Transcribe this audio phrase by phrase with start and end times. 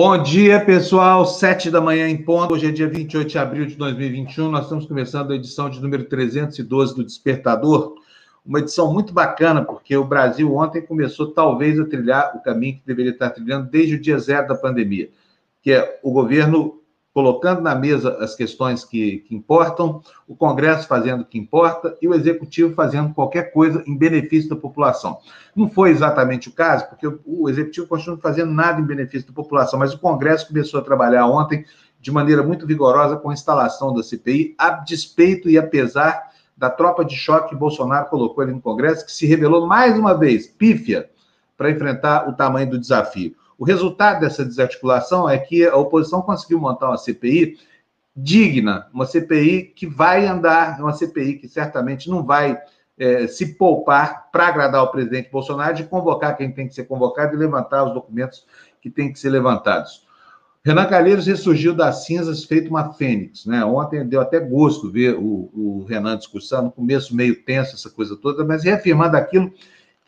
[0.00, 1.26] Bom dia, pessoal.
[1.26, 2.54] Sete da manhã em ponto.
[2.54, 4.48] Hoje é dia 28 de abril de 2021.
[4.48, 7.96] Nós estamos começando a edição de número 312 do Despertador.
[8.46, 12.86] Uma edição muito bacana, porque o Brasil ontem começou talvez a trilhar o caminho que
[12.86, 15.10] deveria estar trilhando desde o dia zero da pandemia,
[15.60, 16.77] que é o governo
[17.18, 22.06] colocando na mesa as questões que, que, importam, o Congresso fazendo o que importa e
[22.06, 25.18] o Executivo fazendo qualquer coisa em benefício da população.
[25.52, 29.34] Não foi exatamente o caso, porque o, o Executivo continua fazendo nada em benefício da
[29.34, 31.64] população, mas o Congresso começou a trabalhar ontem
[32.00, 37.04] de maneira muito vigorosa com a instalação da CPI, a despeito e apesar da tropa
[37.04, 41.10] de choque que Bolsonaro colocou ali no Congresso, que se revelou mais uma vez pífia
[41.56, 43.34] para enfrentar o tamanho do desafio.
[43.58, 47.58] O resultado dessa desarticulação é que a oposição conseguiu montar uma CPI
[48.16, 52.56] digna, uma CPI que vai andar, uma CPI que certamente não vai
[52.96, 57.34] é, se poupar para agradar o presidente Bolsonaro de convocar quem tem que ser convocado
[57.34, 58.46] e levantar os documentos
[58.80, 60.06] que têm que ser levantados.
[60.64, 63.64] Renan Calheiros ressurgiu das cinzas feito uma fênix, né?
[63.64, 68.16] Ontem deu até gosto ver o, o Renan discursando, no começo meio tenso, essa coisa
[68.16, 69.52] toda, mas reafirmando aquilo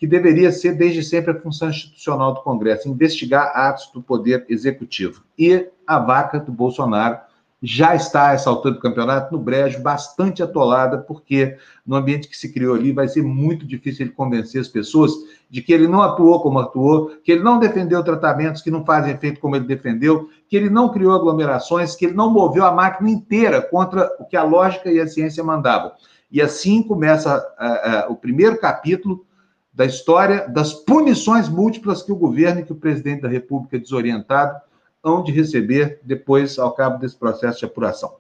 [0.01, 5.23] que deveria ser desde sempre a função institucional do Congresso, investigar atos do Poder Executivo.
[5.39, 7.19] E a vaca do Bolsonaro
[7.63, 12.37] já está, a essa altura do campeonato, no brejo, bastante atolada, porque no ambiente que
[12.37, 15.13] se criou ali vai ser muito difícil ele convencer as pessoas
[15.51, 19.13] de que ele não atuou como atuou, que ele não defendeu tratamentos que não fazem
[19.13, 23.11] efeito como ele defendeu, que ele não criou aglomerações, que ele não moveu a máquina
[23.11, 25.93] inteira contra o que a lógica e a ciência mandavam.
[26.33, 29.27] E assim começa uh, uh, o primeiro capítulo
[29.73, 34.61] da história das punições múltiplas que o governo e que o presidente da República desorientado
[35.03, 38.17] hão de receber depois, ao cabo desse processo de apuração.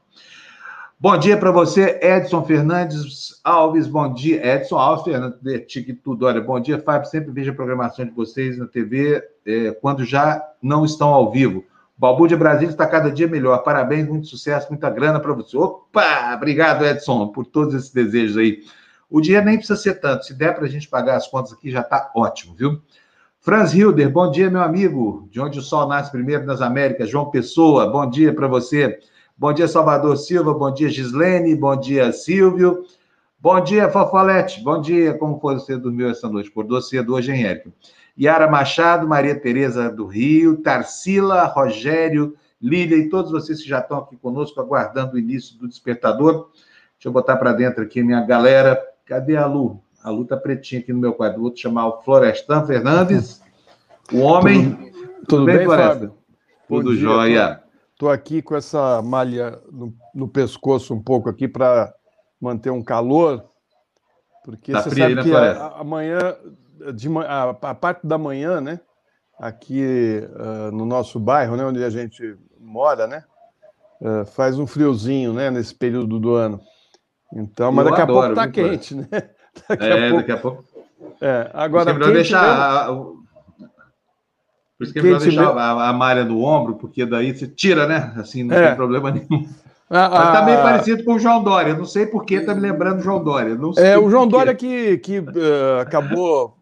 [0.98, 3.86] Bom dia para você, Edson Fernandes Alves.
[3.86, 6.26] Bom dia, Edson Alves Fernandes de Tique Tudo.
[6.26, 7.08] Olha, bom dia, Fábio.
[7.08, 11.64] Sempre vejo a programação de vocês na TV é, quando já não estão ao vivo.
[11.96, 13.62] Balbu de Brasília está cada dia melhor.
[13.62, 15.56] Parabéns, muito sucesso, muita grana para você.
[15.56, 16.34] Opa!
[16.34, 18.60] Obrigado, Edson, por todos esses desejos aí.
[19.10, 20.24] O dinheiro nem precisa ser tanto.
[20.24, 22.80] Se der para a gente pagar as contas aqui, já está ótimo, viu?
[23.40, 25.26] Franz Hilder, bom dia, meu amigo.
[25.30, 27.10] De onde o sol nasce primeiro nas Américas.
[27.10, 28.98] João Pessoa, bom dia para você.
[29.36, 30.54] Bom dia, Salvador Silva.
[30.54, 31.56] Bom dia, Gislene.
[31.56, 32.84] Bom dia, Silvio.
[33.40, 34.62] Bom dia, Fofolete.
[34.62, 35.14] Bom dia.
[35.14, 36.50] Como foi você dormiu essa noite?
[36.50, 37.72] Acordou cedo hoje, hein, Érico?
[38.20, 44.00] Yara Machado, Maria Tereza do Rio, Tarsila, Rogério, Lília e todos vocês que já estão
[44.00, 46.50] aqui conosco aguardando o início do despertador.
[46.52, 48.78] Deixa eu botar para dentro aqui minha galera.
[49.10, 49.82] Cadê a Lu?
[50.04, 51.40] A Lu tá pretinha aqui no meu quadro.
[51.40, 53.42] Vou chamar o Florestan Fernandes,
[54.12, 54.76] o homem.
[54.76, 56.14] Tudo, tudo bem, bem Fábio?
[56.68, 57.60] Tudo dia, jóia.
[57.92, 61.92] Estou aqui com essa malha no, no pescoço um pouco aqui para
[62.40, 63.44] manter um calor,
[64.44, 66.36] porque tá você frio, sabe né, que a, amanhã,
[66.94, 68.78] de, a, a, parte da manhã, né,
[69.40, 73.24] aqui uh, no nosso bairro, né, onde a gente mora, né,
[74.00, 76.60] uh, faz um friozinho, né, nesse período do ano.
[77.32, 79.06] Então, mas daqui a pouco tá quente, né?
[79.68, 80.16] Daqui é, a pouco...
[80.16, 80.64] daqui a pouco.
[81.20, 81.94] É, agora.
[81.94, 82.88] Por deixar.
[82.88, 83.24] Mesmo...
[84.78, 85.58] Por isso que é melhor deixar mesmo...
[85.58, 88.14] a, a malha do ombro, porque daí você tira, né?
[88.16, 88.68] Assim, não é.
[88.68, 89.48] tem problema nenhum.
[89.90, 91.74] Ah, mas tá meio ah, parecido com o João Dória.
[91.74, 93.56] Não sei por que tá me lembrando o João Dória.
[93.56, 96.56] Não é, o João Dória que, que uh, acabou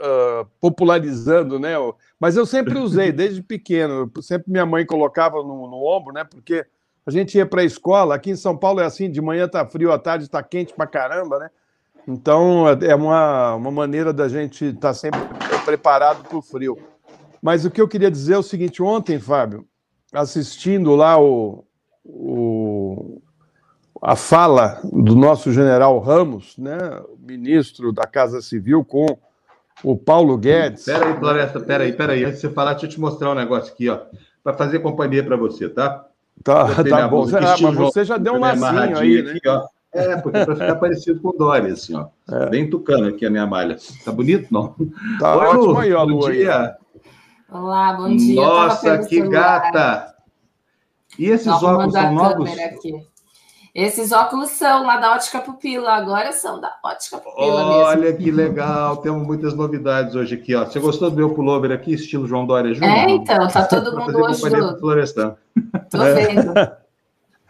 [0.00, 1.74] uh, popularizando, né?
[2.18, 4.10] Mas eu sempre usei, desde pequeno.
[4.22, 6.24] Sempre minha mãe colocava no, no ombro, né?
[6.24, 6.64] Porque
[7.06, 9.66] a gente ia para a escola, aqui em São Paulo é assim, de manhã tá
[9.66, 11.50] frio, à tarde está quente pra caramba, né?
[12.06, 15.20] Então é uma, uma maneira da gente estar tá sempre
[15.64, 16.76] preparado para o frio.
[17.40, 19.66] Mas o que eu queria dizer é o seguinte: ontem, Fábio,
[20.12, 21.64] assistindo lá o,
[22.04, 23.20] o,
[24.00, 26.78] a fala do nosso general Ramos, né,
[27.18, 29.06] ministro da Casa Civil, com
[29.82, 30.84] o Paulo Guedes.
[30.84, 32.24] Peraí, Floresta, peraí, peraí.
[32.24, 34.00] Antes de você falar, deixa eu te mostrar um negócio aqui, ó,
[34.42, 36.06] para fazer companhia para você, tá?
[36.42, 37.26] Tá, tá bom.
[37.36, 39.32] Ah, mas você já deu um lacinho aí, né?
[39.32, 39.66] Aqui, ó.
[39.94, 42.06] É, porque para ficar parecido com o Dória, assim, ó.
[42.30, 42.48] É.
[42.48, 43.76] Bem tucano aqui a minha malha.
[44.04, 44.74] Tá bonito, não?
[45.20, 46.18] Tá Oi, ótimo Lu, aí, ó, Lu.
[46.18, 46.76] Bom dia.
[47.50, 48.40] Olá, bom dia.
[48.40, 50.14] Nossa, que gata!
[51.18, 52.50] E esses óculos são novos?
[52.58, 53.11] Aqui.
[53.74, 58.18] Esses óculos são lá da Ótica Pupila, agora são da Ótica Pupila Olha mesmo.
[58.18, 60.66] que legal, temos muitas novidades hoje aqui, ó.
[60.66, 62.92] Você gostou do meu pullover aqui, estilo João Dória Júnior?
[62.92, 64.42] É, então, tá todo mundo hoje.
[64.78, 65.36] Florestan.
[65.90, 66.52] Tô vendo.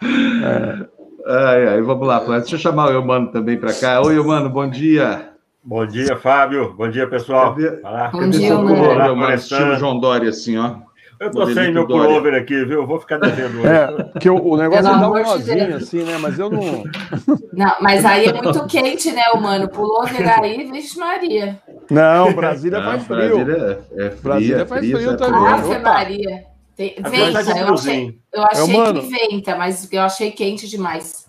[0.05, 0.85] É.
[1.25, 4.03] Ai, ai, vamos lá, deixa eu chamar o Eumano também para cá.
[4.03, 5.31] Oi, Eumano, bom dia.
[5.63, 6.75] Bom dia, Fábio.
[6.77, 7.55] Bom dia, pessoal.
[7.55, 10.75] Cadê, bom cadê dia, seu pullover, Eumano, estilo João Dória, assim, ó?
[11.23, 12.85] Eu tô sem meu pullover aqui, viu?
[12.85, 13.69] Vou ficar devendo hoje.
[13.69, 16.19] É, porque o, o negócio é dar um nozinho assim, né?
[16.19, 16.83] Mas eu não.
[17.53, 19.69] Não, mas aí é muito quente, né, mano?
[19.69, 21.61] Pullover aí, vixe Maria.
[21.91, 23.45] Não, Brasília não, faz frio.
[23.45, 25.47] Brasília é, é fria, Brasília faz frio, frio também.
[25.47, 26.45] Ave Maria.
[26.75, 31.27] Tem, venta, eu achei, eu achei mano, que venta, mas eu achei quente demais.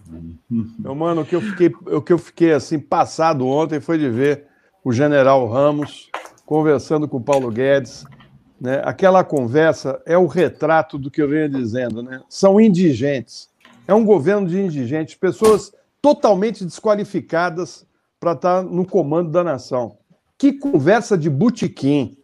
[0.50, 4.10] Meu mano, o que eu fiquei, o que eu fiquei assim passado ontem foi de
[4.10, 4.46] ver
[4.84, 6.10] o general Ramos
[6.46, 8.06] conversando com o Paulo Guedes.
[8.64, 8.82] Né?
[8.86, 12.02] Aquela conversa é o retrato do que eu venho dizendo.
[12.02, 12.22] Né?
[12.30, 13.50] São indigentes.
[13.86, 17.86] É um governo de indigentes, pessoas totalmente desqualificadas
[18.22, 19.98] para estar no comando da nação.
[20.38, 22.18] Que conversa de butiquim.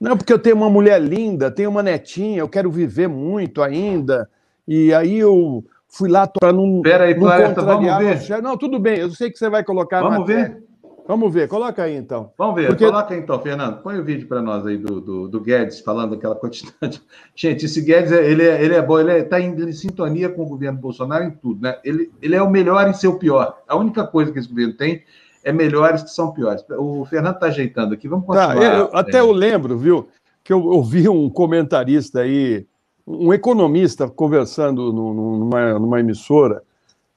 [0.00, 4.30] Não, porque eu tenho uma mulher linda, tenho uma netinha, eu quero viver muito ainda.
[4.68, 6.80] E aí eu fui lá para não.
[6.82, 8.40] Pera aí, vamos ver.
[8.40, 10.00] Não, tudo bem, eu sei que você vai colocar.
[10.00, 10.62] Vamos ver?
[11.06, 12.32] Vamos ver, coloca aí então.
[12.38, 12.86] Vamos ver, Porque...
[12.86, 13.82] coloca aí então, Fernando.
[13.82, 17.02] Põe o vídeo para nós aí do, do, do, Guedes falando aquela quantidade.
[17.34, 20.48] Gente, esse Guedes, ele é, ele é bom, ele está em, em, sintonia com o
[20.48, 21.76] governo Bolsonaro em tudo, né?
[21.84, 23.58] Ele, ele é o melhor em ser o pior.
[23.66, 25.02] A única coisa que esse governo tem
[25.42, 26.64] é melhores que são piores.
[26.78, 28.70] O Fernando está ajeitando aqui, vamos tá, continuar.
[28.70, 30.08] Tá, eu, até eu lembro, viu,
[30.44, 32.66] que eu ouvi um comentarista aí,
[33.06, 36.62] um economista conversando numa, numa emissora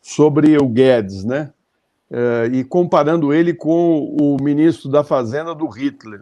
[0.01, 1.51] sobre o Guedes, né?
[2.11, 6.21] Eh, e comparando ele com o ministro da Fazenda do Hitler,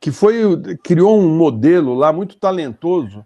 [0.00, 3.24] que foi criou um modelo lá muito talentoso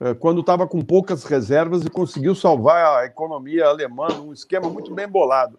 [0.00, 4.94] eh, quando estava com poucas reservas e conseguiu salvar a economia alemã num esquema muito
[4.94, 5.58] bem bolado.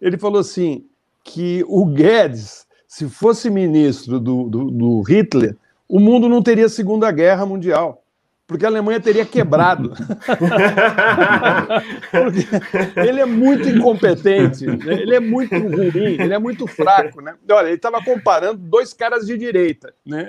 [0.00, 0.86] Ele falou assim
[1.24, 5.56] que o Guedes, se fosse ministro do, do, do Hitler,
[5.88, 8.00] o mundo não teria Segunda Guerra Mundial
[8.46, 9.92] porque a Alemanha teria quebrado.
[12.96, 14.94] ele é muito incompetente, né?
[14.94, 17.20] ele é muito ruim, ele é muito fraco.
[17.20, 17.34] Né?
[17.50, 19.92] Olha, ele estava comparando dois caras de direita.
[20.06, 20.28] Né?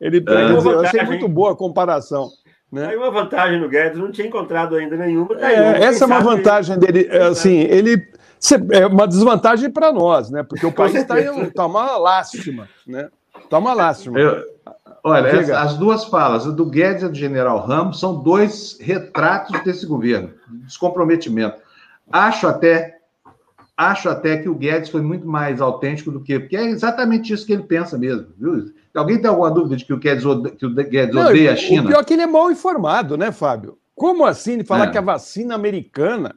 [0.00, 2.30] Ele, é, dizer, eu achei muito boa a comparação.
[2.70, 2.86] Né?
[2.86, 5.34] Aí uma vantagem no Guedes, não tinha encontrado ainda nenhuma.
[5.34, 7.08] Tá é, essa é uma vantagem dele.
[7.10, 8.08] É, assim, ele
[8.70, 10.44] é uma desvantagem para nós, né?
[10.44, 11.16] Porque o país está
[11.54, 13.08] tá uma lástima, né?
[13.42, 14.18] Está uma lástima.
[14.18, 14.44] Eu,
[15.04, 18.78] Olha, essa, as duas falas, a do Guedes e a do general Ramos, são dois
[18.80, 20.30] retratos desse governo,
[20.64, 21.60] descomprometimento.
[22.10, 22.98] Acho até,
[23.76, 27.46] acho até que o Guedes foi muito mais autêntico do que, porque é exatamente isso
[27.46, 28.72] que ele pensa mesmo, viu?
[28.94, 30.24] Alguém tem alguma dúvida de que o Guedes,
[30.58, 31.82] que o Guedes Não, odeia a China?
[31.82, 33.78] O pior é que ele é mal informado, né, Fábio?
[33.94, 34.90] Como assim falar é.
[34.90, 36.36] que a vacina americana,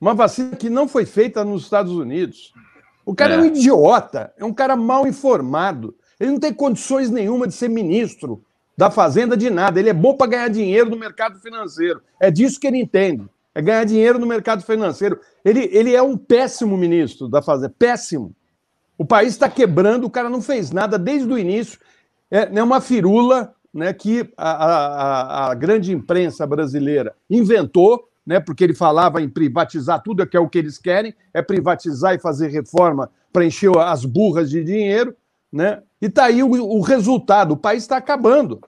[0.00, 2.52] uma vacina que não foi feita nos Estados Unidos,
[3.04, 5.94] o cara é, é um idiota, é um cara mal informado.
[6.18, 8.42] Ele não tem condições nenhuma de ser ministro
[8.76, 9.78] da Fazenda de nada.
[9.78, 12.00] Ele é bom para ganhar dinheiro no mercado financeiro.
[12.20, 13.24] É disso que ele entende.
[13.54, 15.18] É ganhar dinheiro no mercado financeiro.
[15.44, 17.74] Ele, ele é um péssimo ministro da Fazenda.
[17.78, 18.34] Péssimo.
[18.98, 21.78] O país está quebrando, o cara não fez nada desde o início.
[22.30, 28.64] É né, uma firula né, que a, a, a grande imprensa brasileira inventou, né, porque
[28.64, 32.48] ele falava em privatizar tudo, que é o que eles querem, é privatizar e fazer
[32.48, 35.14] reforma para encher as burras de dinheiro.
[35.52, 35.82] Né?
[36.00, 38.60] E está aí o, o, resultado: o país está acabando.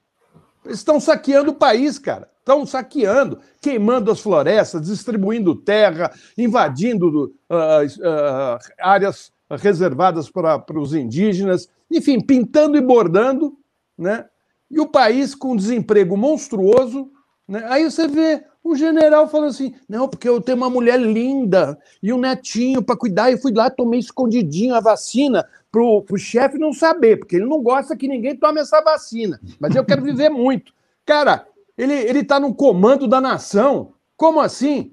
[0.64, 2.28] Eles estão saqueando o país, cara.
[2.38, 11.68] Estão saqueando, queimando as florestas, distribuindo terra, invadindo uh, uh, áreas reservadas para os indígenas,
[11.90, 13.56] enfim, pintando e bordando,
[13.96, 14.26] né?
[14.70, 17.10] E o país com desemprego monstruoso.
[17.46, 17.64] Né?
[17.68, 22.12] Aí você vê o general falando assim: não, porque eu tenho uma mulher linda e
[22.12, 26.72] um netinho para cuidar, e fui lá, tomei escondidinho a vacina para o chefe não
[26.72, 29.40] saber, porque ele não gosta que ninguém tome essa vacina.
[29.60, 30.72] Mas eu quero viver muito.
[31.04, 31.46] Cara,
[31.76, 33.92] ele está no comando da nação.
[34.16, 34.92] Como assim?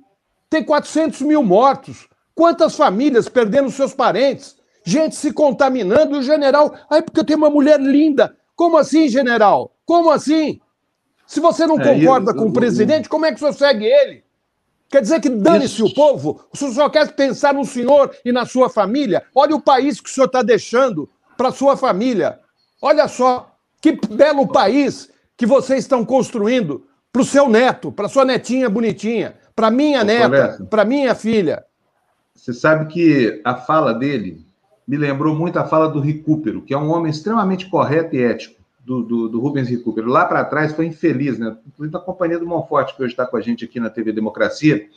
[0.50, 2.08] Tem 400 mil mortos.
[2.34, 4.58] Quantas famílias perdendo seus parentes?
[4.84, 6.16] Gente se contaminando.
[6.16, 8.36] E o general, ai, porque eu tenho uma mulher linda.
[8.56, 9.74] Como assim, general?
[9.86, 10.60] Como assim?
[11.26, 13.86] Se você não é, concorda eu, com eu, o presidente, como é que você segue
[13.86, 14.25] ele?
[14.90, 16.46] Quer dizer que dane-se o povo?
[16.54, 19.24] O senhor só quer pensar no senhor e na sua família?
[19.34, 22.40] Olha o país que o senhor está deixando para sua família.
[22.82, 23.52] Olha só
[23.82, 29.36] que belo país que vocês estão construindo para o seu neto, para sua netinha bonitinha,
[29.56, 31.64] para minha Ô, neta, para minha filha.
[32.34, 34.46] Você sabe que a fala dele
[34.88, 38.55] me lembrou muito a fala do Recupero, que é um homem extremamente correto e ético
[38.86, 40.08] do, do, do Rubens Recupero.
[40.08, 41.58] Lá para trás foi infeliz, né?
[41.66, 44.88] Inclusive na companhia do Monforte, que hoje está com a gente aqui na TV Democracia,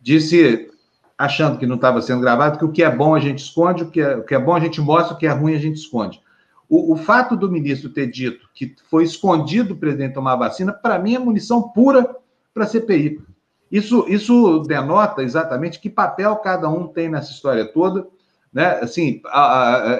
[0.00, 0.70] disse,
[1.18, 3.90] achando que não estava sendo gravado, que o que é bom a gente esconde, o
[3.90, 5.76] que é, o que é bom a gente mostra, o que é ruim a gente
[5.76, 6.22] esconde.
[6.68, 10.72] O, o fato do ministro ter dito que foi escondido o presidente tomar a vacina,
[10.72, 12.14] para mim é munição pura
[12.54, 13.20] para a CPI.
[13.72, 18.06] Isso, isso denota exatamente que papel cada um tem nessa história toda
[18.52, 18.78] né?
[18.82, 19.20] Assim,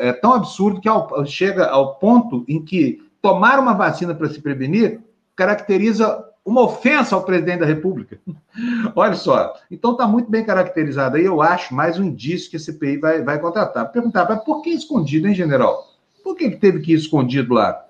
[0.01, 4.41] é tão absurdo que ao, chega ao ponto em que tomar uma vacina para se
[4.41, 5.01] prevenir
[5.37, 8.19] caracteriza uma ofensa ao presidente da República.
[8.97, 9.55] Olha só.
[9.71, 13.23] Então está muito bem caracterizado aí, eu acho, mais um indício que a CPI vai,
[13.23, 13.91] vai contratar.
[13.93, 15.89] Perguntar, mas por que escondido, hein, general?
[16.23, 17.85] Por que, que teve que ir escondido lá?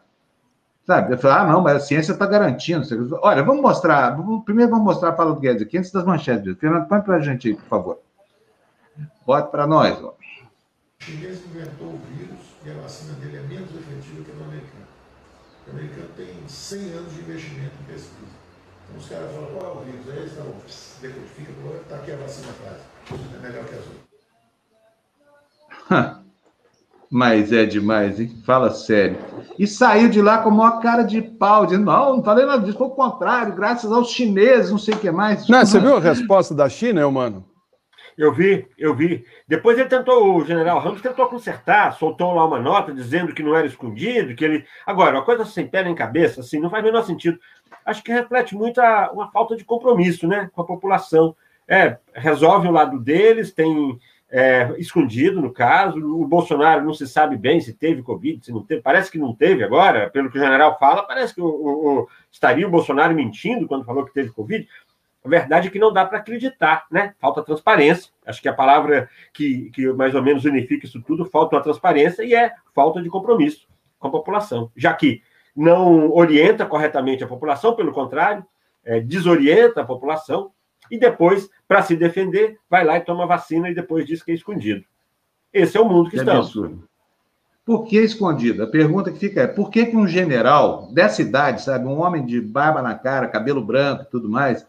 [0.87, 1.15] Sabe?
[1.15, 2.85] Eu ah, não, mas a ciência está garantindo.
[3.23, 4.17] Olha, vamos mostrar.
[4.45, 6.57] Primeiro vamos mostrar a fala do Guedes aqui, antes das manchetes.
[6.59, 7.99] Fernando, põe para a gente aí, por favor.
[9.25, 10.03] Bota para nós.
[10.03, 10.15] Ó.
[11.01, 14.45] O chinês inventou o vírus e a vacina dele é menos efetiva que a do
[14.45, 14.87] americano.
[15.67, 18.41] O americano tem 100 anos de investimento em pesquisa.
[18.85, 20.11] Então os caras falam, qual é o vírus?
[20.11, 20.55] Aí eles falam,
[21.01, 22.83] decodifica, está aqui a vacina atrás.
[23.35, 23.85] É melhor que as
[25.89, 26.21] outras.
[27.11, 28.39] Mas é demais, hein?
[28.45, 29.19] Fala sério.
[29.59, 32.79] E saiu de lá com uma cara de pau, dizendo, não, não falei nada disso,
[32.79, 35.49] foi o contrário, graças aos chineses, não sei o que mais.
[35.49, 37.45] Não, você viu a resposta da China, mano?
[38.17, 39.25] Eu vi, eu vi.
[39.51, 43.57] Depois ele tentou, o general Ramos tentou consertar, soltou lá uma nota dizendo que não
[43.57, 44.65] era escondido, que ele.
[44.87, 47.37] Agora, uma coisa sem pé nem cabeça, assim, não faz o menor sentido.
[47.85, 51.35] Acho que reflete muito a, uma falta de compromisso né, com a população.
[51.67, 53.99] É, resolve o lado deles, tem
[54.31, 55.99] é, escondido, no caso.
[55.99, 58.83] O Bolsonaro não se sabe bem se teve Covid, se não teve.
[58.83, 62.09] Parece que não teve agora, pelo que o general fala, parece que o, o, o
[62.31, 64.69] estaria o Bolsonaro mentindo quando falou que teve Covid.
[65.25, 67.15] A verdade é que não dá para acreditar, né?
[67.19, 68.11] Falta transparência.
[68.25, 72.23] Acho que a palavra que, que mais ou menos unifica isso tudo, falta uma transparência
[72.23, 74.71] e é falta de compromisso com a população.
[74.75, 75.23] Já que
[75.55, 78.45] não orienta corretamente a população, pelo contrário,
[78.85, 80.53] é, desorienta a população,
[80.91, 84.35] e depois, para se defender, vai lá e toma vacina e depois diz que é
[84.35, 84.85] escondido.
[85.53, 86.47] Esse é o mundo que, que estamos.
[86.47, 86.89] Absurdo.
[87.65, 88.65] Por que escondido?
[88.65, 92.25] A pergunta que fica é: por que, que um general dessa idade, sabe, um homem
[92.25, 94.67] de barba na cara, cabelo branco e tudo mais,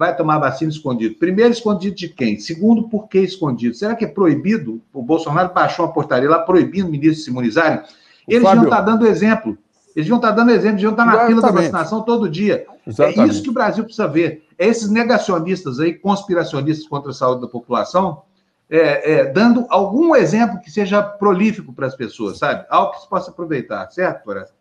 [0.00, 1.16] vai tomar vacina escondido?
[1.16, 2.38] Primeiro, escondido de quem?
[2.38, 3.74] Segundo, por que escondido?
[3.74, 4.80] Será que é proibido?
[4.94, 7.82] O Bolsonaro baixou uma portaria lá proibindo ministros de se imunizarem?
[8.26, 9.58] Eles Fábio, não estão dando exemplo.
[9.94, 11.36] Eles deviam estar dando exemplo, deviam estar na Exatamente.
[11.36, 12.66] fila da vacinação todo dia.
[12.86, 13.20] Exatamente.
[13.20, 14.42] É isso que o Brasil precisa ver.
[14.58, 18.22] É esses negacionistas aí, conspiracionistas contra a saúde da população,
[18.70, 22.64] é, é, dando algum exemplo que seja prolífico para as pessoas, sabe?
[22.70, 24.54] Algo que se possa aproveitar, certo, Floresta?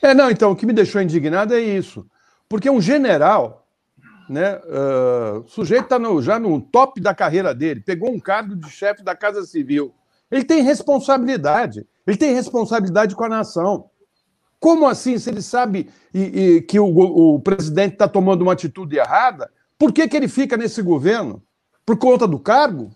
[0.00, 2.06] É, não, então, o que me deixou indignado é isso.
[2.48, 3.61] Porque um general,
[4.32, 8.70] né, uh, o sujeito está já no top da carreira dele, pegou um cargo de
[8.70, 9.94] chefe da Casa Civil.
[10.30, 13.90] Ele tem responsabilidade, ele tem responsabilidade com a nação.
[14.58, 18.96] Como assim, se ele sabe e, e, que o, o presidente está tomando uma atitude
[18.96, 21.42] errada, por que, que ele fica nesse governo?
[21.84, 22.90] Por conta do cargo?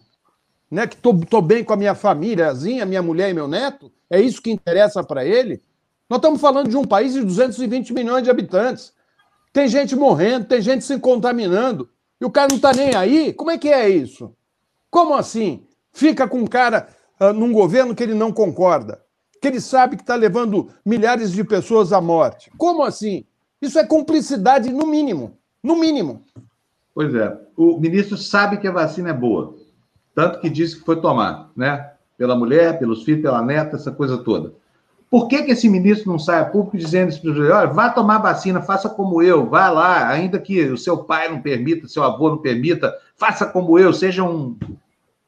[0.71, 3.93] Né, que estou bem com a minha famíliazinha, minha mulher e meu neto?
[4.09, 5.63] É isso que interessa para ele?
[6.09, 8.96] Nós estamos falando de um país de 220 milhões de habitantes.
[9.57, 11.89] Tem gente morrendo, tem gente se contaminando.
[12.21, 13.33] E o cara não está nem aí?
[13.33, 14.35] Como é que é isso?
[14.91, 15.65] Como assim?
[15.95, 19.01] Fica com um cara uh, num governo que ele não concorda
[19.41, 22.51] que ele sabe que está levando milhares de pessoas à morte.
[22.59, 23.25] Como assim?
[23.63, 25.39] Isso é cumplicidade, no mínimo.
[25.63, 26.23] No mínimo.
[26.95, 27.35] Pois é.
[27.57, 29.55] O ministro sabe que a vacina é boa.
[30.15, 31.93] Tanto que disse que foi tomar, né?
[32.19, 34.53] Pela mulher, pelos filhos, pela neta, essa coisa toda.
[35.17, 37.89] Por que, que esse ministro não sai a público dizendo isso para os olha, vá
[37.89, 42.03] tomar vacina, faça como eu, vá lá, ainda que o seu pai não permita, seu
[42.03, 44.59] avô não permita, faça como eu, seja um,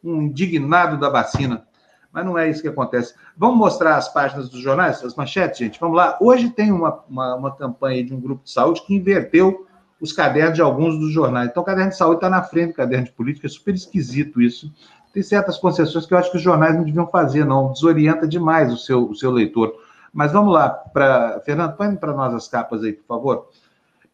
[0.05, 1.65] um indignado da vacina.
[2.13, 3.15] Mas não é isso que acontece.
[3.35, 5.81] Vamos mostrar as páginas dos jornais, as manchetes, gente?
[5.81, 6.19] Vamos lá.
[6.21, 9.67] Hoje tem uma, uma, uma campanha de um grupo de saúde que inverteu
[9.99, 11.49] os cadernos de alguns dos jornais.
[11.49, 14.43] Então, o caderno de saúde está na frente do caderno de política, é super esquisito
[14.43, 14.71] isso.
[15.13, 17.73] Tem certas concessões que eu acho que os jornais não deviam fazer, não.
[17.73, 19.75] Desorienta demais o seu, o seu leitor.
[20.13, 21.41] Mas vamos lá, para.
[21.45, 23.49] Fernando, põe para nós as capas aí, por favor.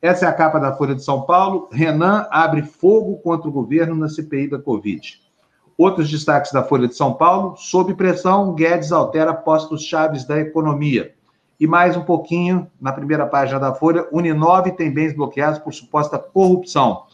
[0.00, 1.68] Essa é a capa da Folha de São Paulo.
[1.72, 5.18] Renan abre fogo contra o governo na CPI da Covid.
[5.78, 11.14] Outros destaques da Folha de São Paulo: sob pressão, Guedes altera postos chaves da economia.
[11.58, 16.18] E mais um pouquinho, na primeira página da Folha, Uninove tem bens bloqueados por suposta
[16.18, 17.04] corrupção.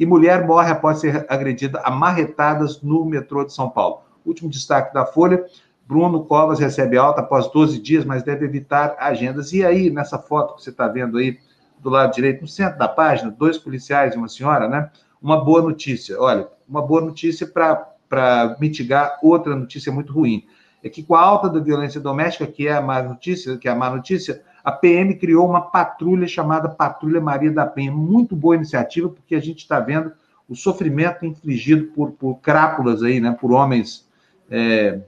[0.00, 4.00] E mulher morre após ser agredida a marretadas no metrô de São Paulo.
[4.24, 5.44] Último destaque da Folha:
[5.86, 9.52] Bruno Covas recebe alta após 12 dias, mas deve evitar agendas.
[9.52, 11.38] E aí, nessa foto que você está vendo aí
[11.78, 14.90] do lado direito, no centro da página, dois policiais e uma senhora, né?
[15.20, 16.18] Uma boa notícia.
[16.18, 20.46] Olha, uma boa notícia para mitigar outra notícia muito ruim.
[20.82, 23.70] É que com a alta da violência doméstica, que é a má notícia, que é
[23.70, 27.92] a má notícia, a PM criou uma patrulha chamada Patrulha Maria da Penha.
[27.92, 30.12] Muito boa iniciativa, porque a gente está vendo
[30.48, 33.36] o sofrimento infligido por, por crápulas aí, né?
[33.40, 34.06] Por homens,
[34.50, 35.00] é,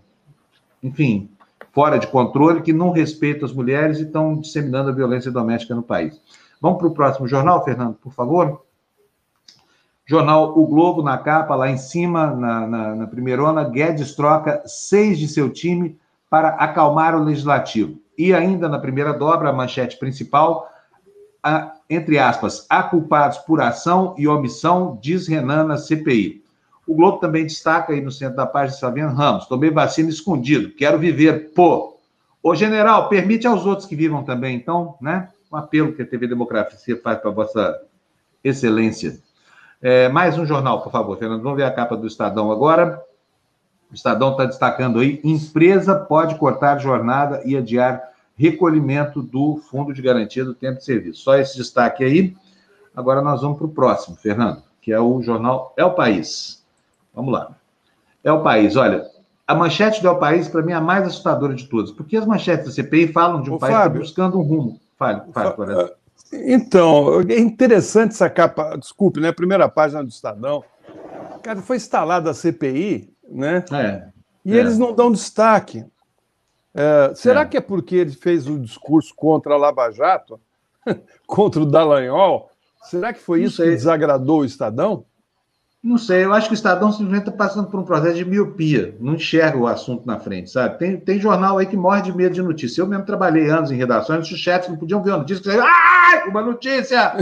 [0.82, 1.28] enfim,
[1.72, 5.82] fora de controle, que não respeitam as mulheres e estão disseminando a violência doméstica no
[5.82, 6.20] país.
[6.60, 8.62] Vamos para o próximo jornal, Fernando, por favor?
[10.06, 15.28] Jornal O Globo na capa, lá em cima, na, na, na Guedes troca seis de
[15.28, 18.01] seu time para acalmar o legislativo.
[18.16, 20.68] E ainda na primeira dobra, a manchete principal,
[21.42, 26.42] a, entre aspas, há culpados por ação e omissão, diz Renan na CPI.
[26.86, 30.98] O Globo também destaca aí no centro da página, Sabiano Ramos, tomei vacina escondido, quero
[30.98, 31.98] viver, pô.
[32.42, 35.28] Ô, general, permite aos outros que vivam também, então, né?
[35.50, 37.80] Um apelo que a TV Democracia faz para Vossa
[38.42, 39.18] Excelência.
[39.80, 41.42] É, mais um jornal, por favor, Fernando.
[41.42, 43.00] Vamos ver a capa do Estadão agora.
[43.92, 48.02] O Estadão está destacando aí: empresa pode cortar jornada e adiar
[48.34, 51.22] recolhimento do Fundo de Garantia do Tempo de Serviço.
[51.22, 52.34] Só esse destaque aí.
[52.96, 56.64] Agora nós vamos para o próximo, Fernando, que é o jornal É o País.
[57.14, 57.54] Vamos lá.
[58.24, 58.76] É o País.
[58.76, 59.06] Olha,
[59.46, 62.26] a manchete do El País, para mim, é a mais assustadora de todas, porque as
[62.26, 64.80] manchetes da CPI falam de um Ô, país tá Fábio, buscando um rumo.
[64.98, 65.92] Fale, fale, por exemplo.
[66.32, 69.32] Então, é interessante essa capa, desculpe, né?
[69.32, 70.64] Primeira página do Estadão.
[71.42, 73.64] Cara, foi instalada a CPI, né?
[73.72, 74.08] É,
[74.44, 74.58] e é.
[74.58, 75.84] eles não dão destaque.
[76.74, 77.44] É, será é.
[77.44, 80.40] que é porque ele fez o um discurso contra a Lava Jato,
[81.26, 82.50] contra o Dallagnol?
[82.84, 85.04] Será que foi isso que desagradou o Estadão?
[85.82, 88.96] Não sei, eu acho que o Estadão simplesmente está passando por um processo de miopia,
[89.00, 90.78] não enxerga o assunto na frente, sabe?
[90.78, 92.80] Tem, tem jornal aí que morre de medo de notícia.
[92.80, 96.24] Eu mesmo trabalhei anos em redações, os chefes não podiam ver uma notícia, que ah,
[96.28, 97.14] uma notícia!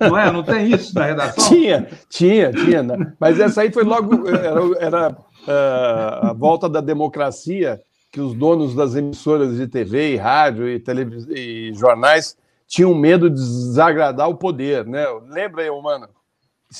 [0.00, 0.32] Não é?
[0.32, 1.46] Não tem isso na redação?
[1.46, 2.82] Tinha, tinha, tinha.
[2.82, 3.12] Né?
[3.20, 8.74] Mas essa aí foi logo, era, era uh, a volta da democracia, que os donos
[8.74, 11.26] das emissoras de TV e rádio e, televis...
[11.28, 12.34] e jornais
[12.66, 15.04] tinham medo de desagradar o poder, né?
[15.28, 16.08] Lembra aí, mano?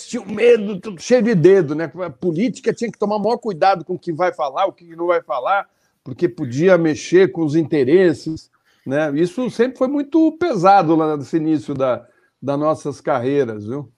[0.02, 1.90] Tinham medo, cheio de dedo, né?
[2.04, 5.06] A política tinha que tomar maior cuidado com o que vai falar, o que não
[5.06, 5.68] vai falar,
[6.02, 8.50] porque podia mexer com os interesses,
[8.86, 9.12] né?
[9.14, 12.06] Isso sempre foi muito pesado lá nesse início da,
[12.42, 13.90] das nossas carreiras, viu?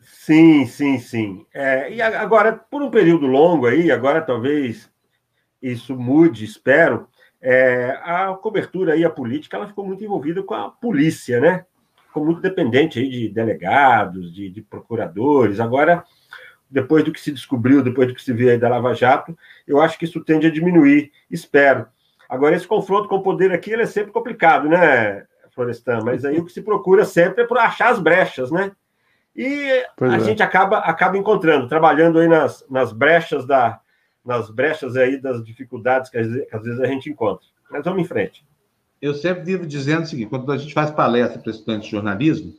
[0.00, 1.46] Sim, sim, sim.
[1.52, 4.90] É, e agora, por um período longo aí, agora talvez
[5.60, 7.08] isso mude, espero,
[7.40, 11.64] é, a cobertura aí, a política, ela ficou muito envolvida com a polícia, né?
[12.12, 15.58] Ficou muito dependente aí de delegados, de, de, procuradores.
[15.58, 16.04] Agora,
[16.70, 19.80] depois do que se descobriu, depois do que se vê aí da Lava Jato, eu
[19.80, 21.86] acho que isso tende a diminuir, espero.
[22.28, 26.00] Agora, esse confronto com o poder aqui ele é sempre complicado, né, Florestan?
[26.04, 28.72] Mas aí o que se procura sempre é por achar as brechas, né?
[29.34, 30.20] E pois a é.
[30.20, 33.80] gente acaba, acaba encontrando, trabalhando aí nas, nas brechas da
[34.24, 37.44] nas brechas aí das dificuldades que que às vezes a gente encontra.
[37.70, 38.44] Mas vamos em frente
[39.02, 42.54] eu sempre vivo dizendo o seguinte: quando a gente faz palestra para estudantes de jornalismo,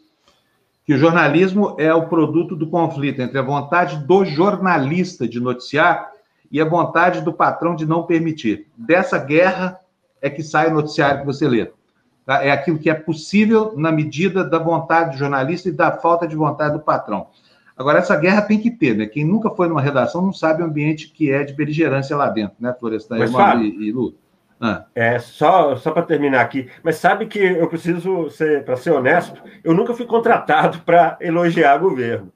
[0.86, 6.12] que o jornalismo é o produto do conflito entre a vontade do jornalista de noticiar
[6.52, 8.68] e a vontade do patrão de não permitir.
[8.76, 9.80] Dessa guerra
[10.22, 11.72] é que sai o noticiário que você lê.
[12.26, 12.44] Tá?
[12.44, 16.36] É aquilo que é possível na medida da vontade do jornalista e da falta de
[16.36, 17.28] vontade do patrão.
[17.76, 19.08] Agora, essa guerra tem que ter, né?
[19.08, 22.56] Quem nunca foi numa redação não sabe o ambiente que é de beligerância lá dentro,
[22.60, 24.14] né, Florestan e, e Lu?
[24.65, 24.86] Ah.
[24.95, 29.43] É, só, só para terminar aqui, mas sabe que eu preciso ser, para ser honesto,
[29.62, 32.32] eu nunca fui contratado para elogiar governo.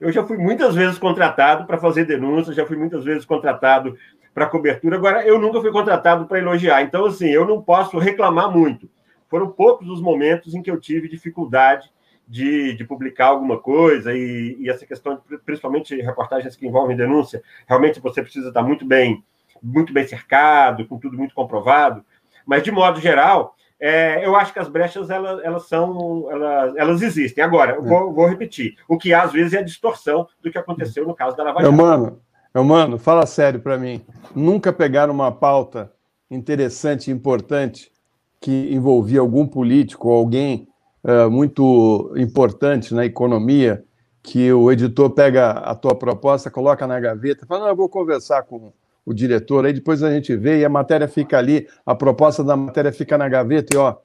[0.00, 3.98] Eu já fui muitas vezes contratado para fazer denúncias, já fui muitas vezes contratado
[4.32, 6.80] para cobertura, agora eu nunca fui contratado para elogiar.
[6.82, 8.88] Então, assim, eu não posso reclamar muito.
[9.28, 11.90] Foram poucos os momentos em que eu tive dificuldade
[12.28, 17.98] de, de publicar alguma coisa, e, e essa questão, principalmente reportagens que envolvem denúncia, realmente
[17.98, 19.24] você precisa estar muito bem
[19.64, 22.04] muito bem cercado, com tudo muito comprovado,
[22.46, 27.02] mas de modo geral, é, eu acho que as brechas elas, elas são elas, elas
[27.02, 27.42] existem.
[27.42, 27.80] Agora, é.
[27.80, 31.36] vou, vou, repetir, o que às vezes é a distorção do que aconteceu no caso
[31.36, 31.72] da Lava Jato.
[31.72, 32.20] Mano,
[32.54, 34.04] mano, fala sério para mim.
[34.34, 35.92] Nunca pegaram uma pauta
[36.30, 37.90] interessante, importante
[38.40, 40.68] que envolvia algum político ou alguém
[41.02, 43.84] uh, muito importante na economia
[44.22, 48.42] que o editor pega a tua proposta, coloca na gaveta, fala, não, eu vou conversar
[48.44, 48.72] com
[49.04, 52.56] o diretor, aí depois a gente vê e a matéria fica ali, a proposta da
[52.56, 53.96] matéria fica na gaveta e ó,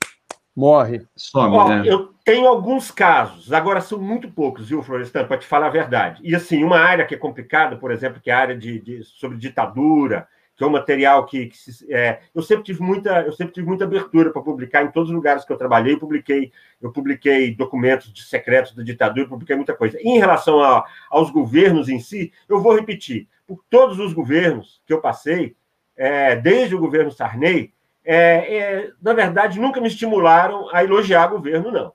[0.56, 1.02] morre.
[1.16, 1.84] Some, ó, né?
[1.86, 6.22] Eu tenho alguns casos, agora são muito poucos, viu, Florestan, para te falar a verdade.
[6.24, 9.04] E assim, uma área que é complicada, por exemplo, que é a área de, de
[9.04, 10.28] sobre ditadura,
[10.60, 13.66] que é um material que, que se, é, eu sempre tive muita eu sempre tive
[13.66, 15.94] muita abertura para publicar em todos os lugares que eu trabalhei.
[15.94, 19.98] Eu publiquei eu publiquei documentos de secretos da ditadura publiquei muita coisa.
[20.02, 23.30] Em relação a, aos governos em si eu vou repetir.
[23.48, 25.56] Por todos os governos que eu passei
[25.96, 27.72] é, desde o governo Sarney
[28.04, 31.94] é, é, na verdade nunca me estimularam a elogiar governo não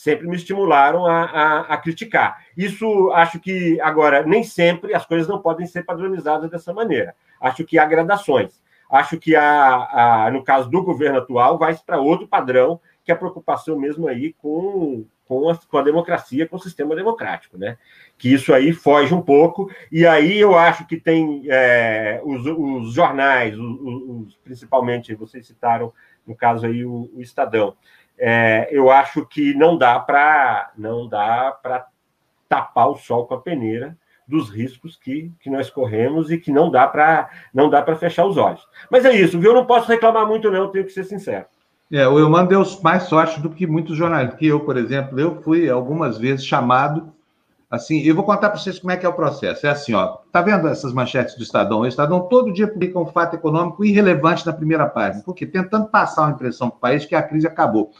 [0.00, 2.42] sempre me estimularam a, a, a, criticar.
[2.56, 7.14] Isso acho que, agora, nem sempre as coisas não podem ser padronizadas dessa maneira.
[7.38, 8.62] Acho que há gradações.
[8.90, 13.14] Acho que, há, há no caso do governo atual, vai para outro padrão, que é
[13.14, 17.76] a preocupação mesmo aí com, com, a, com a democracia, com o sistema democrático, né?
[18.16, 22.94] Que isso aí foge um pouco, e aí eu acho que tem é, os, os,
[22.94, 25.92] jornais, os, os, principalmente, vocês citaram,
[26.26, 27.76] no caso aí, o, o Estadão,
[28.20, 31.86] é, eu acho que não dá para não dá para
[32.48, 33.96] tapar o sol com a peneira
[34.28, 38.26] dos riscos que, que nós corremos e que não dá para não dá para fechar
[38.26, 38.66] os olhos.
[38.90, 39.50] Mas é isso, viu?
[39.50, 41.46] Eu não posso reclamar muito, não, tenho que ser sincero.
[41.90, 44.38] É, o Eumano deu mais sorte do que muitos jornalistas.
[44.38, 47.12] Que eu, por exemplo, eu fui algumas vezes chamado
[47.68, 48.00] assim.
[48.02, 49.66] Eu vou contar para vocês como é que é o processo.
[49.66, 50.18] É assim, ó.
[50.30, 51.80] Tá vendo essas manchetes do Estadão?
[51.80, 56.22] O Estadão todo dia publica um fato econômico irrelevante na primeira página, porque tentando passar
[56.22, 57.90] uma impressão para o país que a crise acabou.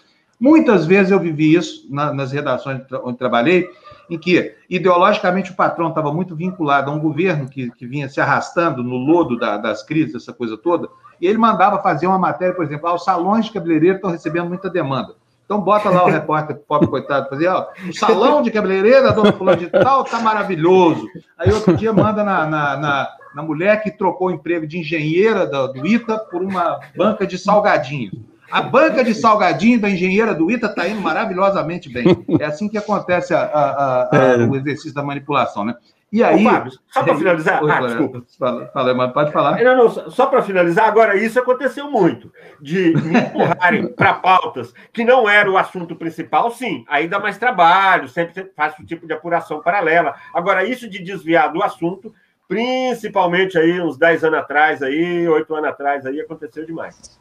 [0.41, 3.69] Muitas vezes eu vivi isso na, nas redações onde trabalhei
[4.09, 8.21] em que ideologicamente o patrão estava muito vinculado a um governo que, que vinha se
[8.21, 10.89] arrastando no lodo da, das crises, essa coisa toda,
[11.21, 14.49] e ele mandava fazer uma matéria, por exemplo, ah, os salões de cabeleireiro estão recebendo
[14.49, 15.15] muita demanda.
[15.45, 19.33] Então bota lá o repórter, pobre coitado, fazer, ó, o salão de cabeleireiro da dona
[19.33, 21.07] fulano de tal tá maravilhoso.
[21.37, 25.47] Aí outro dia manda na, na, na, na mulher que trocou o emprego de engenheira
[25.47, 28.15] do, do ITA por uma banca de salgadinhos.
[28.51, 32.07] A banca de salgadinho da engenheira do ITA está indo maravilhosamente bem.
[32.39, 34.37] É assim que acontece a, a, a, é.
[34.45, 35.75] o exercício da manipulação, né?
[36.13, 36.45] E aí.
[36.45, 37.63] Ô, Fábio, só para finalizar.
[37.63, 38.23] Oi, ah, desculpa.
[38.39, 39.63] Fala, fala, mas pode falar.
[39.63, 42.33] Não, não, só para finalizar, agora, isso aconteceu muito.
[42.61, 46.85] De me empurrarem para pautas que não era o assunto principal, sim.
[46.89, 50.15] Aí dá mais trabalho, sempre faço um tipo de apuração paralela.
[50.35, 52.13] Agora, isso de desviar do assunto,
[52.49, 57.21] principalmente aí uns 10 anos atrás, aí, 8 anos atrás, aí aconteceu demais.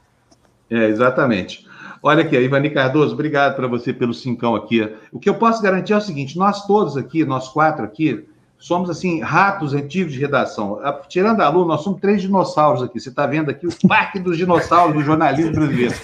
[0.69, 1.67] É, exatamente.
[2.01, 4.89] Olha aqui, Ivani Cardoso, obrigado para você pelo cincão aqui.
[5.12, 8.25] O que eu posso garantir é o seguinte: nós todos aqui, nós quatro aqui,
[8.58, 10.79] somos assim, ratos antigos de redação.
[11.10, 12.99] Tirando a Lu, nós somos três dinossauros aqui.
[12.99, 15.95] Você está vendo aqui o parque dos dinossauros do jornalismo brasileiro.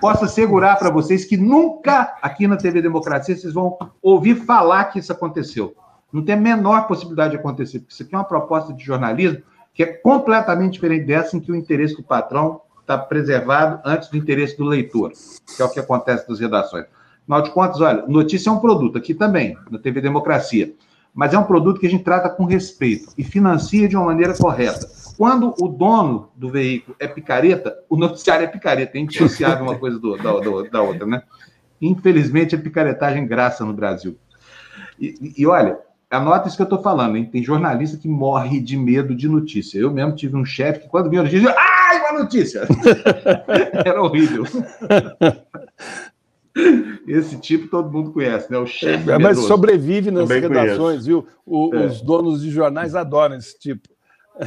[0.00, 4.98] Posso assegurar para vocês que nunca aqui na TV Democracia vocês vão ouvir falar que
[4.98, 5.74] isso aconteceu.
[6.12, 9.42] Não tem a menor possibilidade de acontecer, porque isso aqui é uma proposta de jornalismo
[9.72, 14.16] que é completamente diferente dessa em que o interesse do patrão está preservado antes do
[14.16, 15.12] interesse do leitor,
[15.56, 16.86] que é o que acontece nas redações.
[17.22, 20.74] Afinal de contas, olha, notícia é um produto, aqui também, na TV Democracia,
[21.14, 24.36] mas é um produto que a gente trata com respeito e financia de uma maneira
[24.36, 24.88] correta.
[25.16, 29.98] Quando o dono do veículo é picareta, o noticiário é picareta, é indissociável uma coisa
[29.98, 31.22] do, da, do, da outra, né?
[31.80, 34.16] Infelizmente, a picaretagem graça no Brasil.
[34.98, 35.78] E, e olha,
[36.10, 37.24] Anota isso que eu estou falando, hein?
[37.24, 39.78] Tem jornalista que morre de medo de notícia.
[39.78, 41.79] Eu mesmo tive um chefe que, quando vinha notícia, ai,
[42.10, 42.62] uma notícia!
[43.84, 44.44] Era horrível.
[47.06, 48.58] Esse tipo todo mundo conhece, né?
[48.58, 49.10] O chefe.
[49.10, 51.06] É, mas sobrevive nas Também redações, conheço.
[51.06, 51.26] viu?
[51.46, 51.86] O, é.
[51.86, 53.88] Os donos de jornais adoram esse tipo.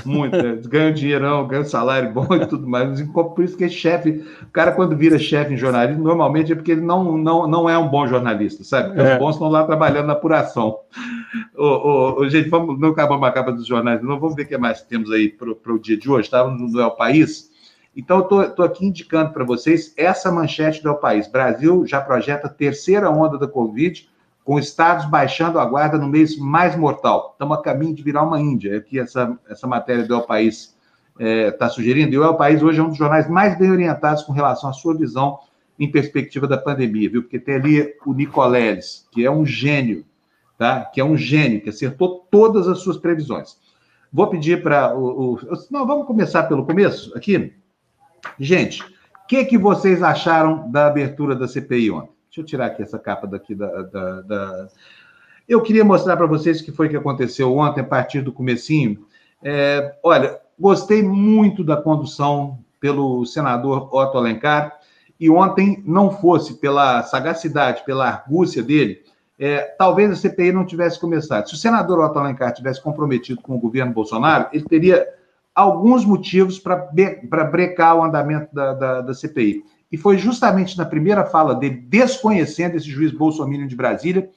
[0.06, 0.60] Muito, né?
[0.67, 3.02] ganham dinheirão, ganham salário bom e tudo mais.
[3.02, 6.71] Por isso que é chefe, o cara quando vira chefe em jornalismo, normalmente é porque
[6.71, 8.88] ele não, não, não é um bom jornalista, sabe?
[8.88, 9.13] Porque é.
[9.13, 10.80] os bons estão lá trabalhando na apuração.
[11.56, 14.58] Ô, ô, gente, vamos, não acabamos a capa dos jornais, não vamos ver o que
[14.58, 16.78] mais temos aí para o dia de hoje, estávamos tá?
[16.78, 17.52] no El País.
[17.95, 21.27] Então, eu estou aqui indicando para vocês essa manchete do País.
[21.27, 24.10] Brasil já projeta terceira onda da Covid,
[24.43, 27.32] com estados baixando a guarda no mês mais mortal.
[27.34, 28.77] Estamos a caminho de virar uma Índia.
[28.77, 30.75] É que essa, essa matéria do El País
[31.19, 32.13] está é, tá sugerindo.
[32.13, 34.73] E o El País hoje é um dos jornais mais bem orientados com relação à
[34.73, 35.39] sua visão
[35.79, 37.23] em perspectiva da pandemia, viu?
[37.23, 40.06] Porque tem ali o Nicoleles, que é um gênio,
[40.58, 40.86] tá?
[40.86, 43.58] Que é um gênio, que acertou todas as suas previsões.
[44.12, 45.39] Vou pedir para o, o,
[45.71, 47.53] Não, vamos começar pelo começo aqui.
[48.39, 52.13] Gente, o que, que vocês acharam da abertura da CPI ontem?
[52.27, 53.83] Deixa eu tirar aqui essa capa daqui da.
[53.83, 54.67] da, da...
[55.47, 59.05] Eu queria mostrar para vocês o que foi que aconteceu ontem, a partir do comecinho.
[59.43, 64.79] É, olha, gostei muito da condução pelo senador Otto Alencar,
[65.19, 69.01] e ontem não fosse pela sagacidade, pela argúcia dele,
[69.39, 71.47] é, talvez a CPI não tivesse começado.
[71.47, 75.07] Se o senador Otto Alencar tivesse comprometido com o governo Bolsonaro, ele teria
[75.55, 79.63] alguns motivos para brecar o andamento da, da, da CPI.
[79.91, 84.29] E foi justamente na primeira fala dele, desconhecendo esse juiz Bolsonaro de Brasília,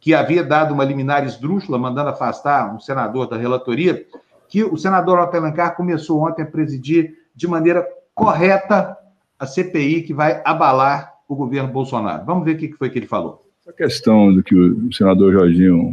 [0.00, 4.06] que havia dado uma liminar esdrúxula, mandando afastar um senador da relatoria,
[4.48, 8.96] que o senador Otto Alencar começou ontem a presidir de maneira correta
[9.38, 12.24] a CPI que vai abalar o governo Bolsonaro.
[12.24, 13.45] Vamos ver o que foi que ele falou.
[13.66, 15.92] A questão do que o senador Jorginho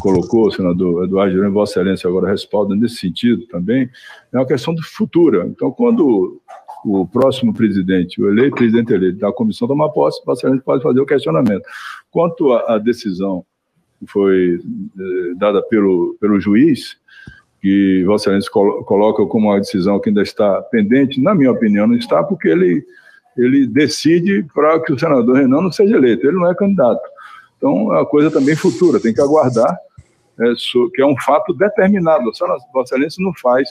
[0.00, 3.88] colocou, o senador Eduardo Girão, Vossa Excelência agora respalda nesse sentido também,
[4.32, 5.42] é uma questão do futuro.
[5.44, 6.40] Então, quando
[6.84, 11.00] o próximo presidente, o eleito presidente eleito da comissão tomar posse, o Excelência pode fazer
[11.00, 11.62] o questionamento.
[12.10, 13.44] Quanto à decisão
[14.00, 16.96] que foi eh, dada pelo, pelo juiz,
[17.62, 21.96] que Vossa Excelência coloca como uma decisão que ainda está pendente, na minha opinião, não
[21.96, 22.84] está, porque ele,
[23.36, 27.02] ele decide para que o senador Renan não seja eleito, ele não é candidato.
[27.56, 29.76] Então, é uma coisa também futura, tem que aguardar,
[30.38, 30.52] é,
[30.94, 32.24] que é um fato determinado.
[32.24, 33.68] Vossa Excelência não faz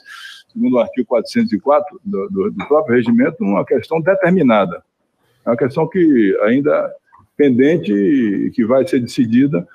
[0.55, 4.81] segundo o artigo 404 do, do, do próprio regimento, uma questão determinada.
[5.45, 6.91] É uma questão que ainda
[7.35, 9.67] pendente e que vai ser decidida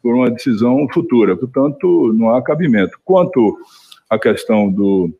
[0.00, 1.36] por uma decisão futura.
[1.36, 2.98] Portanto, não há cabimento.
[3.04, 3.58] Quanto
[4.08, 5.10] à questão do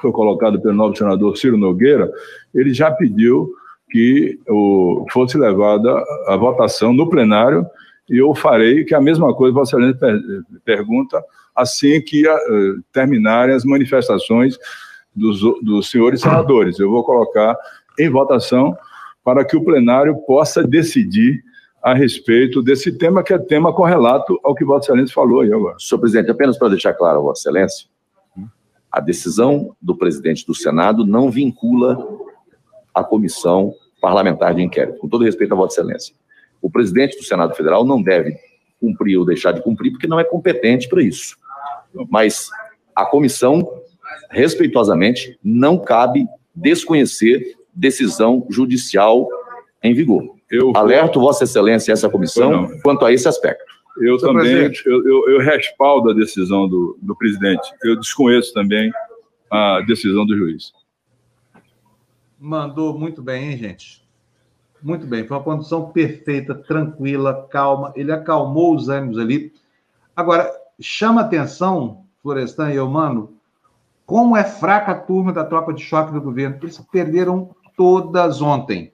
[0.00, 2.12] foi colocado pelo novo senador Ciro Nogueira,
[2.52, 3.52] ele já pediu
[3.92, 5.92] que o, fosse levada
[6.26, 7.66] a votação no plenário
[8.08, 10.18] e eu farei que a mesma coisa Vossa Excelência per,
[10.64, 11.22] pergunta
[11.54, 14.58] assim que uh, terminarem as manifestações
[15.14, 16.78] dos, dos senhores senadores.
[16.78, 17.54] Eu vou colocar
[17.98, 18.74] em votação
[19.22, 21.44] para que o plenário possa decidir
[21.82, 25.76] a respeito desse tema, que é tema correlato ao que Vossa Excelência falou aí agora.
[25.78, 27.86] Senhor presidente, apenas para deixar claro a Vossa Excelência,
[28.90, 31.98] a decisão do presidente do Senado não vincula
[32.94, 36.14] a comissão parlamentar de inquérito, com todo respeito a Vossa Excelência.
[36.60, 38.36] O presidente do Senado Federal não deve
[38.80, 41.36] cumprir ou deixar de cumprir, porque não é competente para isso.
[42.10, 42.50] Mas
[42.96, 43.80] a comissão,
[44.28, 49.28] respeitosamente, não cabe desconhecer decisão judicial
[49.82, 50.34] em vigor.
[50.50, 53.72] Eu alerto Vossa Excelência e essa comissão quanto a esse aspecto.
[53.98, 57.62] Eu Senhor também, eu, eu, eu, respaldo a decisão do, do presidente.
[57.84, 58.90] Eu desconheço também
[59.50, 60.72] a decisão do juiz.
[62.44, 64.04] Mandou muito bem, hein, gente?
[64.82, 65.24] Muito bem.
[65.24, 67.92] Foi uma condução perfeita, tranquila, calma.
[67.94, 69.52] Ele acalmou os ânimos ali.
[70.16, 70.50] Agora,
[70.80, 73.34] chama atenção, Florestan e eu, mano,
[74.04, 76.58] como é fraca a turma da tropa de choque do governo.
[76.60, 78.92] Eles perderam todas ontem.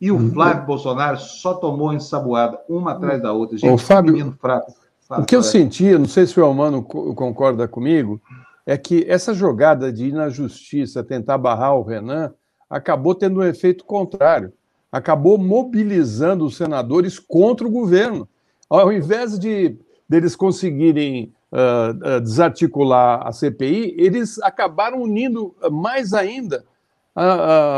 [0.00, 0.32] E o uhum.
[0.32, 3.58] Flávio Bolsonaro só tomou ensaboada, uma atrás da outra.
[3.58, 4.72] Gente, Ô, Fábio, menino fraco.
[5.06, 8.18] Fala, o que eu senti, não sei se o Elmano concorda comigo,
[8.64, 12.32] é que essa jogada de ir na justiça tentar barrar o Renan
[12.68, 14.52] acabou tendo um efeito contrário.
[14.90, 18.28] Acabou mobilizando os senadores contra o governo.
[18.68, 19.76] Ao invés de
[20.08, 26.64] deles conseguirem uh, uh, desarticular a CPI, eles acabaram unindo mais ainda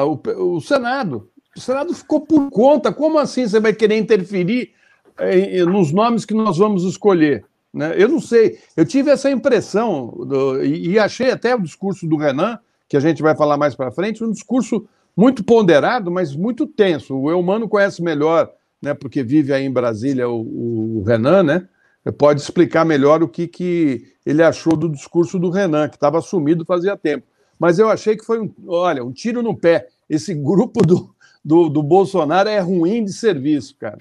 [0.05, 1.31] o, o Senado.
[1.57, 2.93] O Senado ficou por conta.
[2.93, 4.73] Como assim você vai querer interferir
[5.19, 7.45] eh, nos nomes que nós vamos escolher?
[7.73, 7.95] Né?
[7.97, 8.59] Eu não sei.
[8.77, 13.23] Eu tive essa impressão do, e, achei até o discurso do Renan, que a gente
[13.23, 17.17] vai falar mais para frente, um discurso muito ponderado, mas muito tenso.
[17.17, 21.69] O Eumano conhece melhor, né, porque vive aí em Brasília o, o Renan, né?
[22.17, 26.65] Pode explicar melhor o que, que ele achou do discurso do Renan, que estava sumido
[26.65, 27.27] fazia tempo.
[27.59, 29.89] Mas eu achei que foi um, olha, um tiro no pé.
[30.09, 33.99] Esse grupo do, do, do Bolsonaro é ruim de serviço, cara.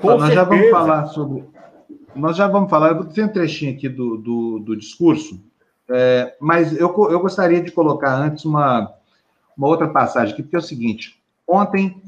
[0.00, 0.34] Com nós certeza.
[0.34, 1.44] já vamos falar sobre.
[2.14, 5.40] Nós já vamos falar, eu tenho um trechinho aqui do, do, do discurso,
[5.90, 8.92] é, mas eu, eu gostaria de colocar antes uma,
[9.56, 12.00] uma outra passagem aqui, porque é o seguinte: ontem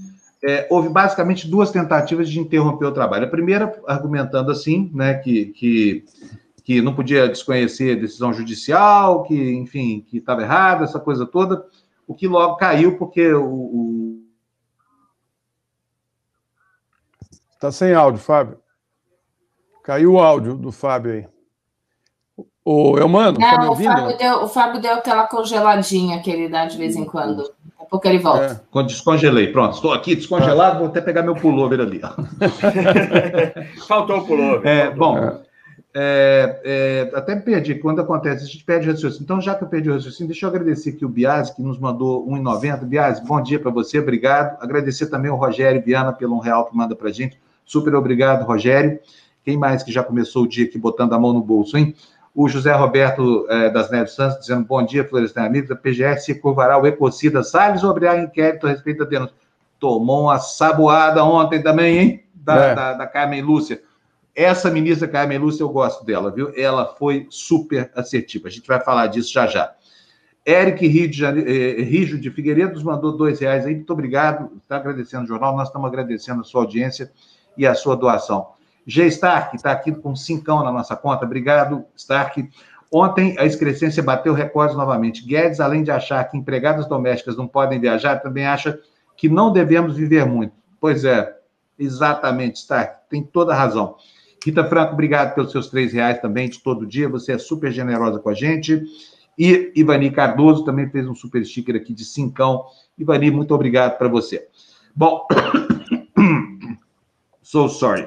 [0.42, 3.26] é, houve basicamente duas tentativas de interromper o trabalho.
[3.26, 6.04] A primeira, argumentando assim, né, que, que,
[6.64, 11.64] que não podia desconhecer a decisão judicial, que, enfim, que estava errado, essa coisa toda,
[12.06, 14.20] o que logo caiu, porque o
[17.60, 18.58] Está sem áudio, Fábio.
[19.84, 21.28] Caiu o áudio do Fábio aí.
[22.72, 23.90] Ô, Elmano, Não, tá me ouvindo?
[23.90, 27.38] O Fábio, deu, o Fábio deu aquela congeladinha que ele dá de vez em quando.
[27.38, 28.62] Daqui a pouco ele volta.
[28.72, 28.82] É.
[28.84, 29.48] Descongelei.
[29.48, 32.00] Pronto, estou aqui descongelado, vou até pegar meu pullover ali.
[33.88, 34.64] Faltou o pullover.
[34.64, 34.98] É, faltou.
[34.98, 35.40] Bom, é.
[35.92, 39.24] É, é, até me perdi, quando acontece, a gente perde o raciocínio.
[39.24, 41.76] Então, já que eu perdi o raciocínio, deixa eu agradecer aqui o Biase, que nos
[41.76, 42.84] mandou 1,90.
[42.84, 44.56] Biase, bom dia para você, obrigado.
[44.62, 47.36] Agradecer também o Rogério Viana pelo um real que manda para gente.
[47.64, 49.00] Super obrigado, Rogério.
[49.44, 51.96] Quem mais que já começou o dia aqui botando a mão no bolso, hein?
[52.42, 55.70] O José Roberto é, das Neves Santos dizendo bom dia, Florestan Amigos.
[55.70, 59.34] A PGR se curvará o Ecocida Salles abrirá inquérito a respeito da denúncia.
[59.78, 62.24] Tomou uma saboada ontem também, hein?
[62.34, 62.74] Da, é.
[62.74, 63.82] da, da Carmen Lúcia.
[64.34, 66.50] Essa ministra Carmen Lúcia, eu gosto dela, viu?
[66.56, 68.48] Ela foi super assertiva.
[68.48, 69.74] A gente vai falar disso já já.
[70.46, 71.22] Eric Rio de.
[71.22, 73.74] Eh, Rijo de Figueiredo nos mandou dois reais aí.
[73.74, 74.50] Muito obrigado.
[74.62, 75.54] Está agradecendo o jornal.
[75.54, 77.12] Nós estamos agradecendo a sua audiência
[77.54, 78.58] e a sua doação.
[78.90, 79.06] G.
[79.06, 81.24] Stark está aqui com cincão na nossa conta.
[81.24, 82.48] Obrigado, Stark.
[82.92, 85.24] Ontem a excrescência bateu recordes novamente.
[85.24, 88.78] Guedes, além de achar que empregadas domésticas não podem viajar, também acha
[89.16, 90.52] que não devemos viver muito.
[90.80, 91.36] Pois é,
[91.78, 93.96] exatamente, Stark, tem toda a razão.
[94.44, 97.08] Rita Franco, obrigado pelos seus três reais também de todo dia.
[97.08, 98.82] Você é super generosa com a gente.
[99.38, 102.64] E Ivani Cardoso também fez um super sticker aqui de cincão.
[102.98, 104.48] Ivani, muito obrigado para você.
[104.96, 105.26] Bom,
[107.50, 108.06] So sorry.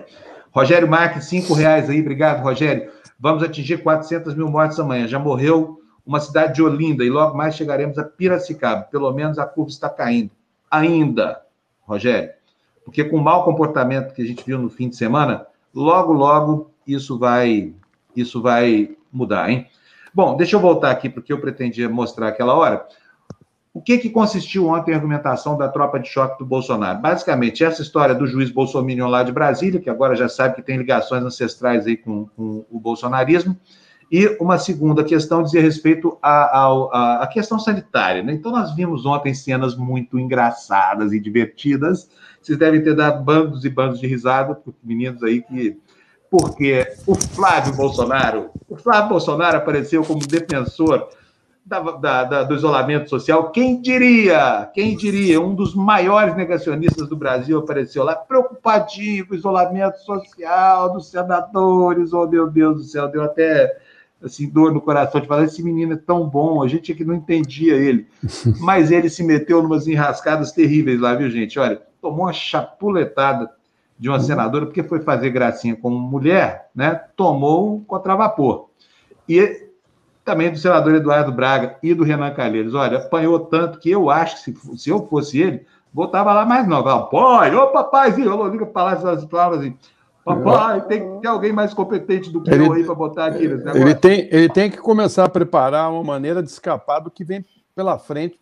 [0.53, 1.99] Rogério Marques, cinco reais aí.
[1.99, 2.91] Obrigado, Rogério.
[3.19, 5.07] Vamos atingir 400 mil mortes amanhã.
[5.07, 8.83] Já morreu uma cidade de Olinda e logo mais chegaremos a Piracicaba.
[8.83, 10.29] Pelo menos a curva está caindo.
[10.69, 11.41] Ainda,
[11.81, 12.29] Rogério.
[12.85, 16.71] Porque com o mau comportamento que a gente viu no fim de semana, logo, logo
[16.85, 17.73] isso vai,
[18.15, 19.67] isso vai mudar, hein?
[20.13, 22.85] Bom, deixa eu voltar aqui porque eu pretendia mostrar aquela hora.
[23.73, 26.99] O que, que consistiu ontem a argumentação da tropa de choque do Bolsonaro?
[26.99, 30.77] Basicamente, essa história do juiz Bolsonaro lá de Brasília, que agora já sabe que tem
[30.77, 33.57] ligações ancestrais aí com, com o bolsonarismo,
[34.11, 38.21] e uma segunda questão dizia respeito à, questão sanitária.
[38.21, 38.33] Né?
[38.33, 42.07] Então, nós vimos ontem cenas muito engraçadas e divertidas.
[42.39, 45.79] Vocês devem ter dado bandos e bandos de risada, meninos aí que.
[46.29, 51.09] Porque o Flávio Bolsonaro, o Flávio Bolsonaro apareceu como defensor
[51.65, 53.51] da, da, da, do isolamento social.
[53.51, 54.69] Quem diria?
[54.73, 55.39] Quem diria?
[55.39, 62.11] Um dos maiores negacionistas do Brasil apareceu lá, preocupadinho com o isolamento social dos senadores.
[62.11, 63.77] Oh, meu Deus do céu, deu até
[64.21, 67.15] assim, dor no coração de falar: esse menino é tão bom, a gente aqui não
[67.15, 68.07] entendia ele.
[68.59, 71.57] Mas ele se meteu em umas enrascadas terríveis lá, viu, gente?
[71.57, 73.49] Olha, tomou uma chapuletada
[73.97, 76.93] de uma senadora, porque foi fazer gracinha com mulher, né?
[77.15, 78.69] Tomou um contravapor.
[79.29, 79.62] E
[80.23, 82.73] também do senador Eduardo Braga e do Renan Calheiros.
[82.73, 86.67] Olha, apanhou tanto que eu acho que se, se eu fosse ele, voltava lá mais
[86.67, 86.83] não.
[87.07, 89.77] Pai, ô papaizinho, eu liga para as palavras assim.
[90.23, 93.45] Papai, tem que ter alguém mais competente do que ele, eu aí para botar aqui
[93.45, 93.81] negócio.
[93.81, 97.45] Ele tem, ele tem que começar a preparar uma maneira de escapar do que vem
[97.75, 98.39] pela frente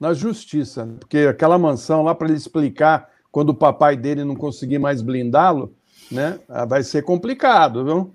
[0.00, 0.86] na justiça.
[0.86, 0.94] Né?
[0.98, 5.74] Porque aquela mansão lá para ele explicar quando o papai dele não conseguir mais blindá-lo,
[6.10, 6.40] né?
[6.48, 8.14] Ah, vai ser complicado, viu?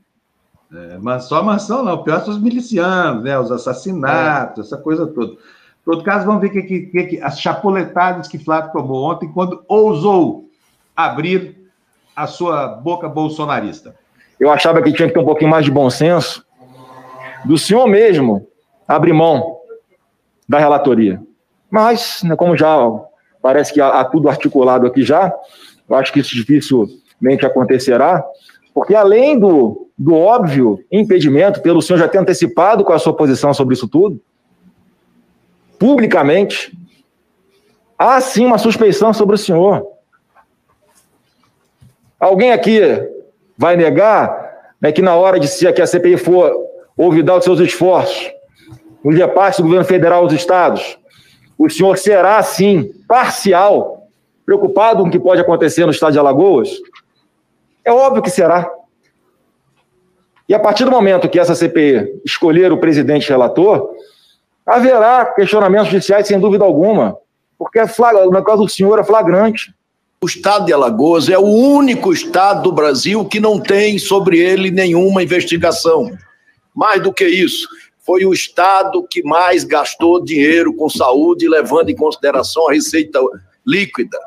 [0.73, 3.37] É, mas só a mansão não, pior são os milicianos, né?
[3.37, 4.67] Os assassinatos, é.
[4.67, 5.33] essa coisa toda.
[5.33, 5.37] Em
[5.85, 10.49] todo caso, vamos ver que, que, que, as chapoletadas que Flávio tomou ontem, quando ousou
[10.95, 11.57] abrir
[12.15, 13.95] a sua boca bolsonarista?
[14.39, 16.43] Eu achava que tinha que ter um pouquinho mais de bom senso
[17.45, 18.47] do senhor mesmo
[18.87, 19.57] abrir mão
[20.47, 21.21] da relatoria.
[21.69, 22.77] Mas, né, como já
[23.41, 25.33] parece que há, há tudo articulado aqui já,
[25.89, 28.23] eu acho que isso dificilmente acontecerá,
[28.73, 33.53] porque além do, do óbvio impedimento, pelo senhor já ter antecipado com a sua posição
[33.53, 34.19] sobre isso tudo,
[35.77, 36.77] publicamente,
[37.97, 39.85] há sim uma suspeição sobre o senhor.
[42.19, 42.79] Alguém aqui
[43.57, 44.43] vai negar
[44.81, 46.51] né, que na hora de se que a CPI for
[46.97, 48.31] olvidar os seus esforços,
[49.11, 50.97] dia parte do governo federal aos estados,
[51.57, 54.07] o senhor será, sim, parcial,
[54.45, 56.69] preocupado com o que pode acontecer no estado de Alagoas?
[57.85, 58.69] É óbvio que será.
[60.47, 63.89] E a partir do momento que essa CPI escolher o presidente relator,
[64.65, 67.17] haverá questionamentos judiciais sem dúvida alguma,
[67.57, 68.17] porque é flag...
[68.29, 69.73] no caso do senhor é flagrante.
[70.21, 74.71] O estado de Alagoas é o único estado do Brasil que não tem sobre ele
[74.71, 76.09] nenhuma investigação.
[76.73, 77.67] Mais do que isso,
[78.05, 83.19] foi o estado que mais gastou dinheiro com saúde, levando em consideração a receita
[83.65, 84.17] líquida.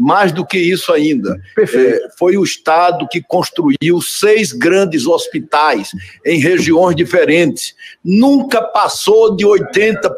[0.00, 5.90] Mais do que isso ainda, é, foi o estado que construiu seis grandes hospitais
[6.24, 7.74] em regiões diferentes.
[8.02, 10.08] Nunca passou de 80%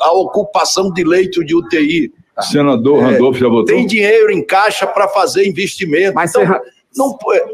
[0.00, 2.12] a ocupação de leito de UTI.
[2.42, 3.64] Senador é, Randolfo já votou?
[3.64, 6.14] Tem dinheiro em caixa para fazer investimento.
[6.14, 6.60] Mas então,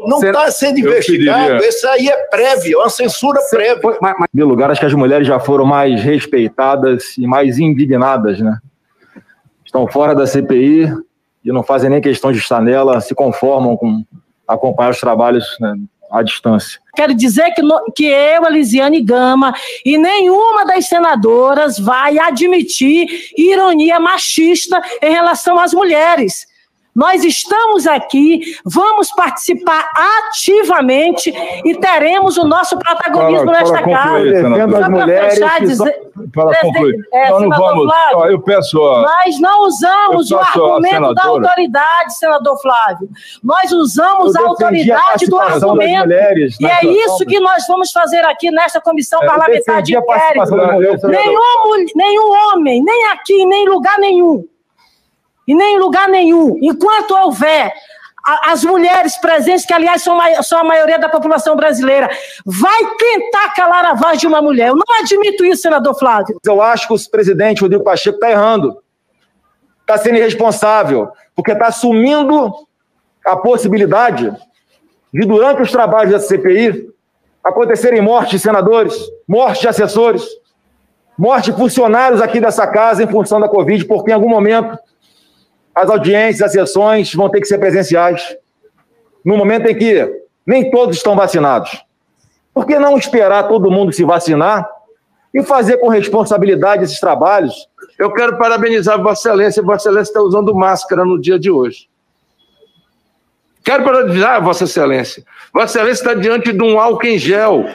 [0.05, 1.63] não está sendo investigado.
[1.63, 3.97] Esse aí é prévio, é uma censura prévia.
[3.99, 8.39] Mas, mas, em lugar, acho que as mulheres já foram mais respeitadas e mais indignadas,
[8.39, 8.59] né?
[9.65, 11.08] Estão fora da CPI
[11.49, 14.05] e não fazem nem questão de estar nela, se conformam com
[14.47, 15.73] acompanhar os trabalhos né,
[16.11, 16.79] à distância.
[16.95, 19.51] Quero dizer que, no, que eu, Elisiane Gama,
[19.83, 26.45] e nenhuma das senadoras vai admitir ironia machista em relação às mulheres.
[26.95, 29.89] Nós estamos aqui, vamos participar
[30.27, 31.31] ativamente
[31.63, 34.23] e teremos o nosso protagonismo para, nesta para casa.
[34.23, 37.07] Defendo as mulheres dizer, para concluir.
[37.13, 43.09] É, não vamos, Flávio, eu peço Nós não usamos o argumento da autoridade, senador Flávio.
[43.43, 46.05] Nós usamos a autoridade a do argumento.
[46.05, 51.07] Mulheres, e é isso que nós vamos fazer aqui nesta comissão é, parlamentar de inquérito.
[51.07, 54.45] Nenhum, nenhum homem, nem aqui, nem em lugar nenhum
[55.49, 56.59] e nem em lugar nenhum.
[56.61, 57.73] Enquanto houver
[58.43, 62.07] as mulheres presentes, que aliás são, a maioria da população brasileira,
[62.45, 64.67] vai tentar calar a voz de uma mulher.
[64.67, 66.37] Eu não admito isso, senador Flávio.
[66.45, 68.77] Eu acho que o presidente Rodrigo Pacheco está errando.
[69.81, 72.53] Está sendo irresponsável, porque está assumindo
[73.25, 74.31] a possibilidade
[75.11, 76.89] de, durante os trabalhos da CPI,
[77.43, 78.95] acontecerem mortes de senadores,
[79.27, 80.23] mortes de assessores,
[81.17, 84.77] morte de funcionários aqui dessa casa em função da Covid, porque em algum momento
[85.81, 88.35] as audiências, as sessões vão ter que ser presenciais.
[89.23, 91.83] No momento em que nem todos estão vacinados.
[92.53, 94.67] Por que não esperar todo mundo se vacinar
[95.33, 97.69] e fazer com responsabilidade esses trabalhos?
[97.97, 99.63] Eu quero parabenizar Vossa Excelência.
[99.63, 101.87] Vossa Excelência está usando máscara no dia de hoje.
[103.63, 105.23] Quero parabenizar Vossa Excelência.
[105.53, 107.65] Vossa Excelência está diante de um álcool em gel.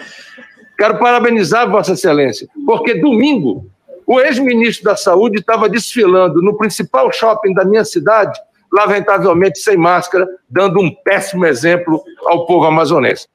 [0.77, 3.67] Quero parabenizar Vossa Excelência, porque domingo
[4.07, 8.39] O ex-ministro da Saúde estava desfilando no principal shopping da minha cidade,
[8.73, 13.29] lamentavelmente sem máscara, dando um péssimo exemplo ao povo amazonense.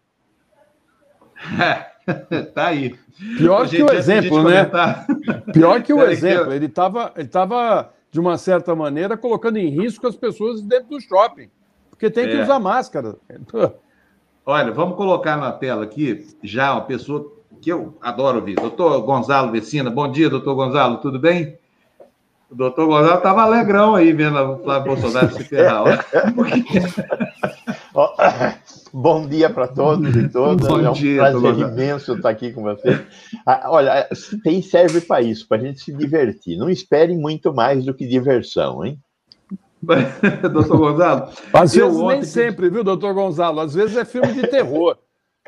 [2.54, 2.96] tá aí.
[3.38, 4.66] Pior que o exemplo, né?
[4.66, 5.08] Comentar.
[5.54, 6.54] Pior que o exemplo.
[6.54, 11.02] Ele estava, ele tava, de uma certa maneira, colocando em risco as pessoas dentro do
[11.02, 11.50] shopping,
[11.90, 12.44] porque tem que é.
[12.44, 13.16] usar máscara.
[14.46, 18.56] Olha, vamos colocar na tela aqui já uma pessoa que eu adoro ouvir.
[18.56, 19.90] Doutor Gonzalo Vecina.
[19.90, 21.58] Bom dia, doutor Gonzalo, tudo bem?
[22.50, 26.06] O doutor Gonzalo estava alegrão aí vendo o Flávio Bolsonaro se ferrar.
[28.92, 30.68] Bom dia para todos e todas.
[30.68, 33.00] Bom é um dia, prazer imenso estar aqui com vocês.
[33.46, 34.08] Ah, olha,
[34.44, 36.58] tem serve para isso, para a gente se divertir.
[36.58, 39.00] Não espere muito mais do que diversão, hein?
[40.52, 41.30] doutor Gonzalo.
[41.54, 43.60] Às vezes nem sempre, viu, doutor Gonzalo?
[43.60, 44.98] Às vezes é filme de terror.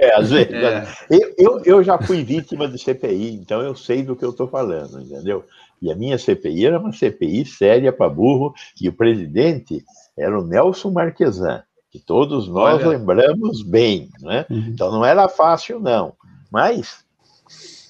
[0.02, 0.52] É, às vezes.
[0.52, 0.88] É.
[1.10, 4.48] Eu, eu, eu, já fui vítima de CPI, então eu sei do que eu estou
[4.48, 5.46] falando, entendeu?
[5.82, 9.84] E a minha CPI era uma CPI séria para burro, e o presidente
[10.18, 12.98] era o Nelson Marquesan que todos nós Olha.
[12.98, 14.46] lembramos bem, né?
[14.50, 14.66] Uhum.
[14.70, 16.14] Então não era fácil, não.
[16.50, 17.04] Mas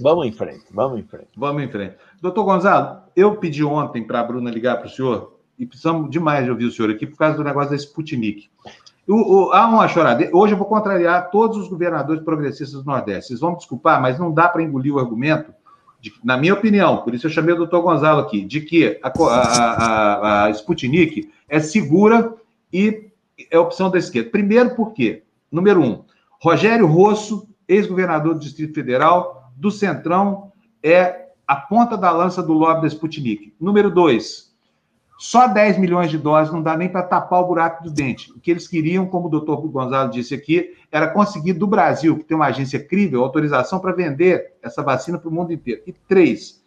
[0.02, 1.30] vamos em frente, vamos em frente.
[1.38, 1.96] Vamos em frente.
[2.20, 6.44] Doutor Gonzalo, eu pedi ontem para a Bruna ligar para o senhor, e precisamos demais
[6.44, 8.50] de ouvir o senhor aqui por causa do negócio da Sputnik.
[9.08, 10.30] O, o, há uma chorada.
[10.32, 13.30] Hoje eu vou contrariar todos os governadores progressistas do Nordeste.
[13.30, 15.54] Vocês vão me desculpar, mas não dá para engolir o argumento,
[16.00, 19.10] de, na minha opinião, por isso eu chamei o doutor Gonzalo aqui, de que a,
[19.10, 22.34] a, a, a Sputnik é segura
[22.74, 23.12] e
[23.52, 24.32] é opção da esquerda.
[24.32, 25.24] Primeiro, por quê?
[25.52, 26.04] Número um,
[26.42, 32.82] Rogério Rosso, ex-governador do Distrito Federal, do Centrão, é a ponta da lança do lobby
[32.82, 33.54] da Sputnik.
[33.60, 34.51] Número dois,
[35.22, 38.32] só 10 milhões de doses não dá nem para tapar o buraco do dente.
[38.32, 42.24] O que eles queriam, como o doutor Gonzalo disse aqui, era conseguir do Brasil, que
[42.24, 45.84] tem uma agência crível, autorização para vender essa vacina para o mundo inteiro.
[45.86, 46.60] E três,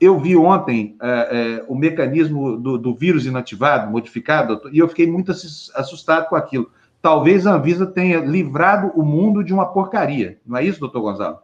[0.00, 5.06] eu vi ontem é, é, o mecanismo do, do, vírus inativado, modificado, e eu fiquei
[5.06, 6.68] muito assustado com aquilo.
[7.00, 10.36] Talvez a Anvisa tenha livrado o mundo de uma porcaria.
[10.44, 11.38] Não é isso, doutor Gonzalo?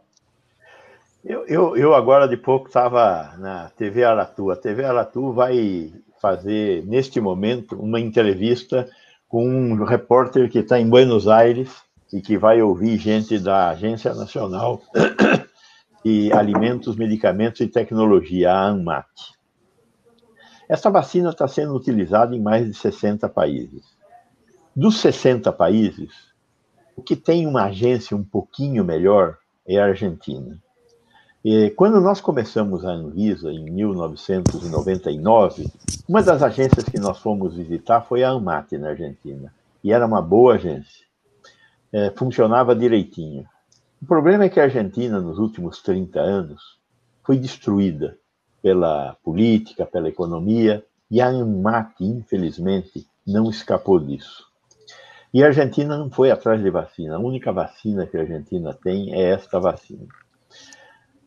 [1.23, 4.51] Eu, eu, eu agora de pouco estava na TV Aratu.
[4.51, 5.93] A TV Aratu vai
[6.25, 8.89] fazer, neste momento, uma entrevista
[9.27, 14.11] com um repórter que está em Buenos Aires e que vai ouvir gente da Agência
[14.15, 14.81] Nacional
[16.03, 19.05] e Alimentos, Medicamentos e Tecnologia, a ANMAT.
[20.67, 23.83] Essa vacina está sendo utilizada em mais de 60 países.
[24.75, 26.11] Dos 60 países,
[26.95, 30.59] o que tem uma agência um pouquinho melhor é a Argentina.
[31.75, 35.71] Quando nós começamos a Anvisa, em 1999,
[36.09, 39.53] uma das agências que nós fomos visitar foi a ANMAT, na Argentina.
[39.83, 41.05] E era uma boa agência.
[41.93, 43.45] É, funcionava direitinho.
[44.01, 46.79] O problema é que a Argentina, nos últimos 30 anos,
[47.23, 48.17] foi destruída
[48.59, 54.47] pela política, pela economia, e a ANMAT, infelizmente, não escapou disso.
[55.31, 57.17] E a Argentina não foi atrás de vacina.
[57.17, 60.07] A única vacina que a Argentina tem é esta vacina.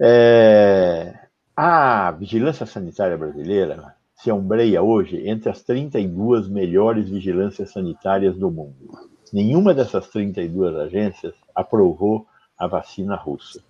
[0.00, 1.14] É...
[1.56, 8.96] A vigilância sanitária brasileira se ombreia hoje entre as 32 melhores vigilâncias sanitárias do mundo.
[9.32, 12.26] Nenhuma dessas 32 agências aprovou
[12.58, 13.62] a vacina russa.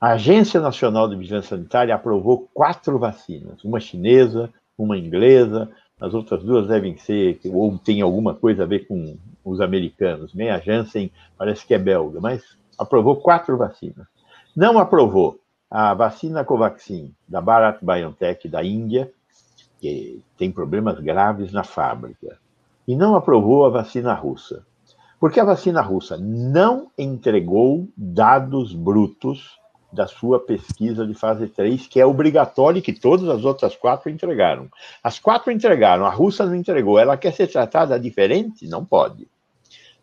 [0.00, 5.70] A Agência Nacional de Vigilância Sanitária aprovou quatro vacinas, uma chinesa, uma inglesa,
[6.00, 10.34] as outras duas devem ser, ou tem alguma coisa a ver com os americanos.
[10.34, 12.42] Nem a Janssen parece que é belga, mas
[12.76, 14.11] aprovou quatro vacinas.
[14.54, 15.40] Não aprovou
[15.70, 19.10] a vacina Covaxin da Bharat BioNTech da Índia,
[19.80, 22.38] que tem problemas graves na fábrica.
[22.86, 24.66] E não aprovou a vacina russa.
[25.18, 29.58] Porque a vacina russa não entregou dados brutos
[29.92, 34.68] da sua pesquisa de fase 3, que é obrigatório que todas as outras quatro entregaram.
[35.02, 36.98] As quatro entregaram, a russa não entregou.
[36.98, 38.66] Ela quer ser tratada diferente?
[38.66, 39.28] Não pode.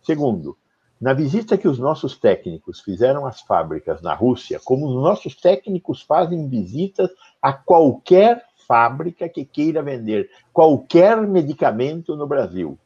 [0.02, 0.58] Segundo,
[1.00, 6.02] na visita que os nossos técnicos fizeram às fábricas na Rússia, como os nossos técnicos
[6.02, 7.10] fazem visitas
[7.42, 12.78] a qualquer fábrica que queira vender qualquer medicamento no Brasil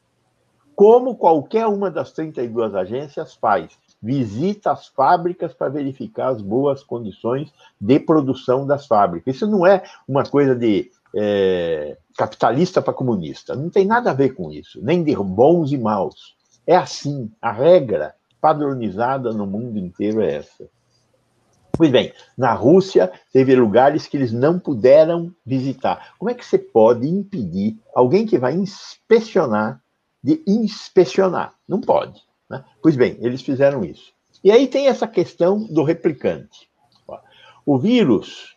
[0.76, 3.78] como qualquer uma das 32 agências faz.
[4.01, 9.36] Visita as fábricas para verificar as boas condições de produção das fábricas.
[9.36, 13.55] Isso não é uma coisa de é, capitalista para comunista.
[13.55, 16.36] Não tem nada a ver com isso, nem de bons e maus.
[16.66, 17.32] É assim.
[17.41, 20.68] A regra padronizada no mundo inteiro é essa.
[21.76, 26.14] Pois bem, na Rússia teve lugares que eles não puderam visitar.
[26.20, 29.82] Como é que você pode impedir alguém que vai inspecionar
[30.24, 31.53] de inspecionar.
[31.68, 32.22] Não pode.
[32.49, 32.64] Né?
[32.82, 34.14] Pois bem, eles fizeram isso.
[34.43, 36.70] E aí tem essa questão do replicante.
[37.66, 38.53] O vírus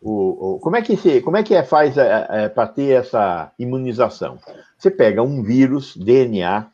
[0.00, 2.90] o, o, como é que se, como é que é, faz é, é, para ter
[2.90, 4.38] essa imunização?
[4.76, 6.66] Você pega um vírus, DNA,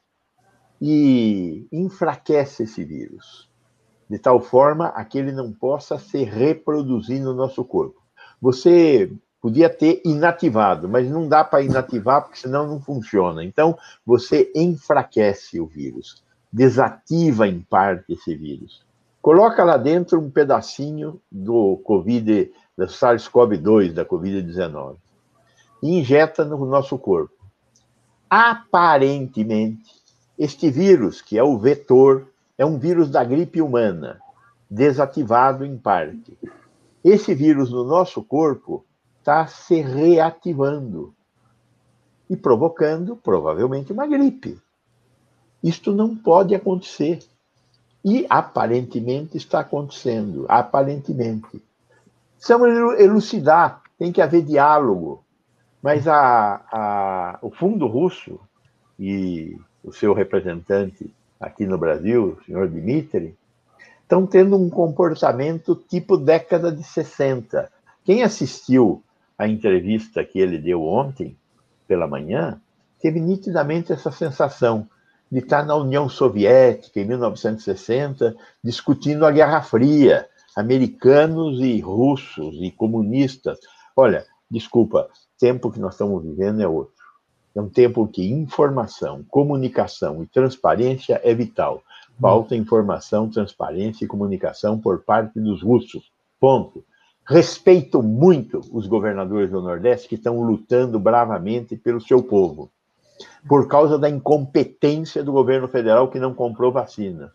[0.81, 3.49] e enfraquece esse vírus,
[4.09, 8.01] de tal forma a que ele não possa se reproduzir no nosso corpo.
[8.41, 13.45] Você podia ter inativado, mas não dá para inativar, porque senão não funciona.
[13.45, 16.22] Então, você enfraquece o vírus,
[16.53, 18.85] desativa em parte esse vírus.
[19.22, 24.97] Coloca lá dentro um pedacinho do Covid, da SARS-CoV-2, da Covid-19,
[25.83, 27.35] e injeta no nosso corpo.
[28.28, 29.99] Aparentemente,
[30.41, 32.26] este vírus, que é o vetor,
[32.57, 34.18] é um vírus da gripe humana,
[34.70, 36.34] desativado em parte.
[37.05, 38.82] Esse vírus no nosso corpo
[39.18, 41.14] está se reativando
[42.30, 44.59] e provocando, provavelmente, uma gripe.
[45.62, 47.18] Isto não pode acontecer.
[48.03, 50.47] E aparentemente está acontecendo.
[50.49, 51.62] Aparentemente.
[52.36, 55.22] Precisamos elucidar, tem que haver diálogo.
[55.82, 58.41] Mas a, a, o fundo russo
[58.99, 63.35] e o seu representante aqui no Brasil, o senhor Dmitry,
[64.03, 67.70] estão tendo um comportamento tipo década de 60.
[68.05, 69.03] Quem assistiu
[69.39, 71.37] a entrevista que ele deu ontem,
[71.87, 72.61] pela manhã,
[73.01, 74.87] teve nitidamente essa sensação
[75.31, 82.70] de estar na União Soviética, em 1960, discutindo a Guerra Fria, americanos e russos e
[82.70, 83.59] comunistas.
[83.97, 85.09] Olha, desculpa,
[85.39, 86.99] tempo que nós estamos vivendo é outro.
[87.55, 91.82] É um tempo que informação, comunicação e transparência é vital.
[92.20, 96.12] Falta informação, transparência e comunicação por parte dos russos.
[96.38, 96.84] Ponto.
[97.26, 102.70] Respeito muito os governadores do Nordeste que estão lutando bravamente pelo seu povo,
[103.48, 107.32] por causa da incompetência do governo federal que não comprou vacina.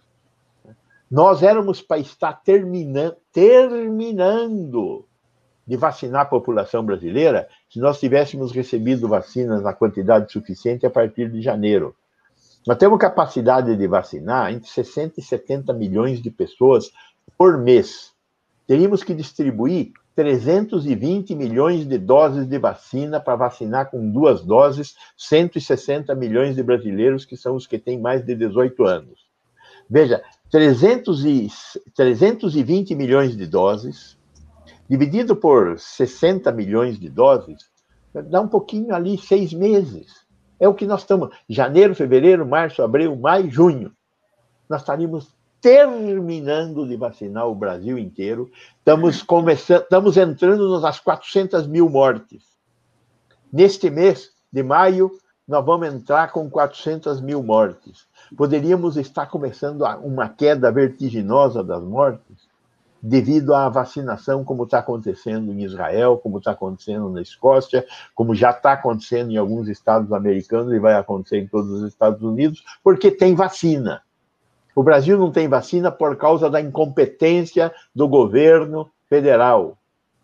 [1.09, 5.05] Nós éramos para estar termina, terminando
[5.65, 11.29] de vacinar a população brasileira se nós tivéssemos recebido vacinas na quantidade suficiente a partir
[11.31, 11.95] de janeiro.
[12.67, 16.91] Nós temos capacidade de vacinar entre 60 e 70 milhões de pessoas
[17.37, 18.11] por mês.
[18.67, 26.15] Teríamos que distribuir 320 milhões de doses de vacina para vacinar com duas doses 160
[26.15, 29.25] milhões de brasileiros, que são os que têm mais de 18 anos.
[29.89, 31.47] Veja, 300 e,
[31.95, 34.17] 320 milhões de doses,
[34.89, 37.69] dividido por 60 milhões de doses,
[38.13, 40.25] dá um pouquinho ali, seis meses.
[40.59, 41.29] É o que nós estamos.
[41.49, 43.91] Janeiro, fevereiro, março, abril, maio, junho.
[44.69, 48.49] Nós estaríamos terminando de vacinar o Brasil inteiro.
[48.77, 52.43] Estamos começando, estamos entrando nas 400 mil mortes.
[53.51, 55.11] Neste mês de maio,
[55.47, 58.05] nós vamos entrar com 400 mil mortes.
[58.37, 62.44] Poderíamos estar começando uma queda vertiginosa das mortes
[63.07, 67.85] devido à vacinação, como está acontecendo em Israel, como está acontecendo na Escócia,
[68.15, 72.23] como já está acontecendo em alguns estados americanos e vai acontecer em todos os Estados
[72.23, 74.01] Unidos, porque tem vacina.
[74.75, 79.77] O Brasil não tem vacina por causa da incompetência do governo federal.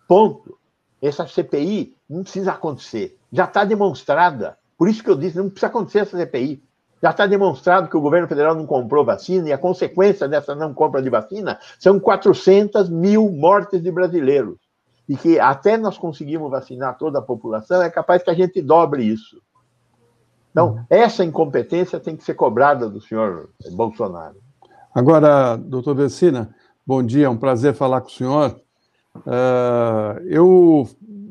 [0.08, 0.58] Ponto.
[1.00, 3.16] Essa CPI não precisa acontecer.
[3.32, 4.58] Já está demonstrada.
[4.76, 6.64] Por isso que eu disse, não precisa acontecer essa CPI.
[7.02, 10.74] Já está demonstrado que o governo federal não comprou vacina e a consequência dessa não
[10.74, 14.58] compra de vacina são 400 mil mortes de brasileiros.
[15.10, 19.04] E que até nós conseguirmos vacinar toda a população, é capaz que a gente dobre
[19.04, 19.42] isso.
[20.52, 20.86] Então, uhum.
[20.90, 24.36] essa incompetência tem que ser cobrada do senhor Bolsonaro.
[24.94, 26.54] Agora, doutor Vecina,
[26.86, 28.56] bom dia, é um prazer falar com o senhor.
[29.16, 30.88] Uh, eu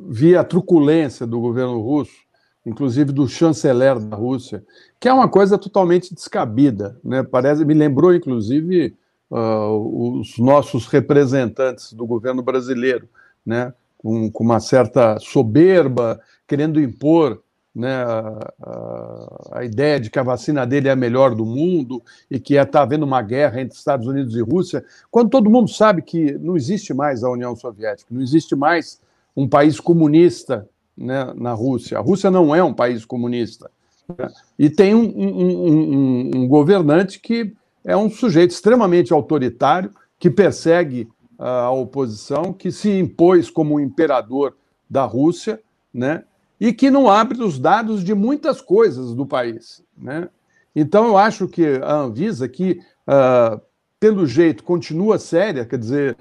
[0.09, 2.30] vi a truculência do governo russo
[2.71, 4.65] inclusive do chanceler da Rússia,
[4.99, 6.99] que é uma coisa totalmente descabida.
[7.03, 7.23] Né?
[7.23, 8.97] Parece, me lembrou, inclusive,
[9.31, 13.09] uh, os nossos representantes do governo brasileiro,
[13.45, 13.75] né?
[13.99, 17.43] com, com uma certa soberba, querendo impor
[17.75, 22.03] né, a, a, a, ideia de que a vacina dele é a melhor do mundo
[22.31, 26.03] e que está havendo uma guerra entre Estados Unidos e Rússia, quando todo mundo sabe
[26.03, 29.01] que não existe mais a União Soviética, não existe mais
[29.37, 31.99] um país comunista né, na Rússia.
[31.99, 33.71] A Rússia não é um país comunista.
[34.19, 34.29] Né?
[34.59, 41.09] E tem um, um, um, um, governante que é um sujeito extremamente autoritário, que persegue
[41.39, 44.55] a oposição, que se impôs como imperador
[44.89, 45.61] da Rússia,
[45.93, 46.25] né?
[46.61, 49.83] e que não abre os dados de muitas coisas do país.
[49.97, 50.29] Né?
[50.77, 53.59] Então, eu acho que a Anvisa, que uh,
[53.99, 56.17] pelo jeito continua séria, quer dizer,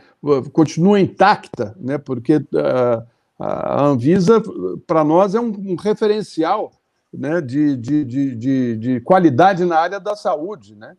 [0.53, 1.97] continua intacta, né?
[1.97, 3.05] porque uh,
[3.39, 4.43] a Anvisa,
[4.85, 6.71] para nós, é um, um referencial
[7.13, 10.75] né, de, de, de, de, qualidade na área da saúde.
[10.75, 10.95] Né?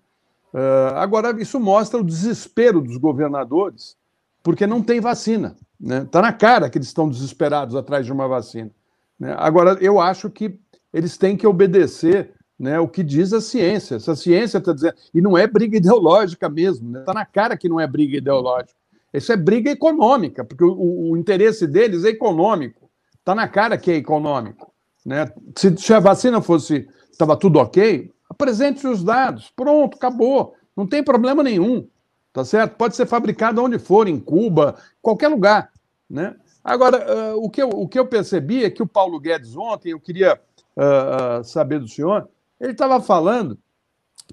[0.54, 3.96] Uh, agora, isso mostra o desespero dos governadores,
[4.42, 5.54] porque não tem vacina.
[5.78, 6.06] Né?
[6.10, 8.70] Tá na cara que eles estão desesperados atrás de uma vacina.
[9.18, 9.34] Né?
[9.38, 10.58] Agora, eu acho que
[10.92, 13.96] eles têm que obedecer né, o que diz a ciência.
[13.96, 14.94] Essa ciência está dizendo.
[15.14, 17.20] E não é briga ideológica mesmo, está né?
[17.20, 18.79] Na cara que não é briga ideológica.
[19.12, 22.88] Isso é briga econômica, porque o, o interesse deles é econômico.
[23.18, 24.72] Está na cara que é econômico.
[25.04, 25.30] Né?
[25.56, 26.88] Se, se a vacina fosse.
[27.10, 29.52] estava tudo ok, apresente os dados.
[29.54, 30.54] Pronto, acabou.
[30.76, 31.86] Não tem problema nenhum.
[32.32, 32.76] Tá certo?
[32.76, 35.70] Pode ser fabricado onde for, em Cuba, qualquer lugar.
[36.08, 36.36] Né?
[36.62, 39.90] Agora, uh, o, que eu, o que eu percebi é que o Paulo Guedes ontem,
[39.90, 40.40] eu queria
[40.76, 42.28] uh, uh, saber do senhor,
[42.60, 43.58] ele estava falando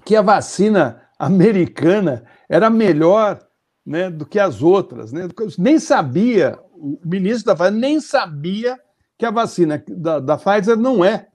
[0.04, 3.40] que a vacina americana era melhor
[3.88, 5.12] né, do que as outras.
[5.12, 5.26] Né?
[5.56, 8.78] Nem sabia, o ministro da Pfizer nem sabia
[9.16, 11.26] que a vacina da, da Pfizer não é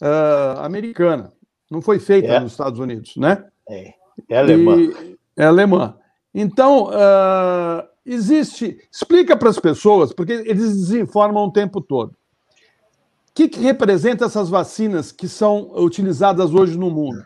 [0.00, 1.32] uh, americana.
[1.68, 2.40] Não foi feita é.
[2.40, 3.44] nos Estados Unidos, né?
[3.68, 3.92] É,
[4.28, 4.76] é alemã.
[4.76, 5.96] E, é alemã.
[6.32, 8.78] Então, uh, existe.
[8.90, 12.16] Explica para as pessoas, porque eles desinformam o tempo todo
[13.38, 17.24] que, que representa essas vacinas que são utilizadas hoje no mundo?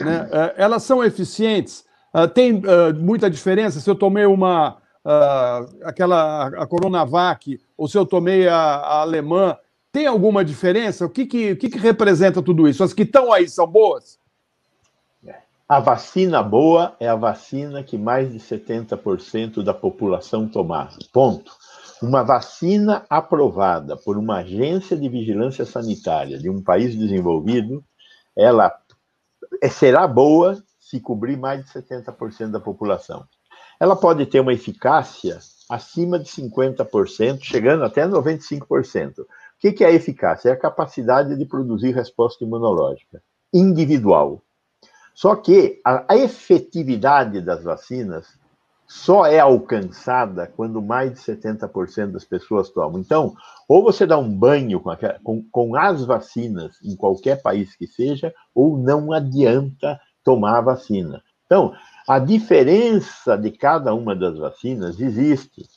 [0.00, 0.28] Né?
[0.32, 1.84] É, elas são eficientes?
[2.14, 7.96] Uh, tem uh, muita diferença se eu tomei uma uh, aquela a Coronavac ou se
[7.96, 9.56] eu tomei a, a alemã?
[9.90, 11.04] Tem alguma diferença?
[11.04, 12.82] O que, que, o que, que representa tudo isso?
[12.82, 14.18] As que estão aí são boas?
[15.68, 20.90] A vacina boa é a vacina que mais de 70% da população tomar.
[21.10, 21.50] Ponto.
[22.02, 27.82] Uma vacina aprovada por uma agência de vigilância sanitária de um país desenvolvido,
[28.36, 28.70] ela
[29.70, 33.24] será boa se cobrir mais de 70% da população.
[33.80, 35.38] Ela pode ter uma eficácia
[35.70, 39.20] acima de 50%, chegando até 95%.
[39.20, 39.26] O
[39.58, 40.50] que é a eficácia?
[40.50, 43.22] É a capacidade de produzir resposta imunológica
[43.54, 44.42] individual.
[45.14, 48.26] Só que a efetividade das vacinas
[48.86, 53.00] só é alcançada quando mais de 70% das pessoas tomam.
[53.00, 53.34] Então,
[53.66, 54.90] ou você dá um banho com,
[55.22, 61.22] com, com, as vacinas em qualquer país que seja, ou não adianta tomar a vacina.
[61.46, 61.74] Então,
[62.08, 65.68] a diferença de cada uma das vacinas existe.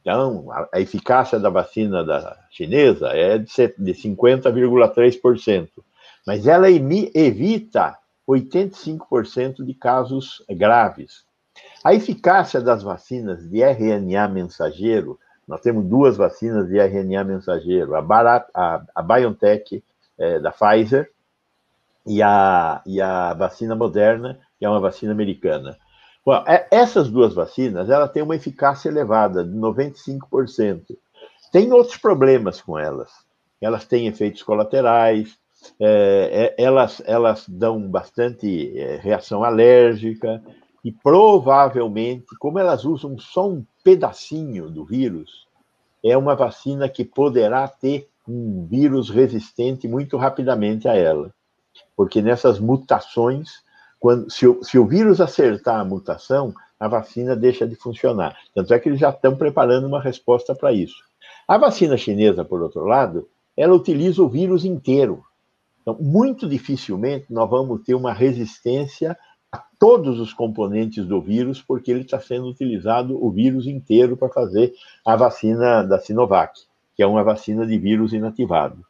[0.00, 5.68] Então, a, eficácia da vacina da chinesa é de, de 50,3%,
[6.26, 7.96] mas ela evita
[8.28, 11.24] 85% de casos graves.
[11.84, 18.02] A eficácia das vacinas de RNA mensageiro, nós temos duas vacinas de RNA mensageiro, a,
[18.02, 19.82] Barat, a, a BioNTech
[20.18, 21.10] é, da Pfizer
[22.06, 25.76] e a, e a vacina Moderna, que é uma vacina americana.
[26.24, 30.82] Bom, é, essas duas vacinas, ela tem uma eficácia elevada, de 95%.
[31.50, 33.10] Tem outros problemas com elas.
[33.60, 35.38] Elas têm efeitos colaterais,
[35.78, 40.42] é, é, elas, elas dão bastante é, reação alérgica,
[40.84, 45.46] e provavelmente, como elas usam só um pedacinho do vírus,
[46.02, 51.32] é uma vacina que poderá ter um vírus resistente muito rapidamente a ela.
[52.00, 53.62] Porque nessas mutações,
[53.98, 58.38] quando, se, o, se o vírus acertar a mutação, a vacina deixa de funcionar.
[58.54, 60.96] Tanto é que eles já estão preparando uma resposta para isso.
[61.46, 65.22] A vacina chinesa, por outro lado, ela utiliza o vírus inteiro.
[65.82, 69.14] Então, muito dificilmente nós vamos ter uma resistência
[69.52, 74.30] a todos os componentes do vírus, porque ele está sendo utilizado o vírus inteiro para
[74.30, 74.72] fazer
[75.04, 76.60] a vacina da Sinovac,
[76.96, 78.86] que é uma vacina de vírus inativado.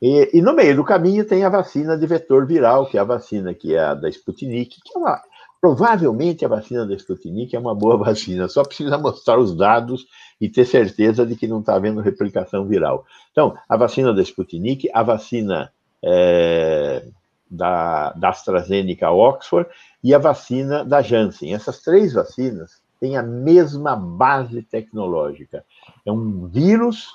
[0.00, 3.04] E, e, no meio do caminho tem a vacina de vetor viral, que é a
[3.04, 5.20] vacina que é a da Sputnik, que é uma,
[5.60, 10.06] provavelmente a vacina da Sputnik é uma boa vacina, só precisa mostrar os dados
[10.40, 13.06] e ter certeza de que não está havendo replicação viral.
[13.32, 15.72] Então, a vacina da Sputnik, a vacina
[16.04, 17.06] é,
[17.50, 19.68] da, da AstraZeneca Oxford
[20.02, 21.54] e a vacina da Janssen.
[21.54, 25.64] Essas três vacinas têm a mesma base tecnológica.
[26.04, 27.08] É um vírus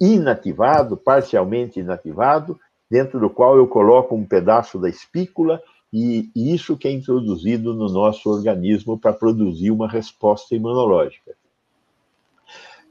[0.00, 2.58] inativado, parcialmente inativado,
[2.90, 5.62] dentro do qual eu coloco um pedaço da espícula
[5.92, 11.34] e isso que é introduzido no nosso organismo para produzir uma resposta imunológica.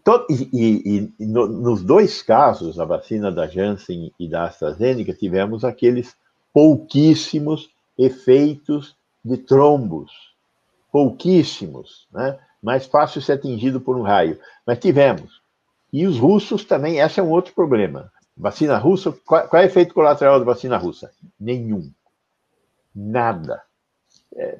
[0.01, 5.13] Então, e, e, e no, nos dois casos, a vacina da Janssen e da AstraZeneca,
[5.13, 6.15] tivemos aqueles
[6.53, 10.11] pouquíssimos efeitos de trombos,
[10.91, 12.39] pouquíssimos, né?
[12.61, 15.40] mais fácil ser atingido por um raio, mas tivemos.
[15.91, 18.11] E os russos também, esse é um outro problema.
[18.35, 21.11] Vacina russa, qual, qual é o efeito colateral da vacina russa?
[21.39, 21.91] Nenhum.
[22.95, 23.61] Nada.
[24.35, 24.57] É,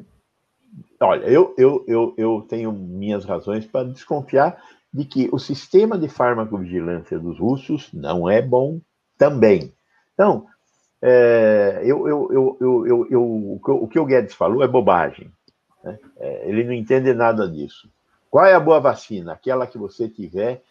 [1.00, 4.62] olha, eu, eu, eu, eu tenho minhas razões para desconfiar
[4.94, 8.82] de que o sistema de farmacovigilância dos russos não é bom
[9.18, 9.74] também.
[10.14, 10.46] Então,
[11.02, 12.58] é, eu, eu,
[13.10, 15.32] eu, o que o Guedes falou é bobagem.
[15.84, 15.98] Né?
[16.18, 17.90] É, ele não entende nada disso.
[18.30, 19.34] Qual é a boa vacina?
[19.34, 20.62] Aquela que você tiver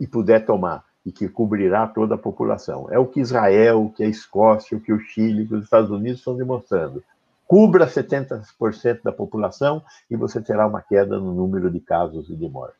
[0.00, 2.88] e puder tomar e que cobrirá toda a população.
[2.90, 6.20] É o que Israel, que a Escócia, o que o Chile, que os Estados Unidos
[6.20, 7.04] estão demonstrando.
[7.46, 12.48] Cubra 70% da população e você terá uma queda no número de casos e de
[12.48, 12.78] mortes.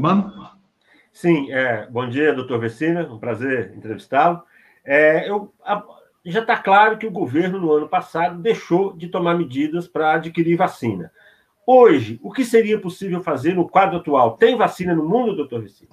[0.00, 0.32] Mano?
[1.12, 4.42] Sim, é, bom dia, doutor Vecina, um prazer entrevistá-lo.
[4.84, 5.84] É, eu, a,
[6.24, 10.56] já está claro que o governo, no ano passado, deixou de tomar medidas para adquirir
[10.56, 11.12] vacina.
[11.70, 14.38] Hoje, o que seria possível fazer no quadro atual?
[14.38, 15.90] Tem vacina no mundo, doutor Vecina?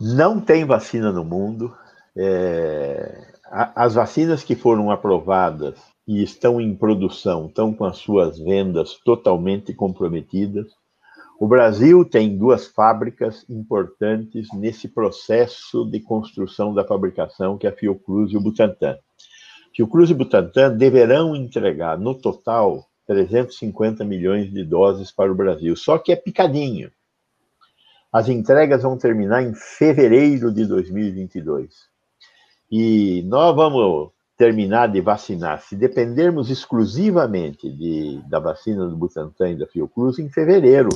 [0.00, 1.76] Não tem vacina no mundo.
[2.16, 3.34] É...
[3.50, 5.78] As vacinas que foram aprovadas
[6.08, 10.72] e estão em produção estão com as suas vendas totalmente comprometidas.
[11.38, 17.76] O Brasil tem duas fábricas importantes nesse processo de construção da fabricação, que é a
[17.76, 18.96] Fiocruz e o Butantan.
[19.76, 25.98] Fiocruz e Butantan deverão entregar, no total, 350 milhões de doses para o Brasil, só
[25.98, 26.90] que é picadinho.
[28.12, 31.74] As entregas vão terminar em fevereiro de 2022.
[32.70, 39.58] E nós vamos terminar de vacinar, se dependermos exclusivamente de, da vacina do Butantan e
[39.58, 40.90] da Fiocruz, em fevereiro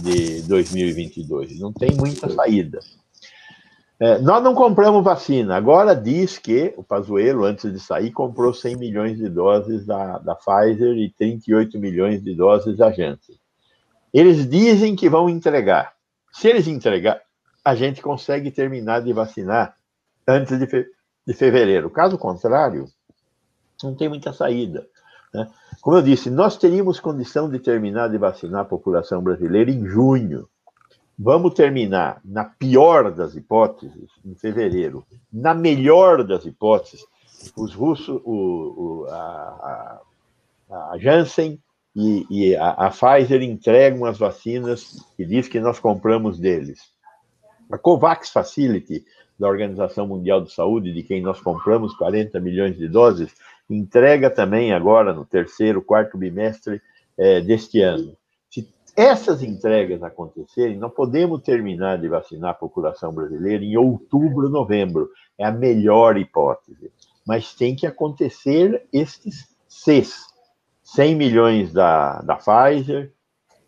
[0.00, 1.58] de 2022.
[1.58, 2.80] Não tem muita saída.
[4.04, 5.56] É, nós não compramos vacina.
[5.56, 10.34] Agora diz que o Pazuello, antes de sair, comprou 100 milhões de doses da, da
[10.34, 13.40] Pfizer e 38 milhões de doses da Janssen.
[14.12, 15.94] Eles dizem que vão entregar.
[16.30, 17.18] Se eles entregar,
[17.64, 19.74] a gente consegue terminar de vacinar
[20.28, 20.84] antes de, fe
[21.26, 21.88] de fevereiro.
[21.88, 22.84] Caso contrário,
[23.82, 24.86] não tem muita saída.
[25.32, 25.50] Né?
[25.80, 30.46] Como eu disse, nós teríamos condição de terminar de vacinar a população brasileira em junho.
[31.16, 35.06] Vamos terminar, na pior das hipóteses, em fevereiro.
[35.32, 37.06] Na melhor das hipóteses,
[37.56, 40.00] os russos, o, o, a,
[40.70, 41.60] a, Janssen
[41.94, 46.80] e, e a, a, Pfizer entregam as vacinas e diz que nós compramos deles.
[47.70, 49.04] A COVAX Facility,
[49.38, 53.32] da Organização Mundial de Saúde, de quem nós compramos 40 milhões de doses,
[53.70, 56.82] entrega também agora no terceiro, quarto bimestre
[57.16, 58.16] é, deste ano
[58.96, 65.10] essas entregas acontecerem, nós podemos terminar de vacinar a população brasileira em outubro, novembro.
[65.38, 66.92] É a melhor hipótese.
[67.26, 70.24] Mas tem que acontecer estes seis.
[70.82, 73.12] 100 milhões da, da Pfizer,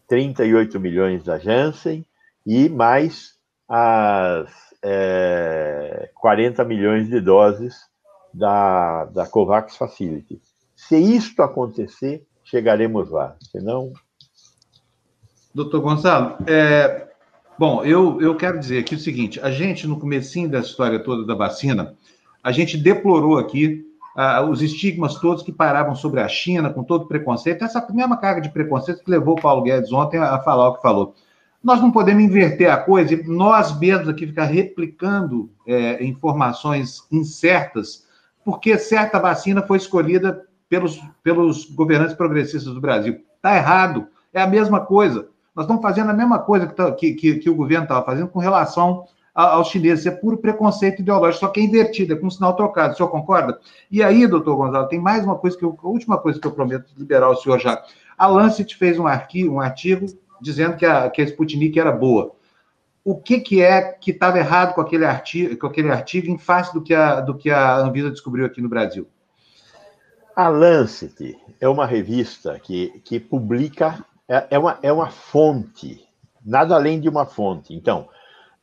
[0.06, 2.06] 38 milhões da Janssen
[2.46, 3.34] e mais
[3.68, 4.48] as
[4.82, 7.74] é, 40 milhões de doses
[8.32, 10.40] da, da COVAX Facility.
[10.76, 13.36] Se isto acontecer, chegaremos lá.
[13.50, 13.92] Senão,
[15.56, 17.06] Doutor Gonçalo, é,
[17.58, 21.24] bom, eu, eu quero dizer aqui o seguinte, a gente, no comecinho dessa história toda
[21.24, 21.94] da vacina,
[22.44, 23.82] a gente deplorou aqui
[24.14, 28.42] ah, os estigmas todos que paravam sobre a China, com todo preconceito, essa mesma carga
[28.42, 31.14] de preconceito que levou o Paulo Guedes ontem a falar o que falou.
[31.64, 38.06] Nós não podemos inverter a coisa e nós mesmos aqui ficar replicando é, informações incertas,
[38.44, 43.22] porque certa vacina foi escolhida pelos, pelos governantes progressistas do Brasil.
[43.36, 45.34] Está errado, é a mesma coisa.
[45.56, 48.38] Nós estamos fazendo a mesma coisa que, tá, que, que, o governo estava fazendo com
[48.38, 50.04] relação aos chineses.
[50.04, 52.92] É puro preconceito ideológico, só que é invertido, é com um sinal trocado.
[52.92, 53.58] O senhor concorda?
[53.90, 56.52] E aí, doutor Gonzalo, tem mais uma coisa que eu, a última coisa que eu
[56.52, 57.82] prometo liberar o senhor já.
[58.18, 60.06] A Lancet fez um, um artigo
[60.42, 62.32] dizendo que a, que a Sputnik era boa.
[63.02, 66.74] O que, que é que estava errado com aquele, artigo, com aquele artigo em face
[66.74, 69.08] do que, a, do que a Anvisa descobriu aqui no Brasil?
[70.34, 76.06] A Lancet é uma revista que, que publica é, é, uma, é uma fonte,
[76.44, 77.74] nada além de uma fonte.
[77.74, 78.08] Então,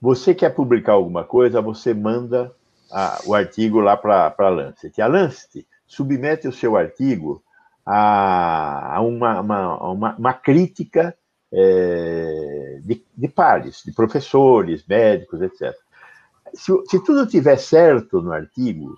[0.01, 2.51] você quer publicar alguma coisa, você manda
[2.91, 5.01] a, o artigo lá para a Lancet.
[5.01, 7.43] A Lancet submete o seu artigo
[7.85, 11.15] a, a uma, uma, uma, uma, crítica
[11.51, 15.73] é, de, de pares, de professores, médicos, etc.
[16.53, 18.95] Se, se tudo estiver certo no artigo,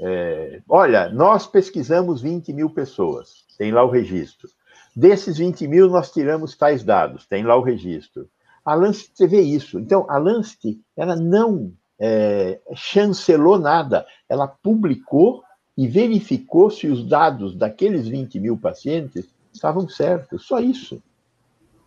[0.00, 4.48] é, olha, nós pesquisamos 20 mil pessoas, tem lá o registro.
[4.96, 8.26] Desses 20 mil, nós tiramos tais dados, tem lá o registro.
[8.64, 9.78] A Lancet vê isso.
[9.78, 11.70] Então, a Lancet, ela não
[12.00, 15.44] é, chancelou nada, ela publicou
[15.76, 21.02] e verificou se os dados daqueles 20 mil pacientes estavam certos, só isso.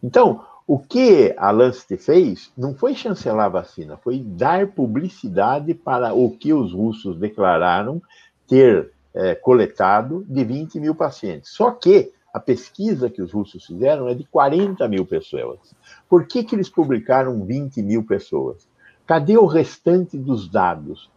[0.03, 6.14] Então, o que a Lancet fez não foi chancelar a vacina, foi dar publicidade para
[6.14, 7.99] o que os russos declararam
[8.47, 11.49] ter é, coletado de 20 mil pacientes.
[11.49, 15.59] Só que a pesquisa que os russos fizeram é de 40 mil pessoas.
[16.07, 18.67] Por que, que eles publicaram 20 mil pessoas?
[19.05, 21.09] Cadê o restante dos dados?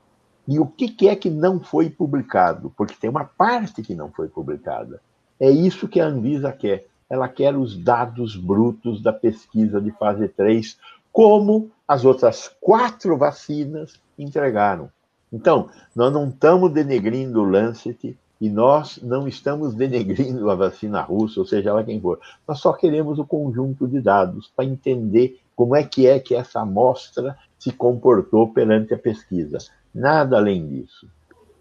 [0.48, 2.72] E o que, que é que não foi publicado?
[2.76, 5.00] Porque tem uma parte que não foi publicada.
[5.38, 6.86] É isso que a Anvisa quer.
[7.08, 10.78] ela quer os dados brutos da pesquisa de fase 3,
[11.12, 14.90] como as outras quatro vacinas entregaram.
[15.30, 21.38] Então, nós não estamos denegrindo o Lancet e nós não estamos denegrindo a vacina russa,
[21.38, 22.18] ou seja lá quem for.
[22.46, 26.58] Nós só queremos o conjunto de dados para entender como é que é que essa
[26.58, 29.58] amostra se comportou perante a pesquisa.
[29.94, 31.06] Nada além disso.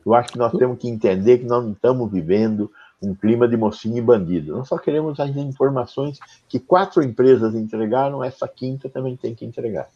[0.04, 3.56] Eu acho que nós temos que entender que nós não estamos vivendo um clima de
[3.56, 4.58] mocinho e bandido.
[4.58, 6.18] Nós só queremos as informações
[6.50, 9.88] que quatro empresas entregaram, essa quinta também tem que entregar.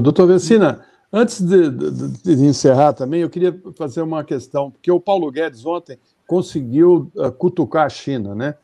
[0.00, 5.00] doutor Vecina, Antes de, de, de, encerrar também, eu queria fazer uma questão, porque o
[5.00, 8.54] Paulo Guedes ontem conseguiu uh, cutucar a China, né?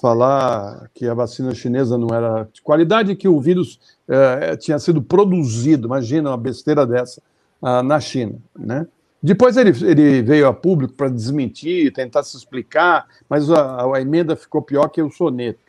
[0.00, 3.78] Falar que a vacina chinesa não era de qualidade, que o vírus
[4.08, 7.20] uh, tinha sido produzido, imagina uma besteira dessa,
[7.60, 8.86] uh, na China, né?
[9.22, 14.34] Depois ele, ele veio a público para desmentir, tentar se explicar, mas a, a, emenda
[14.34, 15.60] ficou pior que o soneto.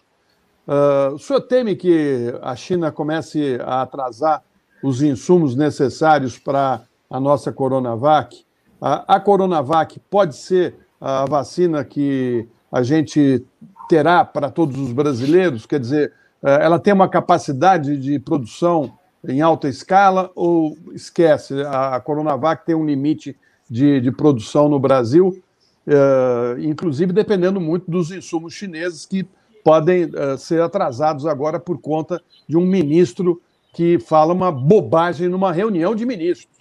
[0.65, 4.41] Uh, o senhor teme que a China comece a atrasar
[4.83, 8.43] os insumos necessários para a nossa Coronavac.
[8.81, 13.43] A, a Coronavac pode ser a vacina que a gente
[13.89, 15.65] terá para todos os brasileiros?
[15.65, 18.93] Quer dizer, eh, ela tem uma capacidade de produção
[19.27, 21.61] em alta escala ou esquece?
[21.63, 23.35] A Coronavac tem um limite
[23.69, 25.43] de, de produção no Brasil,
[25.85, 29.27] eh, inclusive dependendo muito dos insumos chineses que
[29.63, 33.41] podem eh, ser atrasados agora por conta de um ministro
[33.73, 36.59] que fala uma bobagem numa reunião de ministros.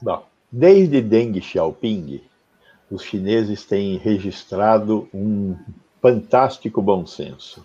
[0.00, 2.20] Bom, desde Deng Xiaoping,
[2.90, 5.56] os chineses têm registrado um
[6.00, 7.64] fantástico bom senso.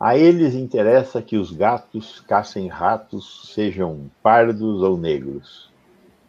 [0.00, 5.68] A eles interessa que os gatos caçem ratos, sejam pardos ou negros.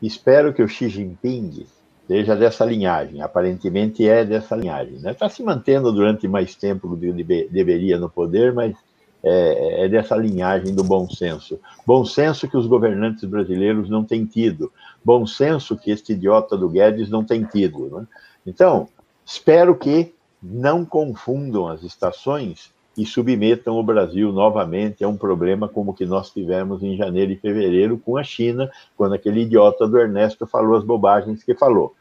[0.02, 1.68] Espero que o Xi Jinping
[2.08, 4.96] seja dessa linhagem, aparentemente é dessa linhagem.
[4.96, 5.14] Está né?
[5.14, 8.76] Tá se mantendo durante mais tempo do que deveria no poder, mas
[9.24, 11.60] é, é, dessa linhagem do bom senso.
[11.86, 14.72] Bom senso que os governantes brasileiros não têm tido.
[15.04, 17.90] Bom senso que este idiota do Guedes não tem tido.
[17.90, 18.08] Né?
[18.46, 18.88] Então,
[19.26, 25.92] espero que não confundam as estações e submetam o Brasil novamente a um problema como
[25.92, 29.98] o que nós tivemos em janeiro e fevereiro com a China, quando aquele idiota do
[29.98, 31.94] Ernesto falou as bobagens que falou.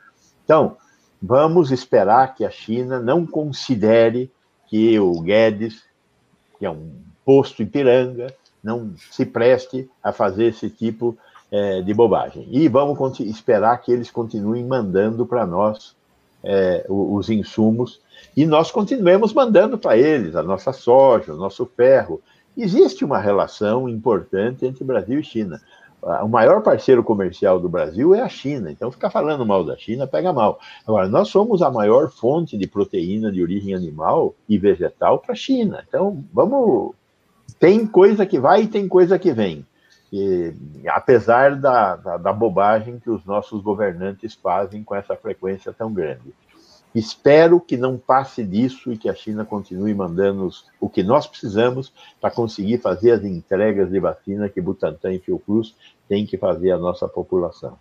[0.45, 0.77] Então,
[1.23, 4.31] vamos esperar que a China não considere
[4.67, 5.83] que o Guedes,
[6.59, 6.91] que é um
[7.25, 11.17] posto Ipiranga não se preste a fazer esse tipo
[11.51, 12.47] é, de bobagem.
[12.51, 15.97] E vamos esperar que eles continuem mandando para nós
[16.43, 18.01] é, os insumos
[18.37, 22.21] e nós continuemos mandando para eles a nossa soja, o nosso ferro.
[22.57, 25.61] Existe uma relação importante entre Brasil e China.
[26.01, 30.07] O maior parceiro comercial do Brasil é a China, então ficar falando mal da China
[30.07, 30.61] pega mal.
[30.87, 35.37] Agora, nós somos a maior fonte de proteína de origem animal e vegetal para a
[35.37, 36.95] China, então vamos
[37.59, 39.67] tem coisa que vai e tem coisa que vem.
[40.13, 40.55] E,
[40.87, 46.33] apesar da, da, da, bobagem que os nossos governantes fazem com essa frequência tão grande.
[46.99, 51.93] Espero que não passe disso e que a China continue mandando o que nós precisamos
[52.21, 55.77] para conseguir fazer as entregas de vacina que Butantan e Fiocruz
[56.09, 57.79] têm que fazer à nossa população.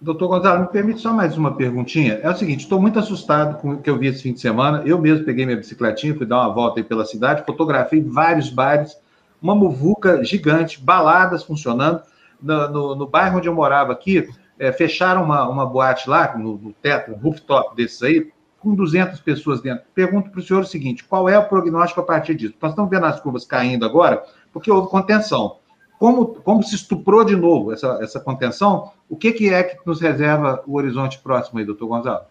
[0.00, 2.20] Doutor Gonzalo, me permite só mais uma perguntinha.
[2.22, 4.82] É o seguinte, estou muito assustado com o que eu vi esse fim de semana.
[4.86, 8.96] Eu mesmo peguei minha bicicletinha, fui dar uma volta aí pela cidade, fotografei vários bares,
[9.42, 12.00] uma muvuca gigante, baladas funcionando.
[12.40, 14.26] No, no, no bairro onde eu morava aqui,
[14.58, 19.20] é, fecharam uma, uma boate lá, no, no teto, um rooftop desses aí, com 200
[19.20, 19.84] pessoas dentro.
[19.94, 22.54] Pergunto para o senhor o seguinte, qual é o prognóstico a partir disso?
[22.60, 25.56] Nós estamos vendo as curvas caindo agora, porque houve contenção.
[25.98, 30.00] Como, como se estuprou de novo essa, essa contenção, o que, que é que nos
[30.00, 32.22] reserva o horizonte próximo aí, doutor Gonzalo?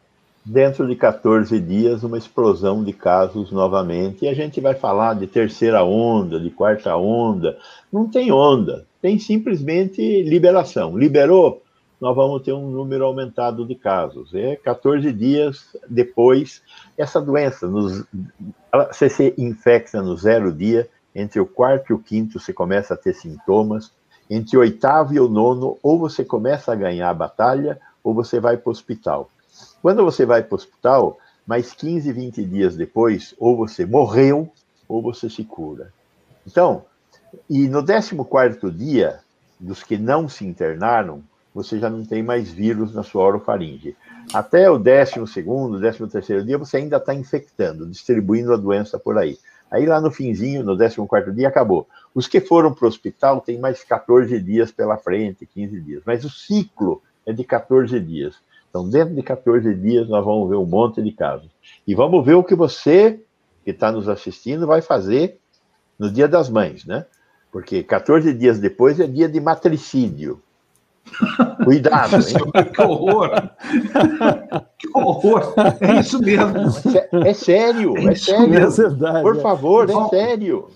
[0.46, 5.28] Dentro de 14 dias, uma explosão de casos novamente, e a gente vai falar de
[5.28, 7.58] terceira onda, de quarta onda.
[7.92, 10.98] Não tem onda, tem simplesmente liberação.
[10.98, 11.62] Liberou,
[12.00, 14.34] nós vamos ter um número aumentado de casos.
[14.34, 16.62] É 14 dias depois,
[16.98, 18.06] essa doença, nos,
[18.88, 22.98] você se infecta no zero dia, entre o quarto e o quinto você começa a
[22.98, 23.92] ter sintomas,
[24.30, 28.40] entre o oitavo e o nono, ou você começa a ganhar a batalha, ou você
[28.40, 29.30] vai para o hospital.
[29.82, 34.52] Quando você vai para o hospital, mais 15, 20 dias depois, ou você morreu,
[34.88, 35.92] ou você se cura.
[36.46, 36.86] Então,
[37.50, 39.20] e no 14 dia,
[39.60, 41.24] dos que não se internaram,
[41.58, 43.96] você já não tem mais vírus na sua orofaringe.
[44.32, 49.18] Até o 12 segundo, 13 terceiro dia, você ainda está infectando, distribuindo a doença por
[49.18, 49.40] aí.
[49.72, 51.88] Aí lá no finzinho, no 14 dia, acabou.
[52.14, 56.04] Os que foram para o hospital têm mais 14 dias pela frente, 15 dias.
[56.06, 58.36] Mas o ciclo é de 14 dias.
[58.70, 61.50] Então, dentro de 14 dias, nós vamos ver um monte de casos.
[61.88, 63.20] E vamos ver o que você
[63.66, 65.40] que está nos assistindo vai fazer
[65.98, 67.08] no Dia das Mães, né?
[67.52, 70.40] Porque 14 dias depois é dia de matricídio.
[71.64, 72.72] Cuidado, hein?
[72.74, 73.30] que horror!
[74.78, 75.54] que horror!
[75.82, 76.58] É isso mesmo.
[77.26, 78.54] É, sério, é, é sério.
[78.56, 80.70] É verdade, Por favor, é, é sério.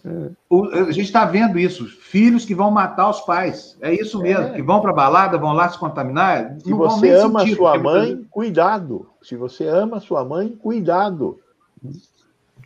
[0.50, 1.86] O, a gente está vendo isso.
[1.86, 3.78] Filhos que vão matar os pais.
[3.82, 4.44] É isso mesmo.
[4.46, 4.50] É.
[4.52, 6.58] Que vão para balada, vão lá se contaminar.
[6.64, 9.08] Se você ama sentir, sua mãe, cuidado.
[9.22, 11.40] Se você ama sua mãe, cuidado.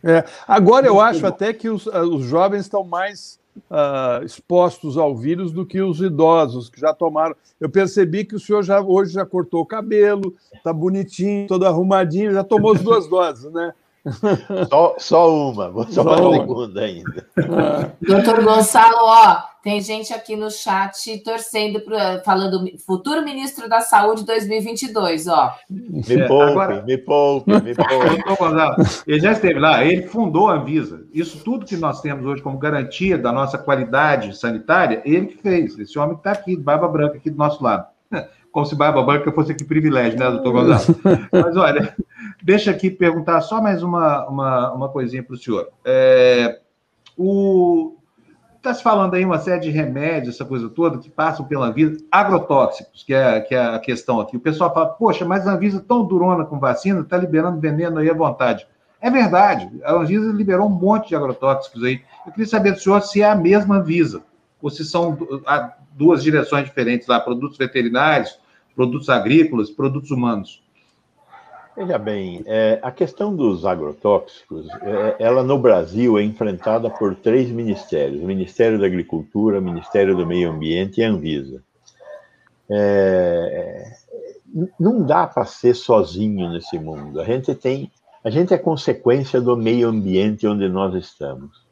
[0.04, 3.38] É, agora eu acho até que os, os jovens estão mais
[3.70, 7.34] uh, expostos ao vírus do que os idosos que já tomaram.
[7.60, 12.32] Eu percebi que o senhor já hoje já cortou o cabelo, está bonitinho, todo arrumadinho,
[12.32, 13.72] já tomou as duas doses, né?
[14.70, 17.26] Só, só uma, vou só uma segunda ainda.
[18.00, 24.24] Doutor Gonçalo, ó, tem gente aqui no chat torcendo, pro, falando futuro ministro da Saúde
[24.24, 25.52] 2022, ó.
[25.68, 29.02] Me poupe, Agora, me poupe, me poupe.
[29.08, 31.04] ele já esteve lá, ele fundou a Anvisa.
[31.12, 35.76] Isso tudo que nós temos hoje como garantia da nossa qualidade sanitária, ele que fez.
[35.76, 37.86] Esse homem que está aqui, barba branca, aqui do nosso lado.
[38.52, 40.98] Como se barba branca fosse aqui privilégio, né, doutor Gonçalo?
[41.30, 41.94] Mas olha,
[42.46, 45.68] deixa aqui perguntar só mais uma, uma, uma coisinha para o senhor.
[45.84, 46.60] É,
[47.18, 47.96] o
[48.56, 51.98] Está se falando aí uma série de remédios, essa coisa toda, que passam pela vida,
[52.10, 54.36] agrotóxicos, que é, que é a questão aqui.
[54.36, 58.10] O pessoal fala, poxa, mas a Anvisa tão durona com vacina, está liberando veneno aí
[58.10, 58.66] à vontade.
[59.00, 62.00] É verdade, a Anvisa liberou um monte de agrotóxicos aí.
[62.26, 64.22] Eu queria saber do senhor se é a mesma Anvisa,
[64.60, 65.16] ou se são
[65.92, 68.36] duas direções diferentes lá, produtos veterinários,
[68.74, 70.65] produtos agrícolas, produtos humanos.
[71.76, 77.50] Veja bem, é, a questão dos agrotóxicos, é, ela no Brasil é enfrentada por três
[77.50, 81.62] ministérios: o Ministério da Agricultura, o Ministério do Meio Ambiente e a Anvisa.
[82.70, 83.92] É,
[84.80, 87.20] não dá para ser sozinho nesse mundo.
[87.20, 87.92] A gente tem,
[88.24, 91.66] a gente é consequência do meio ambiente onde nós estamos.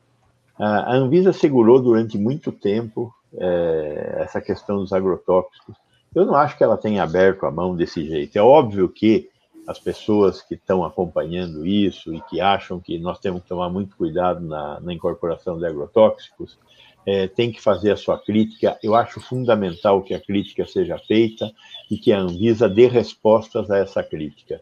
[0.59, 5.74] A, a Anvisa segurou durante muito tempo é, essa questão dos agrotóxicos.
[6.14, 8.36] Eu não acho que ela tenha aberto a mão desse jeito.
[8.36, 9.30] É óbvio que
[9.66, 13.96] as pessoas que estão acompanhando isso e que acham que nós temos que tomar muito
[13.96, 16.58] cuidado na, na incorporação de agrotóxicos,
[17.06, 18.78] é, tem que fazer a sua crítica.
[18.82, 21.50] Eu acho fundamental que a crítica seja feita
[21.90, 24.60] e que a Anvisa dê respostas a essa crítica.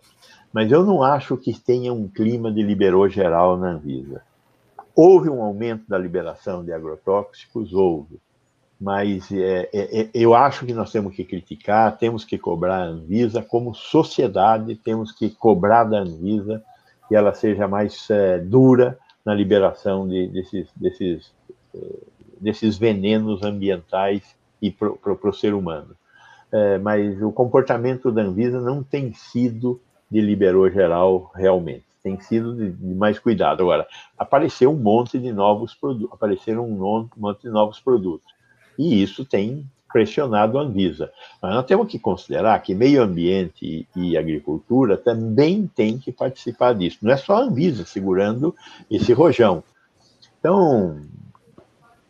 [0.53, 4.23] Mas eu não acho que tenha um clima de liberou geral na Anvisa.
[4.95, 7.73] Houve um aumento da liberação de agrotóxicos?
[7.73, 8.21] Houve
[8.83, 12.87] mas é, é, é, eu acho que nós temos que criticar, temos que cobrar a
[12.87, 16.61] Anvisa, como sociedade, temos que cobrar da Anvisa
[17.09, 21.33] que ela seja mais é, dura na liberação de, desses, desses,
[21.73, 21.79] é,
[22.41, 25.95] desses venenos ambientais e para o ser humano.
[26.51, 29.81] É, mas o comportamento da Anvisa não tem sido
[30.11, 33.63] de liberou geral realmente, tem sido de, de mais cuidado.
[33.63, 33.87] Agora,
[34.19, 38.33] apareceu um monte de novos produtos, apareceram um monte de novos produtos
[38.79, 41.13] e isso tem pressionado a Anvisa.
[41.41, 46.99] Mas nós temos que considerar que meio ambiente e agricultura também tem que participar disso.
[47.03, 48.55] Não é só a Anvisa segurando
[48.91, 49.63] esse rojão.
[50.39, 51.03] Então,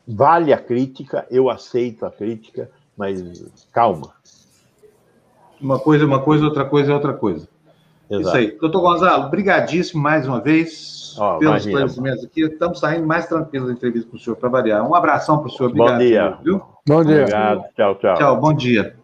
[0.07, 4.15] vale a crítica, eu aceito a crítica, mas calma.
[5.61, 7.49] Uma coisa é uma coisa, outra coisa é outra coisa.
[8.11, 8.29] Exato.
[8.29, 8.59] Isso aí.
[8.59, 12.43] Doutor Gonzalo, brigadíssimo mais uma vez oh, pelos esclarecimentos aqui.
[12.43, 14.89] Estamos saindo mais tranquilos da entrevista com o senhor, para variar.
[14.89, 15.71] Um abração para o senhor.
[15.71, 16.39] Obrigado, bom dia.
[16.43, 16.63] Viu?
[16.87, 17.21] Bom dia.
[17.23, 17.65] Obrigado.
[17.77, 18.15] Tchau, tchau.
[18.15, 18.97] Tchau, bom dia.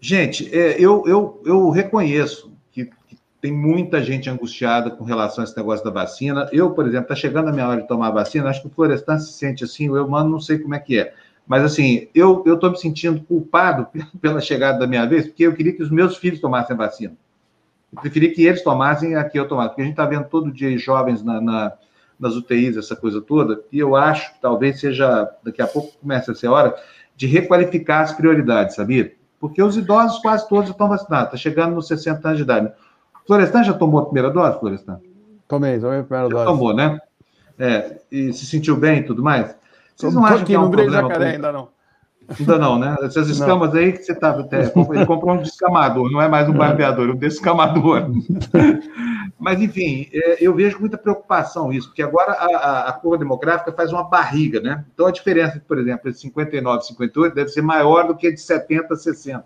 [0.00, 5.44] Gente, é, eu, eu, eu reconheço que, que, tem muita gente angustiada com relação a
[5.44, 6.48] esse negócio da vacina.
[6.52, 8.70] Eu, por exemplo, está chegando a minha hora de tomar a vacina, acho que o
[8.70, 11.12] Florestan se sente assim, eu, mano, não sei como é que é.
[11.46, 13.86] Mas, assim, eu estou me sentindo culpado
[14.20, 17.14] pela chegada da minha vez, porque eu queria que os meus filhos tomassem a vacina.
[17.92, 20.52] Eu preferi que eles tomassem a que eu tomasse, porque a gente está vendo todo
[20.52, 21.72] dia jovens na, na,
[22.18, 26.32] nas UTIs, essa coisa toda, e eu acho que talvez seja, daqui a pouco começa
[26.32, 26.74] a ser hora,
[27.16, 29.14] de requalificar as prioridades, sabia?
[29.38, 32.72] Porque os idosos quase todos estão vacinados, está chegando nos 60 anos de idade.
[33.26, 35.00] Florestan já tomou a primeira dose, Florestan?
[35.48, 36.44] Tomei, tomei a primeira dose.
[36.44, 36.98] Tomou, né?
[37.58, 39.54] É, e se sentiu bem e tudo mais?
[39.94, 41.08] Vocês não acham que é um problema...
[41.08, 41.75] Jacaré ainda não.
[42.38, 42.96] Ainda não, né?
[43.02, 43.80] Essas escamas não.
[43.80, 44.30] aí que você tá.
[44.30, 48.10] Até, ele comprou um descamador, não é mais um barbeador, é um descamador.
[49.38, 53.92] Mas, enfim, é, eu vejo muita preocupação isso, porque agora a, a, curva demográfica faz
[53.92, 54.84] uma barriga, né?
[54.92, 58.40] Então a diferença, por exemplo, de 59 e 58 deve ser maior do que de
[58.40, 59.44] 70 a 60.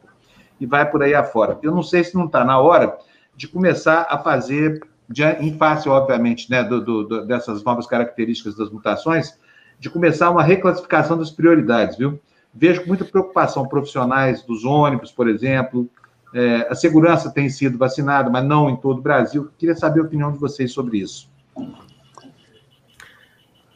[0.59, 1.59] E vai por aí afora.
[1.63, 2.97] Eu não sei se não está na hora
[3.37, 8.71] de começar a fazer, de, em face, obviamente, né, do, do, dessas novas características das
[8.71, 9.39] mutações,
[9.79, 12.21] de começar uma reclassificação das prioridades, viu?
[12.53, 15.89] Vejo com muita preocupação profissionais dos ônibus, por exemplo.
[16.35, 19.51] É, a segurança tem sido vacinada, mas não em todo o Brasil.
[19.59, 21.31] Queria saber a opinião de vocês sobre isso.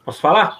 [0.04, 0.58] Posso falar?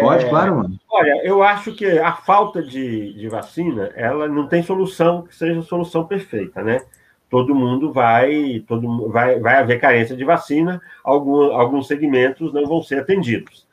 [0.00, 0.80] Pode, é, claro, mano.
[0.90, 5.60] Olha, eu acho que a falta de, de vacina, ela não tem solução que seja
[5.60, 6.84] a solução perfeita, né?
[7.30, 12.82] Todo mundo vai, todo vai, vai haver carência de vacina, algum, alguns segmentos não vão
[12.82, 13.66] ser atendidos.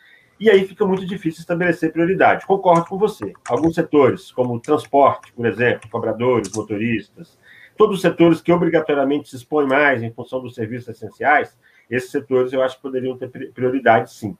[0.43, 2.45] E aí fica muito difícil estabelecer prioridade.
[2.45, 3.31] Concordo com você.
[3.47, 7.39] Alguns setores, como transporte, por exemplo, cobradores, motoristas,
[7.77, 11.57] todos os setores que obrigatoriamente se expõem mais em função dos serviços essenciais,
[11.89, 14.37] esses setores eu acho que poderiam ter prioridade, sim.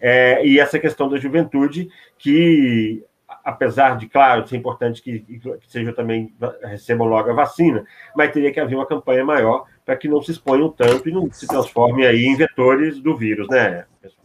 [0.00, 3.04] É, e essa questão da juventude, que,
[3.44, 7.84] apesar de, claro, ser importante que, que seja também recebam logo a vacina,
[8.16, 11.30] mas teria que haver uma campanha maior para que não se exponham tanto e não
[11.30, 14.23] se transformem aí em vetores do vírus, né, pessoal?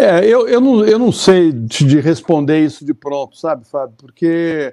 [0.00, 3.96] É, eu, eu, não, eu não sei de responder isso de pronto, sabe, Fábio?
[3.98, 4.72] Porque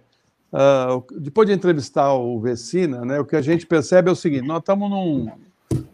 [0.53, 4.47] uh, depois de entrevistar o Vecina, né, o que a gente percebe é o seguinte:
[4.47, 5.31] nós estamos num,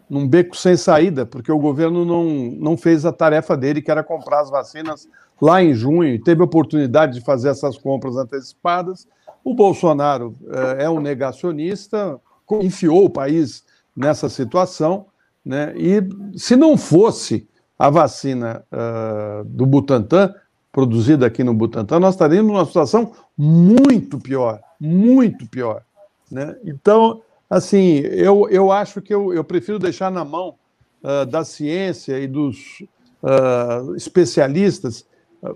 [0.08, 4.04] num beco sem saída, porque o governo não, não fez a tarefa dele, que era
[4.04, 5.08] comprar as vacinas
[5.40, 9.08] lá em junho, teve a oportunidade de fazer essas compras antecipadas.
[9.42, 10.36] O Bolsonaro
[10.78, 12.20] é um negacionista,
[12.60, 13.64] enfiou o país
[13.96, 15.06] nessa situação,
[15.44, 15.72] né?
[15.76, 16.00] e
[16.38, 17.48] se não fosse
[17.78, 20.34] a vacina uh, do Butantan,
[20.70, 25.82] produzida aqui no Butantan, nós estaríamos numa situação muito pior, muito pior.
[26.30, 26.56] Né?
[26.64, 30.54] Então, assim, eu, eu acho que eu, eu prefiro deixar na mão
[31.02, 32.82] uh, da ciência e dos
[33.22, 35.06] uh, especialistas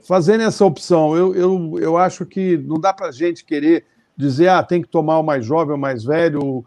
[0.03, 1.17] fazendo essa opção.
[1.17, 3.85] Eu, eu, eu acho que não dá para a gente querer
[4.17, 6.65] dizer, ah, tem que tomar o mais jovem, o mais velho.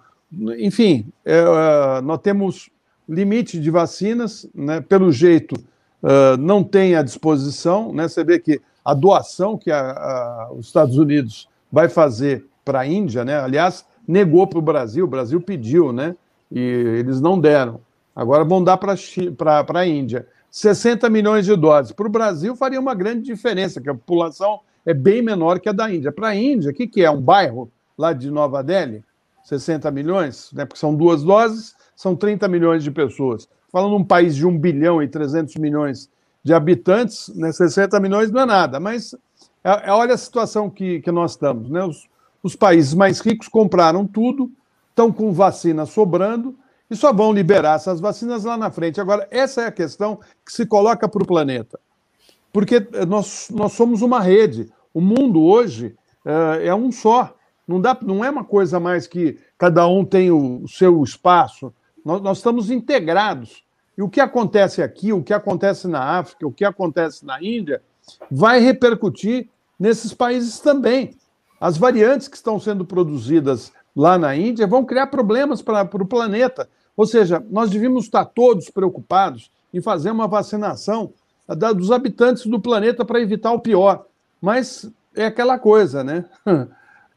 [0.59, 2.69] Enfim, é, nós temos
[3.09, 4.79] limite de vacinas, né?
[4.79, 5.55] pelo jeito,
[6.39, 7.91] não tem à disposição.
[7.91, 8.07] Né?
[8.07, 12.87] Você vê que a doação que a, a, os Estados Unidos vai fazer para a
[12.87, 13.39] Índia, né?
[13.39, 16.15] aliás, negou para o Brasil, o Brasil pediu, né?
[16.51, 17.79] E eles não deram.
[18.15, 18.95] Agora vão dar para
[19.75, 20.27] a Índia.
[20.49, 21.91] 60 milhões de doses.
[21.91, 25.71] Para o Brasil faria uma grande diferença, que a população é bem menor que a
[25.71, 26.11] da Índia.
[26.11, 27.11] Para a Índia, o que, que é?
[27.11, 29.03] Um bairro lá de Nova Delhi?
[29.43, 30.65] 60 milhões, né?
[30.65, 33.49] porque são duas doses, são 30 milhões de pessoas.
[33.69, 36.09] Falando num país de 1 bilhão e 300 milhões
[36.41, 37.51] de habitantes, né?
[37.51, 39.13] 60 milhões não é nada, mas
[39.61, 41.69] é, é, olha a situação que, que nós estamos.
[41.69, 41.83] Né?
[41.83, 42.07] Os,
[42.41, 44.49] os países mais ricos compraram tudo,
[44.91, 46.55] estão com vacina sobrando
[46.89, 49.01] e só vão liberar essas vacinas lá na frente.
[49.01, 51.77] Agora, essa é a questão que se coloca para o planeta.
[52.53, 52.79] Porque
[53.09, 54.71] nós, nós somos uma rede.
[54.93, 57.35] O mundo hoje é, é um só.
[57.67, 61.73] Não, dá, não é uma coisa mais que cada um tem o, o seu espaço.
[62.05, 63.63] Nós, nós estamos integrados.
[63.97, 67.81] E o que acontece aqui, o que acontece na África, o que acontece na Índia,
[68.31, 71.17] vai repercutir nesses países também.
[71.59, 76.69] As variantes que estão sendo produzidas lá na Índia vão criar problemas para o planeta.
[76.95, 81.13] Ou seja, nós devíamos estar todos preocupados em fazer uma vacinação
[81.75, 84.05] dos habitantes do planeta para evitar o pior.
[84.41, 86.25] Mas é aquela coisa, né?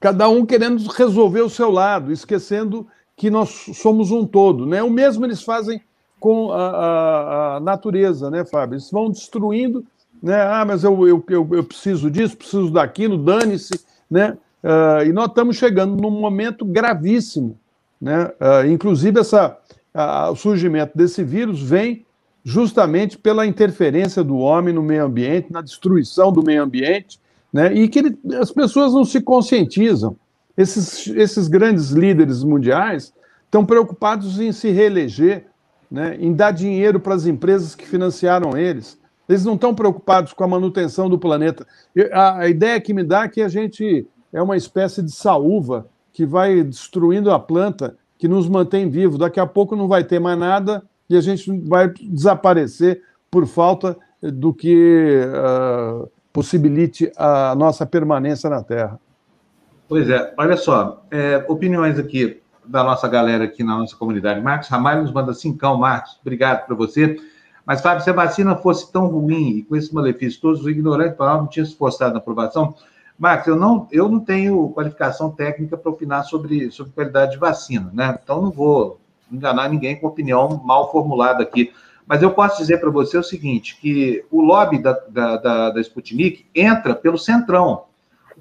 [0.01, 2.89] Cada um querendo resolver o seu lado, esquecendo
[3.23, 4.67] que nós somos um todo.
[4.67, 4.83] Né?
[4.83, 5.81] O mesmo eles fazem
[6.19, 8.75] com a, a, a natureza, né, Fábio?
[8.75, 9.85] Eles vão destruindo,
[10.21, 10.43] né?
[10.43, 14.37] Ah, mas eu, eu, eu, eu preciso disso, preciso daquilo, dane-se né?
[14.61, 17.57] Uh, e nós estamos chegando num momento gravíssimo,
[18.01, 18.25] né?
[18.41, 19.57] Uh, inclusive essa,
[19.95, 22.05] uh, o surgimento desse vírus vem
[22.43, 27.21] justamente pela interferência do homem no meio ambiente, na destruição do meio ambiente,
[27.53, 27.73] né?
[27.73, 30.17] E que ele, as pessoas não se conscientizam.
[30.57, 33.13] Esses, esses grandes líderes mundiais
[33.45, 35.47] estão preocupados em se reeleger,
[35.91, 36.17] né?
[36.19, 38.99] Em dar dinheiro para as empresas que financiaram eles.
[39.29, 41.67] Eles não estão preocupados com a manutenção do planeta.
[42.13, 45.87] A, a ideia que me dá é que a gente é uma espécie de saúva
[46.13, 49.19] que vai destruindo a planta, que nos mantém vivos.
[49.19, 53.97] Daqui a pouco não vai ter mais nada e a gente vai desaparecer por falta
[54.23, 58.99] do que uh, possibilite a nossa permanência na Terra.
[59.93, 64.41] Pois é, olha só, é, opiniões aqui da nossa galera aqui na nossa comunidade.
[64.41, 67.21] Marcos Ramalho nos manda cincão, Marcos, obrigado para você.
[67.67, 71.19] Mas, Fábio, se a vacina fosse tão ruim e com esse malefício todos, os ignorantes
[71.19, 72.75] não tinham se forçado na aprovação.
[73.19, 77.91] Marcos, eu não, eu não tenho qualificação técnica para opinar sobre, sobre qualidade de vacina,
[77.93, 78.19] né?
[78.23, 78.99] Então não vou
[79.31, 81.71] enganar ninguém com opinião mal formulada aqui.
[82.07, 85.81] Mas eu posso dizer para você o seguinte, que o lobby da, da, da, da
[85.83, 87.92] Sputnik entra pelo Centrão.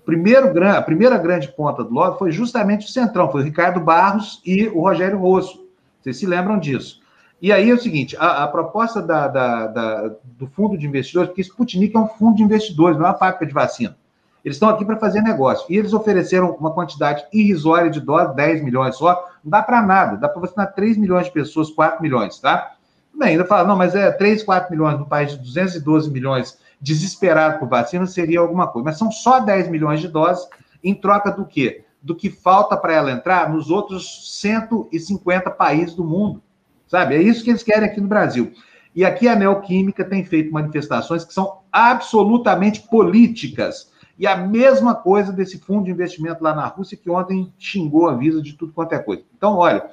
[0.05, 4.41] Primeiro, a primeira grande ponta do lobby foi justamente o Centrão, foi o Ricardo Barros
[4.45, 5.67] e o Rogério Rosso.
[6.01, 7.01] Vocês se lembram disso.
[7.41, 11.29] E aí é o seguinte: a, a proposta da, da, da, do fundo de investidores,
[11.29, 13.95] porque Sputnik é um fundo de investidores, não é uma fábrica de vacina.
[14.43, 15.65] Eles estão aqui para fazer negócio.
[15.69, 19.29] E eles ofereceram uma quantidade irrisória de doses, 10 milhões só.
[19.43, 20.17] Não dá para nada.
[20.17, 22.73] Dá para vacinar 3 milhões de pessoas, 4 milhões, tá?
[23.13, 27.59] Bem, ainda fala, não, mas é 3, 4 milhões no país de 212 milhões desesperado
[27.59, 28.85] por vacina seria alguma coisa.
[28.85, 30.47] Mas são só 10 milhões de doses
[30.83, 31.85] em troca do quê?
[32.01, 36.41] Do que falta para ela entrar nos outros 150 países do mundo.
[36.87, 37.15] Sabe?
[37.15, 38.51] É isso que eles querem aqui no Brasil.
[38.93, 43.91] E aqui a Neoquímica tem feito manifestações que são absolutamente políticas.
[44.19, 48.15] E a mesma coisa desse fundo de investimento lá na Rússia, que ontem xingou a
[48.15, 49.23] Visa de tudo quanto é coisa.
[49.35, 49.89] Então, olha,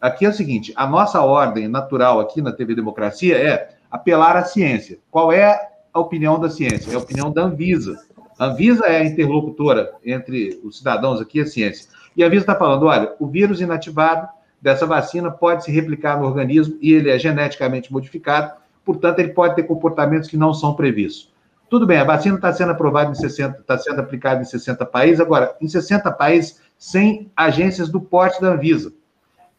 [0.00, 4.44] aqui é o seguinte: a nossa ordem natural aqui na TV Democracia é apelar à
[4.44, 4.98] ciência.
[5.10, 6.92] Qual é a opinião da ciência?
[6.92, 7.98] É a opinião da Anvisa.
[8.38, 11.88] A Anvisa é a interlocutora entre os cidadãos aqui e a ciência.
[12.16, 14.28] E a Anvisa está falando: olha, o vírus inativado
[14.60, 18.52] dessa vacina pode se replicar no organismo e ele é geneticamente modificado,
[18.84, 21.32] portanto, ele pode ter comportamentos que não são previstos.
[21.68, 25.20] Tudo bem, a vacina está sendo aprovada em 60, está sendo aplicada em 60 países,
[25.20, 28.92] agora, em 60 países, sem agências do porte da Anvisa.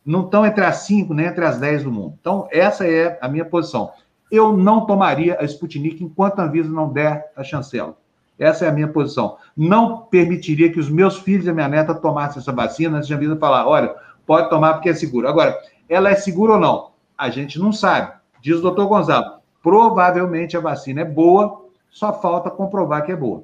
[0.05, 2.15] Não estão entre as 5 nem entre as 10 do mundo.
[2.19, 3.91] Então, essa é a minha posição.
[4.33, 7.95] Eu não tomaria a Sputnik enquanto a Anvisa não der a chancela.
[8.39, 9.37] Essa é a minha posição.
[9.55, 13.13] Não permitiria que os meus filhos e a minha neta tomassem essa vacina antes de
[13.13, 13.93] a Anvisa falar, olha,
[14.25, 15.27] pode tomar porque é seguro.
[15.27, 15.55] Agora,
[15.87, 16.93] ela é segura ou não?
[17.15, 18.11] A gente não sabe.
[18.41, 23.43] Diz o doutor Gonzalo, provavelmente a vacina é boa, só falta comprovar que é boa.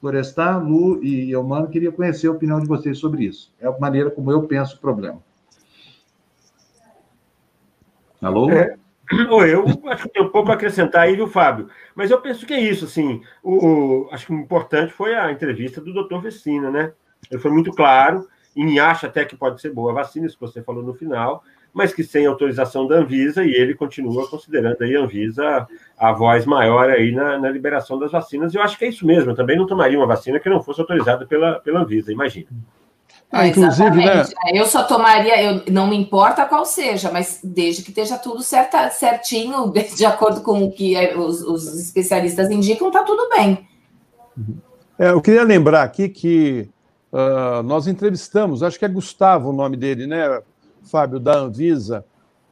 [0.00, 3.52] Florestan, Lu e eu, mano, queria conhecer a opinião de vocês sobre isso.
[3.60, 5.18] É a maneira como eu penso o problema.
[8.22, 8.50] Alô?
[8.50, 8.79] É,
[9.10, 11.68] eu acho que tem um pouco a acrescentar aí, viu, Fábio?
[11.94, 13.66] Mas eu penso que é isso, assim, o,
[14.04, 16.92] o acho que o importante foi a entrevista do doutor Vecina, né?
[17.30, 18.26] Ele foi muito claro,
[18.56, 21.42] e acha até que pode ser boa a vacina, isso que você falou no final,
[21.72, 25.66] mas que sem autorização da Anvisa, e ele continua considerando aí a Anvisa
[25.96, 28.52] a voz maior aí na, na liberação das vacinas.
[28.52, 30.62] E eu acho que é isso mesmo, eu também não tomaria uma vacina que não
[30.62, 32.48] fosse autorizada pela, pela Anvisa, imagina.
[33.32, 34.24] Ah, inclusive, né?
[34.52, 38.90] Eu só tomaria, eu não me importa qual seja, mas desde que esteja tudo certa,
[38.90, 43.68] certinho, de acordo com o que é, os, os especialistas indicam, tá tudo bem.
[44.98, 46.68] É, eu queria lembrar aqui que
[47.12, 50.42] uh, nós entrevistamos, acho que é Gustavo o nome dele, né,
[50.82, 52.04] Fábio, da Anvisa.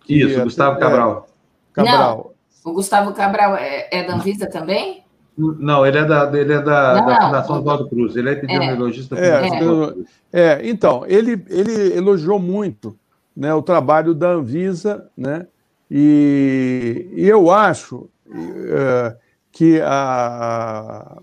[0.09, 1.29] Isso, Gustavo é, Cabral.
[1.73, 2.35] Cabral.
[2.65, 5.05] Não, o Gustavo Cabral é, é da Anvisa também?
[5.39, 9.16] Não, ele é da, ele é da, não, da Fundação Oswaldo Cruz, ele é epidemiologista
[9.16, 12.98] é, da Fundação é, é, então, ele, ele elogiou muito
[13.36, 15.47] né, o trabalho da Anvisa, né,
[15.89, 19.16] e, e eu acho uh,
[19.52, 21.19] que a,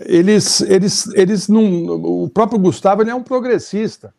[0.00, 1.86] eles, eles, eles não.
[2.24, 4.12] O próprio Gustavo ele é um progressista.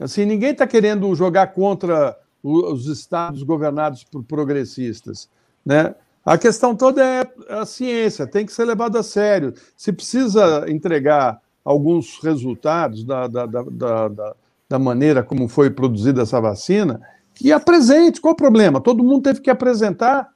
[0.00, 5.28] Assim, ninguém está querendo jogar contra os estados governados por progressistas,
[5.64, 5.94] né?
[6.24, 9.52] A questão toda é a ciência, tem que ser levado a sério.
[9.76, 14.34] Se precisa entregar alguns resultados da, da, da, da,
[14.68, 17.00] da maneira como foi produzida essa vacina,
[17.34, 18.20] que apresente.
[18.20, 18.80] Qual o problema?
[18.80, 20.30] Todo mundo teve que apresentar.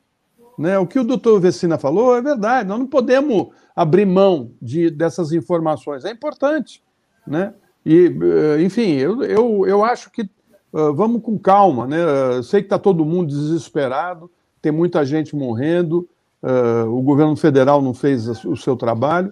[0.59, 0.79] Né?
[0.79, 2.69] O que o doutor Vecina falou é verdade.
[2.69, 6.05] Nós não podemos abrir mão de, dessas informações.
[6.05, 6.83] É importante.
[7.27, 7.55] Né?
[7.87, 10.23] E, eh, enfim, eu, eu, eu acho que
[10.73, 11.87] uh, vamos com calma.
[11.87, 11.97] Né?
[12.37, 16.09] Eu sei que está todo mundo desesperado tem muita gente morrendo,
[16.43, 19.31] uh, o governo federal não fez o seu trabalho,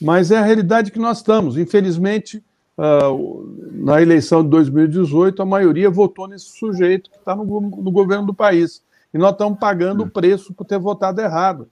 [0.00, 1.56] mas é a realidade que nós estamos.
[1.56, 2.42] Infelizmente,
[2.76, 8.26] uh, na eleição de 2018, a maioria votou nesse sujeito que está no, no, governo
[8.26, 8.82] do país.
[9.12, 11.68] E nós estamos pagando o preço por ter votado errado.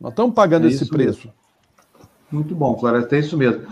[0.00, 1.26] Nós estamos pagando é esse preço.
[1.26, 1.44] Mesmo.
[2.30, 3.62] Muito bom, Floresta, é isso mesmo.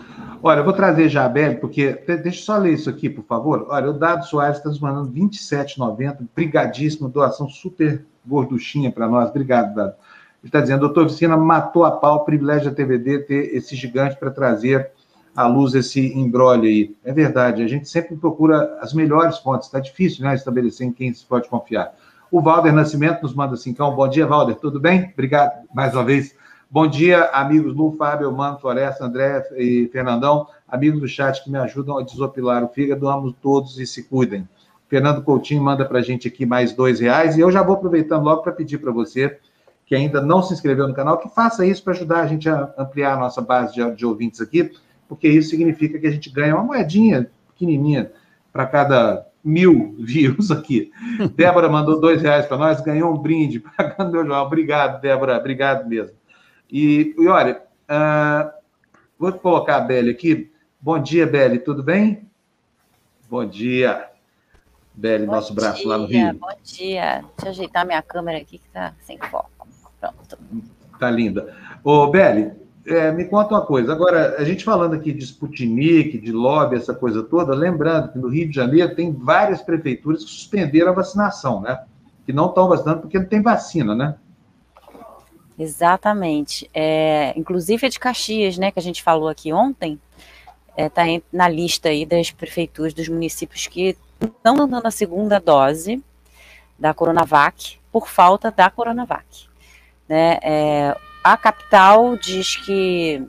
[0.42, 1.92] Olha, eu vou trazer já a Beli, porque.
[2.06, 3.66] Deixa eu só ler isso aqui, por favor.
[3.68, 9.30] Olha, o Dado Soares está nos mandando 27,90, brigadíssimo, doação super gorduchinha para nós.
[9.30, 9.94] Obrigado, Dado.
[10.42, 14.30] Ele está dizendo, doutor Vicina matou a pau, privilégio da TVD ter esse gigante para
[14.30, 14.90] trazer
[15.36, 16.96] à luz esse embrólio aí.
[17.04, 21.14] É verdade, a gente sempre procura as melhores fontes, está difícil, né, estabelecer em quem
[21.14, 21.94] se pode confiar.
[22.30, 25.10] O Valder Nascimento nos manda assim, bom dia, Valder, tudo bem?
[25.12, 26.34] Obrigado mais uma vez.
[26.70, 31.58] Bom dia, amigos Lu, Fábio, Mano, Floresta, André e Fernandão, amigos do chat que me
[31.58, 34.48] ajudam a desopilar o fígado, amo todos e se cuidem.
[34.92, 37.34] Fernando Coutinho manda para a gente aqui mais dois reais.
[37.34, 39.38] E eu já vou aproveitando logo para pedir para você
[39.86, 42.74] que ainda não se inscreveu no canal, que faça isso para ajudar a gente a
[42.76, 44.70] ampliar a nossa base de, de ouvintes aqui,
[45.08, 48.12] porque isso significa que a gente ganha uma moedinha pequenininha
[48.52, 50.92] para cada mil views aqui.
[51.34, 54.44] Débora mandou dois reais para nós, ganhou um brinde, pagando meu jornal.
[54.44, 56.14] Obrigado, Débora, obrigado mesmo.
[56.70, 58.52] E, e olha, uh,
[59.18, 60.52] vou colocar a Belle aqui.
[60.78, 62.28] Bom dia, Belle, tudo bem?
[63.30, 64.11] Bom dia.
[64.94, 66.34] Beli, bom nosso braço dia, lá no Rio.
[66.34, 67.24] Bom dia.
[67.36, 69.66] Deixa eu ajeitar minha câmera aqui que tá sem foco.
[70.00, 70.38] Pronto.
[70.98, 71.54] Tá linda.
[71.82, 72.52] Ô, Beli,
[72.86, 73.92] é, me conta uma coisa.
[73.92, 78.28] Agora, a gente falando aqui de Sputnik, de lobby, essa coisa toda, lembrando que no
[78.28, 81.84] Rio de Janeiro tem várias prefeituras que suspenderam a vacinação, né?
[82.24, 84.16] que não estão vacinando porque não tem vacina, né?
[85.58, 86.68] Exatamente.
[86.72, 90.00] É, inclusive a de Caxias, né, que a gente falou aqui ontem,
[90.76, 95.38] está é, na lista aí das prefeituras dos municípios que não estão dando a segunda
[95.38, 96.02] dose
[96.78, 99.48] da Coronavac por falta da Coronavac.
[100.08, 100.38] Né?
[100.42, 103.22] É, a capital diz que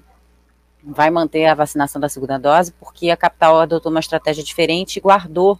[0.83, 5.01] vai manter a vacinação da segunda dose porque a capital adotou uma estratégia diferente e
[5.01, 5.59] guardou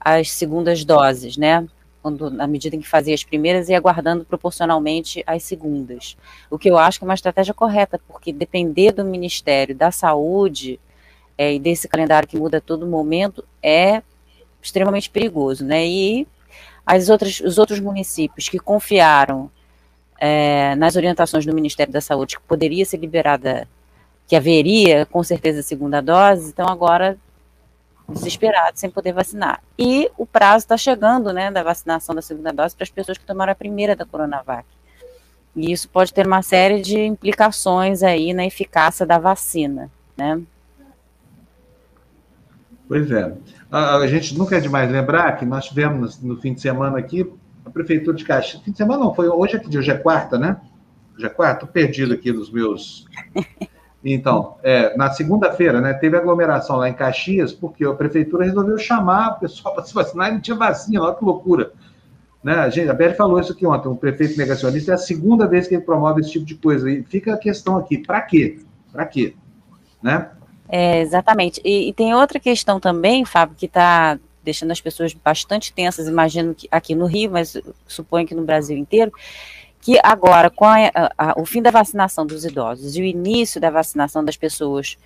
[0.00, 1.66] as segundas doses, né?
[2.00, 6.16] Quando, na medida em que fazia as primeiras e aguardando proporcionalmente as segundas.
[6.48, 10.78] O que eu acho que é uma estratégia correta, porque depender do Ministério da Saúde
[11.36, 14.02] é, e desse calendário que muda a todo momento é
[14.62, 15.86] extremamente perigoso, né?
[15.86, 16.26] E
[16.84, 19.50] as outras, os outros municípios que confiaram
[20.18, 23.68] é, nas orientações do Ministério da Saúde que poderia ser liberada,
[24.26, 27.16] que haveria com certeza a segunda dose, então agora
[28.08, 29.62] desesperados sem poder vacinar.
[29.78, 33.24] E o prazo está chegando, né, da vacinação da segunda dose para as pessoas que
[33.24, 34.66] tomaram a primeira da Coronavac.
[35.54, 40.40] E isso pode ter uma série de implicações aí na eficácia da vacina, né?
[42.88, 43.36] Pois é.
[43.70, 47.30] A, a gente nunca é demais lembrar que nós tivemos no, fim de semana aqui
[47.64, 48.62] a prefeitura de Caxias.
[48.62, 49.78] Fim de semana não, foi hoje é dia?
[49.78, 50.58] Hoje é quarta, né?
[51.14, 51.64] Hoje é quarta?
[51.64, 53.06] Estou perdido aqui nos meus.
[54.04, 59.32] Então, é, na segunda-feira, né, teve aglomeração lá em Caxias, porque a prefeitura resolveu chamar
[59.32, 61.72] o pessoal para se vacinar e não tinha vacina, olha que loucura.
[62.42, 62.54] Né?
[62.54, 65.66] A, gente, a Beli falou isso aqui ontem, um prefeito negacionista, é a segunda vez
[65.66, 66.88] que ele promove esse tipo de coisa.
[66.88, 68.60] E fica a questão aqui, para quê?
[68.92, 69.34] Para quê?
[70.00, 70.30] Né?
[70.68, 71.60] É, exatamente.
[71.64, 76.54] E, e, tem outra questão também, Fábio, que está deixando as pessoas bastante tensas, imagino
[76.54, 79.12] que aqui no Rio, mas suponho que no Brasil inteiro,
[79.80, 80.78] que agora, com a,
[81.16, 84.96] a, o fim da vacinação dos idosos e o início da vacinação das pessoas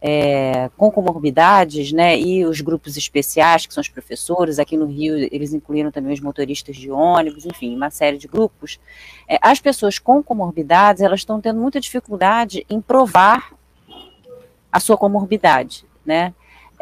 [0.00, 5.16] é, com comorbidades, né, e os grupos especiais, que são os professores, aqui no Rio
[5.30, 8.80] eles incluíram também os motoristas de ônibus, enfim, uma série de grupos,
[9.28, 13.52] é, as pessoas com comorbidades, elas estão tendo muita dificuldade em provar
[14.72, 16.32] a sua comorbidade, né?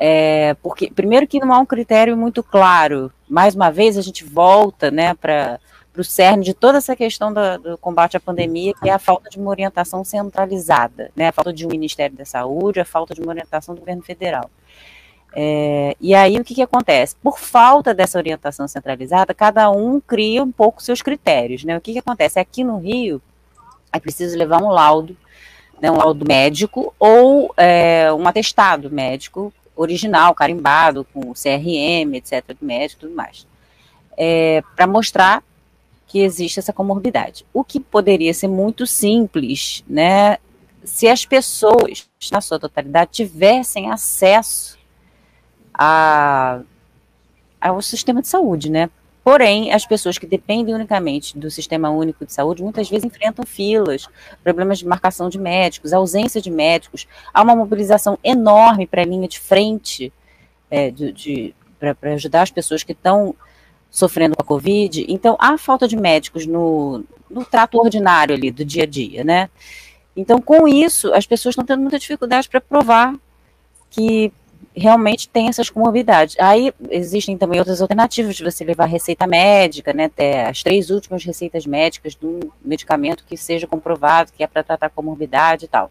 [0.02, 3.12] É, porque, primeiro, que não há um critério muito claro.
[3.28, 5.60] Mais uma vez, a gente volta né, para
[5.94, 9.28] o cerne de toda essa questão do, do, combate à pandemia, que é a falta
[9.28, 13.20] de uma orientação centralizada, né, a falta de um Ministério da Saúde, a falta de
[13.20, 14.50] uma orientação do governo federal.
[15.36, 17.14] É, e aí, o que, que acontece?
[17.22, 21.62] Por falta dessa orientação centralizada, cada um cria um pouco seus critérios.
[21.62, 21.76] Né?
[21.76, 22.40] O que, que acontece?
[22.40, 23.20] Aqui no Rio,
[23.92, 25.14] é preciso levar um laudo
[25.81, 32.66] né, um laudo médico ou é, um atestado médico original, carimbado, com CRM, etc., do
[32.66, 33.47] médico e tudo mais,
[34.16, 35.43] é, para mostrar
[36.07, 37.47] que existe essa comorbidade.
[37.52, 40.39] O que poderia ser muito simples, né,
[40.85, 44.78] se as pessoas, na sua totalidade, tivessem acesso
[45.73, 46.61] a,
[47.61, 48.90] ao sistema de saúde, né?
[49.22, 54.09] Porém, as pessoas que dependem unicamente do Sistema Único de Saúde muitas vezes enfrentam filas,
[54.42, 57.06] problemas de marcação de médicos, ausência de médicos.
[57.32, 60.12] Há uma mobilização enorme para a linha de frente
[60.70, 60.92] é,
[61.78, 63.34] para ajudar as pessoas que estão
[63.90, 65.05] sofrendo com a Covid.
[65.09, 69.51] Então, há falta de médicos no, no trato ordinário ali do dia a dia, né?
[70.16, 73.14] Então, com isso, as pessoas estão tendo muita dificuldade para provar
[73.90, 74.32] que
[74.81, 76.36] realmente tem essas comorbidades.
[76.40, 81.23] Aí existem também outras alternativas de você levar receita médica, né, até as três últimas
[81.23, 85.90] receitas médicas de um medicamento que seja comprovado que é para tratar comorbidade e tal.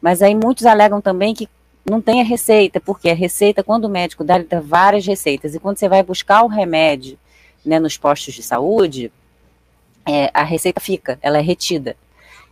[0.00, 1.48] Mas aí muitos alegam também que
[1.84, 5.54] não tem a receita, porque a receita, quando o médico dá, ele dá várias receitas,
[5.54, 7.18] e quando você vai buscar o remédio
[7.64, 9.10] né, nos postos de saúde,
[10.06, 11.96] é, a receita fica, ela é retida.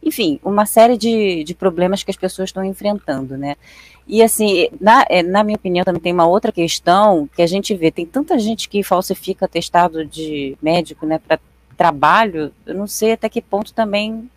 [0.02, 3.56] Enfim, uma série de, de problemas que as pessoas estão enfrentando, né?
[4.06, 7.74] E assim, na, é, na minha opinião, também tem uma outra questão que a gente
[7.74, 11.40] vê, tem tanta gente que falsifica atestado de médico, né, para
[11.76, 14.30] trabalho, eu não sei até que ponto também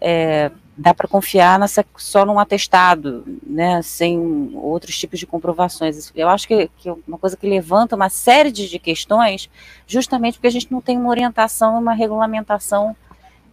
[0.00, 6.12] é, dá para confiar nessa, só num atestado, né, sem outros tipos de comprovações.
[6.14, 9.48] Eu acho que, que é uma coisa que levanta uma série de, de, questões,
[9.86, 12.94] justamente porque a gente não tem uma orientação, uma regulamentação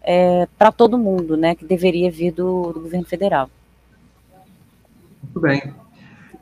[0.01, 3.49] é, para todo mundo, né, que deveria vir do, do governo federal.
[5.23, 5.73] Muito bem.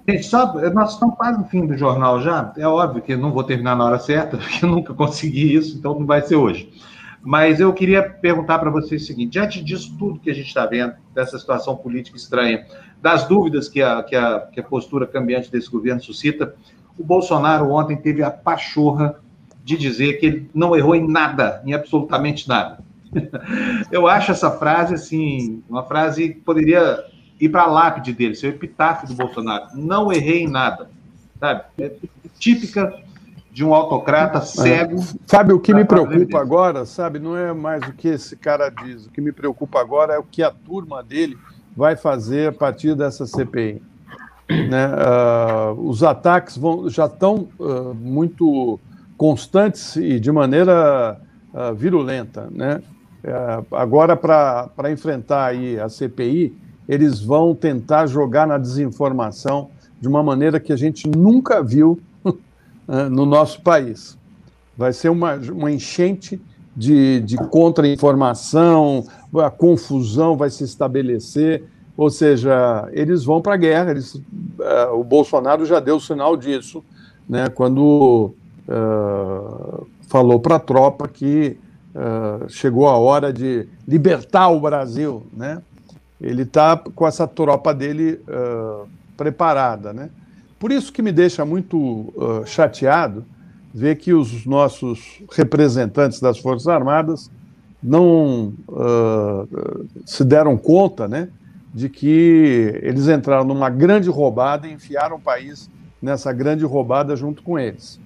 [0.09, 2.51] Gente, só, nós estamos quase no fim do jornal já.
[2.57, 5.97] É óbvio que não vou terminar na hora certa, porque eu nunca consegui isso, então
[5.97, 6.71] não vai ser hoje.
[7.23, 10.65] Mas eu queria perguntar para vocês o seguinte: diante disso tudo que a gente está
[10.65, 12.65] vendo, dessa situação política estranha,
[12.99, 16.55] das dúvidas que a, que, a, que a postura cambiante desse governo suscita,
[16.97, 19.19] o Bolsonaro ontem teve a pachorra
[19.63, 22.83] de dizer que ele não errou em nada, em absolutamente nada.
[23.91, 27.03] Eu acho essa frase, assim, uma frase que poderia
[27.41, 29.65] ir para a lápide dele, ser o epitáfio do Bolsonaro.
[29.73, 30.89] Não errei em nada,
[31.39, 31.63] sabe?
[31.79, 31.91] É
[32.37, 32.93] típica
[33.51, 34.41] de um autocrata é.
[34.41, 35.03] cego.
[35.25, 37.17] Sabe o que me preocupa agora, sabe?
[37.17, 39.07] Não é mais o que esse cara diz.
[39.07, 41.37] O que me preocupa agora é o que a turma dele
[41.75, 43.81] vai fazer a partir dessa CPI.
[44.47, 44.87] Né?
[44.87, 48.79] Uh, os ataques vão, já estão uh, muito
[49.17, 51.19] constantes e de maneira
[51.53, 52.47] uh, virulenta.
[52.51, 52.81] Né?
[53.71, 56.57] agora, para enfrentar aí a CPI,
[56.91, 59.69] eles vão tentar jogar na desinformação
[60.01, 61.97] de uma maneira que a gente nunca viu
[63.09, 64.17] no nosso país.
[64.77, 66.41] Vai ser uma, uma enchente
[66.75, 69.05] de, de contra-informação,
[69.37, 71.63] a confusão vai se estabelecer,
[71.95, 73.91] ou seja, eles vão para a guerra.
[73.91, 76.83] Eles, uh, o Bolsonaro já deu sinal disso,
[77.29, 78.33] né, quando
[78.67, 81.57] uh, falou para a tropa que
[81.95, 85.23] uh, chegou a hora de libertar o Brasil.
[85.31, 85.61] Né?
[86.21, 88.19] Ele está com essa tropa dele
[89.17, 89.91] preparada.
[89.91, 90.09] Né?
[90.59, 92.13] Por isso que me deixa muito
[92.45, 93.25] chateado
[93.73, 97.31] ver que os nossos representantes das Forças Armadas
[97.81, 98.53] não
[100.05, 101.29] se deram conta, né?
[101.73, 105.69] de que eles entraram numa grande roubada e enfiaram o país
[106.01, 107.99] nessa grande roubada junto com eles.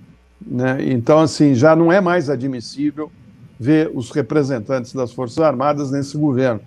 [0.45, 0.77] Né?
[0.91, 3.11] Então, assim, já não é mais admissível
[3.59, 6.61] ver os representantes das Forças Armadas nesse governo.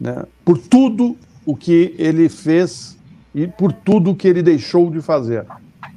[0.00, 0.24] Né?
[0.44, 2.96] Por tudo o que ele fez
[3.34, 5.44] e por tudo o que ele deixou de fazer.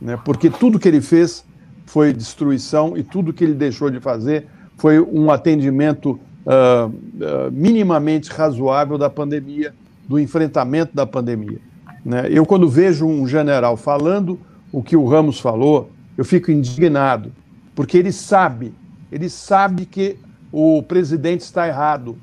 [0.01, 0.17] Né?
[0.23, 1.43] Porque tudo que ele fez
[1.85, 4.47] foi destruição e tudo que ele deixou de fazer
[4.77, 6.11] foi um atendimento
[6.45, 9.73] uh, uh, minimamente razoável da pandemia
[10.09, 11.59] do enfrentamento da pandemia.
[12.03, 12.27] Né?
[12.31, 14.39] Eu, quando vejo um general falando
[14.71, 17.31] o que o Ramos falou, eu fico indignado,
[17.75, 18.73] porque ele sabe,
[19.11, 20.17] ele sabe que
[20.51, 22.17] o presidente está errado,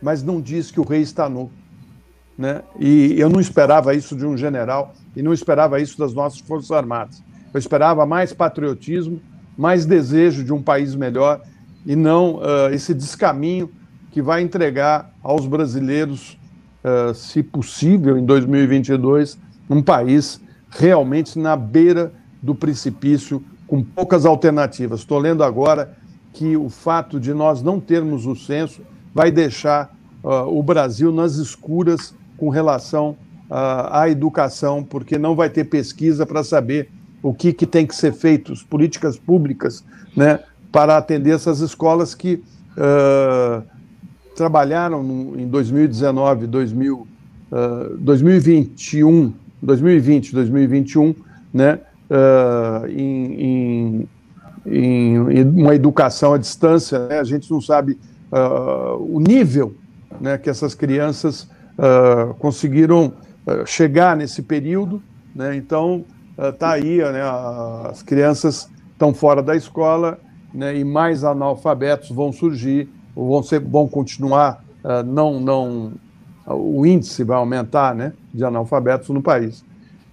[0.00, 1.50] mas não diz que o rei está nu.
[2.36, 2.62] Né?
[2.78, 6.70] E eu não esperava isso de um general e não esperava isso das nossas Forças
[6.70, 7.22] Armadas.
[7.52, 9.20] Eu esperava mais patriotismo,
[9.56, 11.40] mais desejo de um país melhor
[11.84, 13.70] e não uh, esse descaminho
[14.10, 16.38] que vai entregar aos brasileiros
[16.84, 19.38] uh, se possível, em 2022,
[19.68, 22.12] um país realmente na beira
[22.42, 25.00] do precipício, com poucas alternativas.
[25.00, 25.96] Estou lendo agora
[26.32, 28.82] que o fato de nós não termos o censo
[29.14, 33.16] vai deixar uh, o Brasil nas escuras com relação
[33.50, 36.90] uh, à educação, porque não vai ter pesquisa para saber
[37.22, 39.84] o que, que tem que ser feito, as políticas públicas,
[40.16, 40.40] né,
[40.70, 42.42] para atender essas escolas que
[42.76, 43.62] uh,
[44.36, 46.96] trabalharam no, em 2019, 2000,
[47.50, 51.14] uh, 2021, 2020, 2021,
[51.52, 51.80] né,
[52.10, 54.08] uh, em, em,
[54.66, 57.98] em, uma educação à distância, né, a gente não sabe
[58.32, 59.74] uh, o nível
[60.20, 61.44] né, que essas crianças
[61.78, 63.12] uh, conseguiram
[63.64, 65.02] chegar nesse período,
[65.34, 66.04] né, então
[66.36, 67.22] está aí, né,
[67.88, 70.18] as crianças estão fora da escola
[70.52, 72.90] né, e mais analfabetos vão surgir
[73.26, 75.92] vão, ser, vão continuar, uh, não, não,
[76.46, 79.64] o índice vai aumentar né, de analfabetos no país.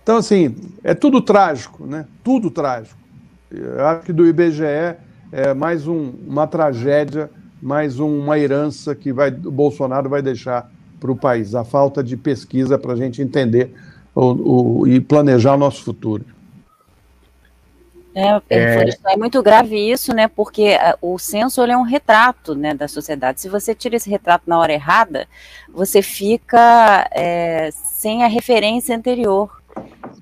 [0.01, 2.05] Então, assim, é tudo trágico, né?
[2.23, 2.99] Tudo trágico.
[3.49, 4.63] Eu acho que do IBGE
[5.31, 7.29] é mais um, uma tragédia,
[7.65, 10.69] mais uma herança que vai, o Bolsonaro vai deixar
[10.99, 11.55] para o país.
[11.55, 13.73] A falta de pesquisa para a gente entender
[14.13, 16.23] o, o, e planejar o nosso futuro.
[18.13, 18.89] É, é...
[19.07, 20.27] é muito grave isso, né?
[20.27, 23.41] Porque ah, o censo é um retrato né, da sociedade.
[23.41, 25.27] Se você tira esse retrato na hora errada,
[25.73, 29.49] você fica é, sem a referência anterior.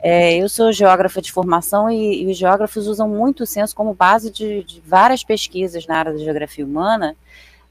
[0.05, 3.93] É, eu sou geógrafa de formação e, e, os geógrafos usam muito o censo como
[3.93, 7.15] base de, de várias pesquisas na área da geografia humana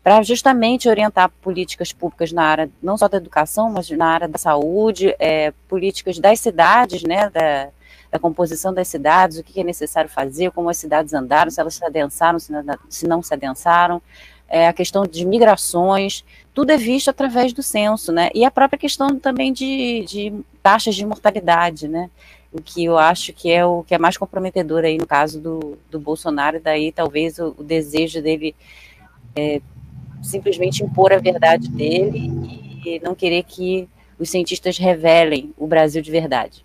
[0.02, 4.38] para justamente orientar políticas públicas na área não só da educação, mas na área da
[4.38, 7.68] saúde, é, políticas das cidades, né, da,
[8.10, 11.74] da composição das cidades, o que é necessário fazer, como as cidades andaram, se elas
[11.74, 14.00] se adensaram, se não se, não se adensaram,
[14.48, 18.30] é, a questão de migrações, tudo é visto através do censo, né?
[18.34, 22.10] E a própria questão também de, de taxas de mortalidade, né?
[22.52, 25.78] O que eu acho que é o que é mais comprometedor aí no caso do,
[25.90, 28.55] do Bolsonaro, e daí talvez o, o desejo dele
[29.34, 29.60] é,
[30.22, 32.30] simplesmente impor a verdade dele
[32.84, 36.64] e não querer que os cientistas revelem o Brasil de verdade.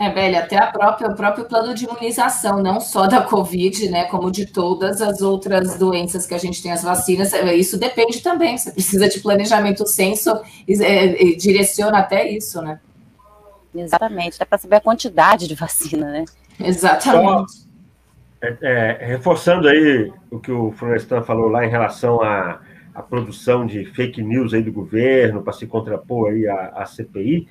[0.00, 4.04] É, velho, até a própria, o próprio plano de imunização, não só da Covid, né,
[4.04, 8.20] como de todas as outras doenças que a gente tem, as vacinas, é, isso depende
[8.20, 8.56] também.
[8.56, 10.30] Você precisa de planejamento, o censo
[10.68, 12.78] é, direciona até isso, né?
[13.80, 16.24] Exatamente, dá para saber a quantidade de vacina, né?
[16.60, 17.66] Exatamente.
[18.40, 22.60] é, é, reforçando aí o que o Florestan falou lá em relação à,
[22.94, 27.48] à produção de fake news aí do governo para se contrapor aí à, à CPI,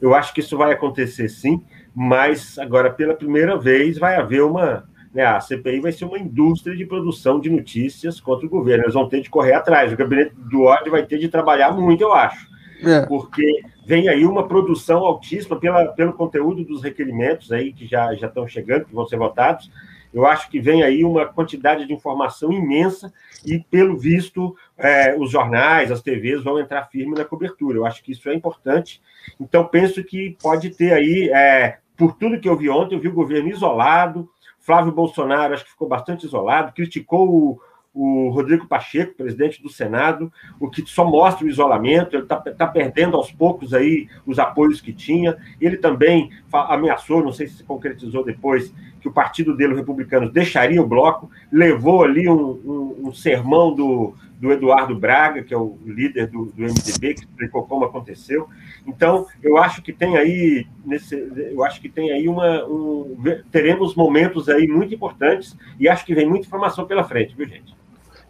[0.00, 1.62] eu acho que isso vai acontecer sim
[1.94, 4.84] mas agora pela primeira vez vai haver uma
[5.14, 8.82] né, a CPI vai ser uma indústria de produção de notícias contra o governo.
[8.82, 9.92] Eles vão ter de correr atrás.
[9.92, 12.48] O gabinete do ódio vai ter de trabalhar muito, eu acho.
[12.82, 13.06] É.
[13.06, 18.26] Porque vem aí uma produção altíssima pela, pelo conteúdo dos requerimentos aí que já, já
[18.26, 19.70] estão chegando, que vão ser votados.
[20.12, 23.12] Eu acho que vem aí uma quantidade de informação imensa
[23.44, 27.78] e, pelo visto, é, os jornais, as TVs vão entrar firme na cobertura.
[27.78, 29.02] Eu acho que isso é importante.
[29.40, 33.08] Então, penso que pode ter aí, é, por tudo que eu vi ontem, eu vi
[33.08, 34.30] o governo isolado.
[34.60, 37.60] Flávio Bolsonaro, acho que ficou bastante isolado, criticou o,
[37.94, 42.66] o Rodrigo Pacheco, presidente do Senado, o que só mostra o isolamento, ele está tá
[42.66, 45.36] perdendo aos poucos aí os apoios que tinha.
[45.60, 50.30] Ele também ameaçou, não sei se se concretizou depois, que o partido dele, o republicano,
[50.30, 55.56] deixaria o bloco, levou ali um, um, um sermão do, do Eduardo Braga, que é
[55.56, 58.48] o líder do, do MDB, que explicou como aconteceu.
[58.86, 63.16] Então, eu acho que tem aí, nesse, eu acho que tem aí uma, um,
[63.50, 67.74] teremos momentos aí muito importantes e acho que vem muita informação pela frente, viu, gente?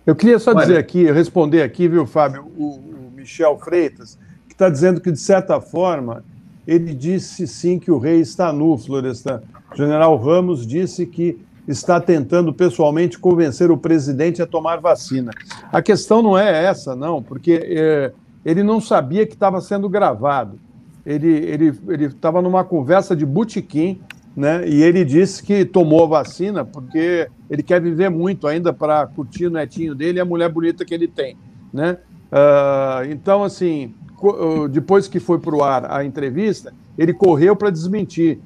[0.06, 4.68] Eu queria só dizer aqui, responder aqui, viu, Fábio, o, o Michel Freitas, que está
[4.68, 6.22] dizendo que, de certa forma,
[6.66, 9.42] ele disse sim que o rei está nu, Florestan.
[9.72, 15.30] O general Ramos disse que está tentando pessoalmente convencer o presidente a tomar vacina.
[15.72, 18.12] A questão não é essa, não, porque é,
[18.44, 20.58] ele não sabia que estava sendo gravado.
[21.06, 21.72] Ele
[22.06, 24.00] estava numa conversa de botequim
[24.36, 24.68] né?
[24.68, 29.46] E ele disse que tomou a vacina porque ele quer viver muito ainda para curtir
[29.46, 31.36] o netinho dele e a mulher bonita que ele tem,
[31.72, 31.98] né?
[32.32, 37.70] Uh, então, assim, ah, depois que foi para o ar a entrevista, ele correu para
[37.70, 38.40] desmentir,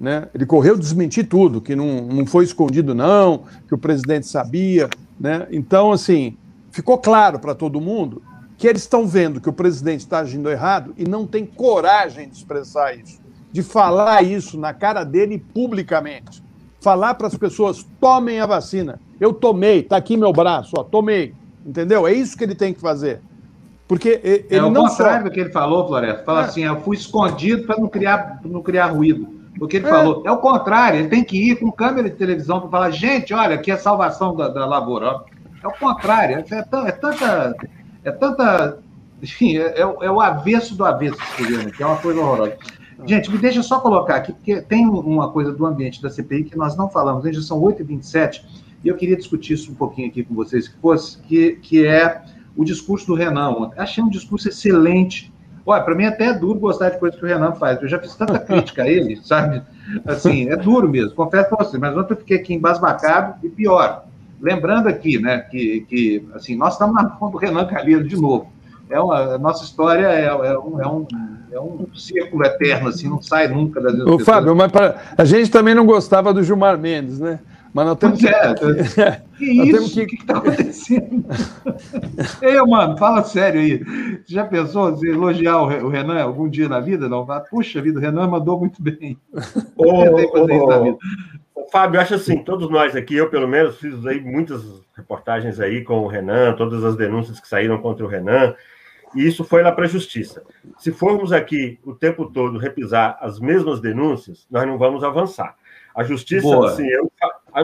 [0.00, 0.28] né?
[0.34, 4.88] Ele correu desmentir tudo, que não, não foi escondido não, que o presidente sabia,
[5.20, 5.46] né?
[5.50, 6.38] Então, assim,
[6.70, 8.22] ficou claro para todo mundo
[8.56, 12.36] que eles estão vendo que o presidente está agindo errado e não tem coragem de
[12.36, 13.23] expressar isso
[13.54, 16.42] de falar isso na cara dele publicamente.
[16.80, 19.00] Falar para as pessoas: tomem a vacina.
[19.20, 21.32] Eu tomei, está aqui meu braço, ó, tomei.
[21.64, 22.04] Entendeu?
[22.04, 23.20] É isso que ele tem que fazer.
[23.86, 25.28] Porque ele é o não contrário só...
[25.28, 26.24] do que ele falou, Floresta.
[26.24, 26.44] Fala é.
[26.46, 29.28] assim: eu fui escondido para não criar, não criar ruído.
[29.60, 29.88] O que ele é.
[29.88, 30.24] falou.
[30.26, 33.54] É o contrário, ele tem que ir com câmera de televisão para falar: gente, olha,
[33.54, 35.22] aqui é a salvação da, da lavoura.
[35.62, 36.44] É o contrário.
[36.50, 36.62] É, é,
[36.92, 37.56] tanta.
[38.02, 38.78] É tanta.
[39.22, 41.16] Enfim, é, é, o avesso do avesso
[41.76, 42.58] que é uma coisa horrorosa.
[43.06, 46.56] Gente, me deixa só colocar aqui, porque tem uma coisa do ambiente da CPI que
[46.56, 48.42] nós não falamos, já são 8h27,
[48.84, 52.22] e eu queria discutir isso um pouquinho aqui com vocês, que, fosse, que, que é
[52.56, 55.32] o discurso do Renan Achei um discurso excelente.
[55.66, 57.80] Olha, para mim até é duro gostar de coisas que o Renan faz.
[57.82, 59.62] Eu já fiz tanta crítica a ele, sabe?
[60.04, 64.06] Assim, é duro mesmo, confesso para vocês, mas ontem eu fiquei aqui embasbacado e pior.
[64.40, 68.53] Lembrando aqui, né, que, que assim, nós estamos na mão do Renan Calheiro de novo
[68.90, 71.06] é uma, a nossa história é, é, um, é, um,
[71.52, 75.50] é um círculo eterno, assim, não sai nunca das Ô, Fábio, mas para, a gente
[75.50, 77.40] também não gostava do Gilmar Mendes, né?
[77.74, 78.28] Mas nós temos que.
[78.28, 78.54] É,
[79.36, 80.00] que isso?
[80.00, 80.16] O que...
[80.16, 81.24] que está acontecendo?
[82.40, 83.84] Ei, mano, fala sério aí.
[84.26, 87.08] Já pensou você elogiar o Renan algum dia na vida?
[87.08, 89.18] Não, puxa vida, o Renan mandou muito bem.
[89.76, 90.98] Ô, ô,
[91.56, 94.62] ô, Fábio, acho assim, todos nós aqui, eu pelo menos fiz aí muitas
[94.96, 98.54] reportagens aí com o Renan, todas as denúncias que saíram contra o Renan
[99.14, 100.42] e isso foi lá para a justiça.
[100.78, 105.56] Se formos aqui o tempo todo repisar as mesmas denúncias, nós não vamos avançar.
[105.94, 107.10] A justiça, assim, eu,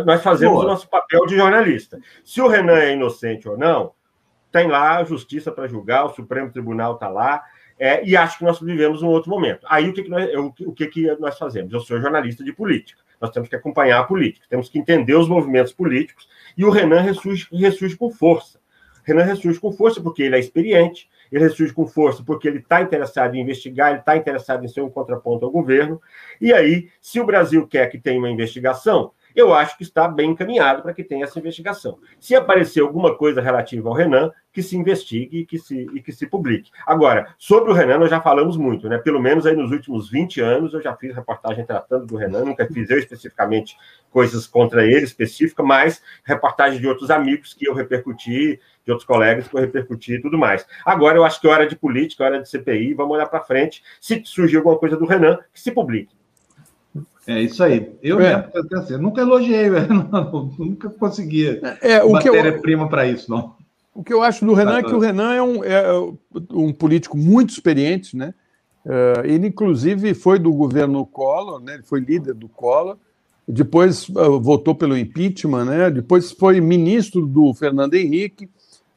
[0.07, 0.65] nós fazemos Boa.
[0.65, 1.99] o nosso papel de jornalista.
[2.25, 3.93] Se o Renan é inocente ou não,
[4.53, 7.43] tem lá a justiça para julgar, o Supremo Tribunal está lá,
[7.79, 9.67] é, e acho que nós vivemos um outro momento.
[9.69, 11.73] Aí o que, que, nós, o que, que nós fazemos?
[11.73, 15.29] Eu sou jornalista de política, nós temos que acompanhar a política, temos que entender os
[15.29, 18.61] movimentos políticos, e o Renan ressurge, ressurge com força.
[19.03, 22.83] Renan ressurge com força porque ele é experiente, ele ressurge com força porque ele está
[22.83, 26.01] interessado em investigar, ele está interessado em ser um contraponto ao governo.
[26.41, 30.31] E aí, se o Brasil quer que tenha uma investigação, eu acho que está bem
[30.31, 31.99] encaminhado para que tenha essa investigação.
[32.19, 36.13] Se aparecer alguma coisa relativa ao Renan, que se investigue e que se, e que
[36.13, 36.71] se publique.
[36.85, 38.99] Agora, sobre o Renan, nós já falamos muito, né?
[38.99, 42.67] Pelo menos aí nos últimos 20 anos eu já fiz reportagem tratando do Renan, nunca
[42.67, 43.77] fiz eu especificamente
[44.11, 49.47] coisas contra ele específica, mas reportagem de outros amigos que eu repercuti, de outros colegas
[49.47, 50.67] que eu repercuti e tudo mais.
[50.85, 53.41] Agora eu acho que é hora de política, é hora de CPI, vamos olhar para
[53.41, 53.83] frente.
[54.01, 56.20] Se surgir alguma coisa do Renan, que se publique.
[57.27, 57.93] É isso aí.
[58.03, 58.49] Eu é.
[58.55, 63.55] mesmo, assim, nunca elogiei, não, nunca consegui é, matéria-prima para isso, não.
[63.95, 65.83] O que eu acho do Renan é que o Renan é um, é
[66.53, 68.33] um político muito experiente, né?
[68.85, 71.75] Uh, ele, inclusive, foi do governo Collor, né?
[71.75, 72.97] ele foi líder do Collor,
[73.47, 75.91] depois uh, votou pelo impeachment, né?
[75.91, 78.47] depois foi ministro do Fernando Henrique,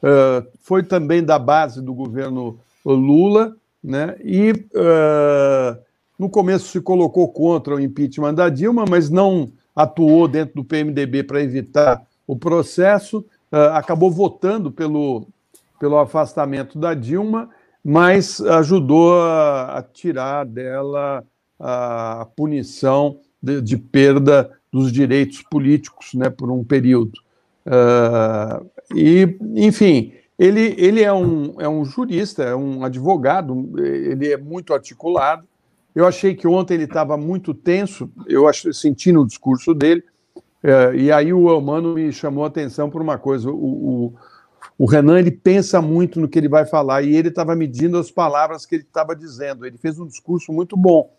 [0.01, 4.15] uh, foi também da base do governo Lula, né?
[4.23, 4.53] e
[6.23, 11.21] no começo se colocou contra o impeachment da Dilma, mas não, atuou dentro do PMDB
[11.23, 15.27] para evitar o processo, uh, acabou votando pelo,
[15.77, 17.49] pelo afastamento da Dilma,
[17.83, 21.25] mas ajudou a, a tirar dela
[21.59, 27.19] a punição de, de, perda dos direitos políticos né, por um período.
[27.65, 34.37] Uh, e, enfim, ele, ele é, um, é um jurista, é um advogado, ele é
[34.37, 35.45] muito articulado.
[35.95, 40.03] Eu achei que ontem ele estava muito tenso, eu acho, senti no discurso dele,
[40.63, 43.51] uh, e aí o Elmano me chamou a atenção por uma coisa.
[43.51, 44.13] O, o,
[44.77, 48.09] o Renan ele pensa muito no que ele vai falar e ele estava medindo as
[48.09, 49.65] palavras que ele estava dizendo.
[49.65, 51.13] Ele fez um discurso muito bom.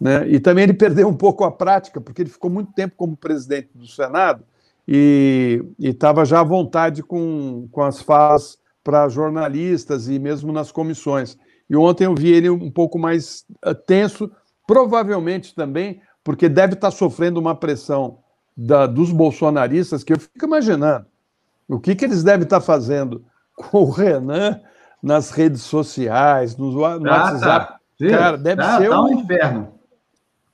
[0.00, 0.28] Né?
[0.28, 3.68] E também ele perdeu um pouco a prática, porque ele ficou muito tempo como presidente
[3.74, 4.42] do Senado
[4.86, 11.38] e estava já à vontade com, com as falas para jornalistas e mesmo nas comissões.
[11.68, 14.30] E ontem eu vi ele um pouco mais uh, tenso,
[14.66, 18.18] provavelmente também porque deve estar tá sofrendo uma pressão
[18.56, 21.06] da, dos bolsonaristas que eu fico imaginando.
[21.68, 23.24] O que, que eles devem estar tá fazendo
[23.54, 24.60] com o Renan
[25.02, 27.74] nas redes sociais, no, no ah, WhatsApp?
[27.98, 28.08] Tá.
[28.08, 29.04] Cara, deve tá, ser tá um...
[29.04, 29.74] um inferno.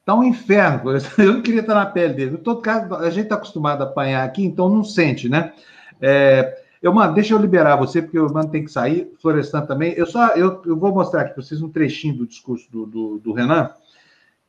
[0.05, 0.91] Tá um inferno.
[1.17, 2.35] Eu não queria estar na pele dele.
[2.35, 5.53] Em todo caso, a gente está acostumado a apanhar aqui, então não sente, né?
[6.01, 9.93] É, eu, deixa eu liberar você, porque o mano tem que sair, Florestan também.
[9.97, 13.19] Eu só eu, eu vou mostrar aqui para vocês um trechinho do discurso do, do,
[13.19, 13.71] do, Renan,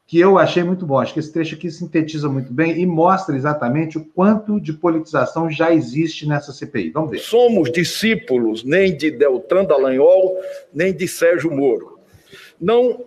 [0.07, 0.97] que eu achei muito bom.
[0.97, 5.51] Acho que esse trecho aqui sintetiza muito bem e mostra exatamente o quanto de politização
[5.51, 6.91] já existe nessa CPI.
[6.91, 7.19] Vamos ver.
[7.19, 10.37] Somos discípulos nem de Deltan Dallagnol,
[10.73, 11.99] nem de Sérgio Moro.
[12.59, 13.03] Não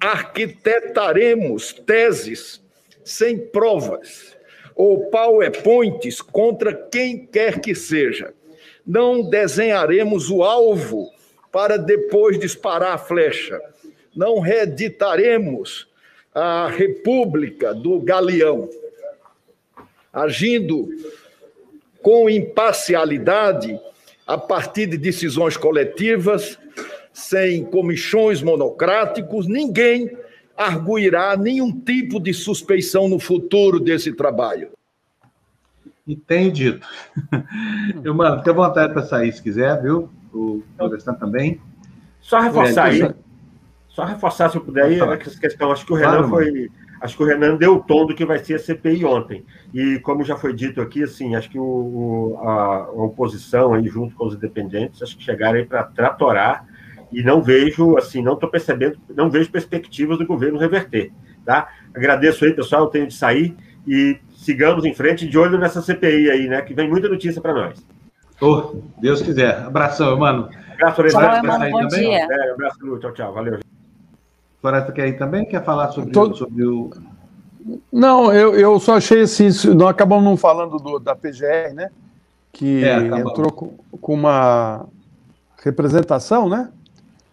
[0.00, 2.62] arquitetaremos teses
[3.04, 4.37] sem provas
[4.78, 8.32] ou PowerPoints contra quem quer que seja.
[8.86, 11.10] Não desenharemos o alvo
[11.50, 13.60] para depois disparar a flecha.
[14.14, 15.88] Não reeditaremos
[16.32, 18.70] a República do Galeão.
[20.12, 20.88] Agindo
[22.00, 23.78] com imparcialidade
[24.24, 26.56] a partir de decisões coletivas
[27.12, 30.16] sem comissões monocráticos, ninguém
[30.58, 34.70] arguirá nenhum tipo de suspeição no futuro desse trabalho.
[36.04, 36.86] E tenho dito.
[38.02, 40.10] Eu, mano, fica à vontade para sair se quiser, viu?
[40.32, 41.60] O Florestan também.
[42.20, 43.14] Só reforçar aí.
[43.88, 45.70] Só reforçar, se eu puder, aí, essa questão.
[45.70, 46.50] Acho que o Renan claro, foi.
[46.50, 46.68] Mano.
[47.00, 49.44] Acho que o Renan deu o tom do que vai ser a CPI ontem.
[49.72, 54.16] E como já foi dito aqui, assim, acho que o, a, a oposição aí, junto
[54.16, 56.66] com os independentes, acho que chegaram aí para tratorar
[57.12, 61.10] e não vejo, assim, não estou percebendo, não vejo perspectivas do governo reverter,
[61.44, 61.68] tá?
[61.94, 63.56] Agradeço aí, pessoal, eu tenho de sair
[63.86, 66.60] e sigamos em frente de olho nessa CPI aí, né?
[66.62, 67.84] Que vem muita notícia para nós.
[68.40, 69.58] Oh, Deus quiser.
[69.64, 70.48] Abração, mano.
[70.74, 71.20] Abraço, Floresta.
[71.20, 71.88] Tchau, bom também?
[71.88, 72.26] dia.
[72.30, 72.98] É, abraço, Lu.
[72.98, 73.32] Tchau, tchau.
[73.32, 73.58] Valeu.
[74.60, 75.44] Floresta quer ir também?
[75.44, 76.34] Quer falar sobre, Tô...
[76.34, 76.90] sobre o...
[77.92, 81.90] Não, eu, eu só achei assim, nós acabamos não falando do, da PGR, né?
[82.52, 84.86] Que é, entrou com, com uma
[85.62, 86.70] representação, né?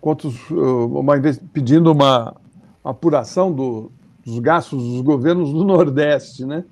[0.06, 2.36] Quantos, uma vez pedindo uma
[2.84, 3.92] apuração do,
[4.24, 6.64] dos gastos dos governos do Nordeste, né?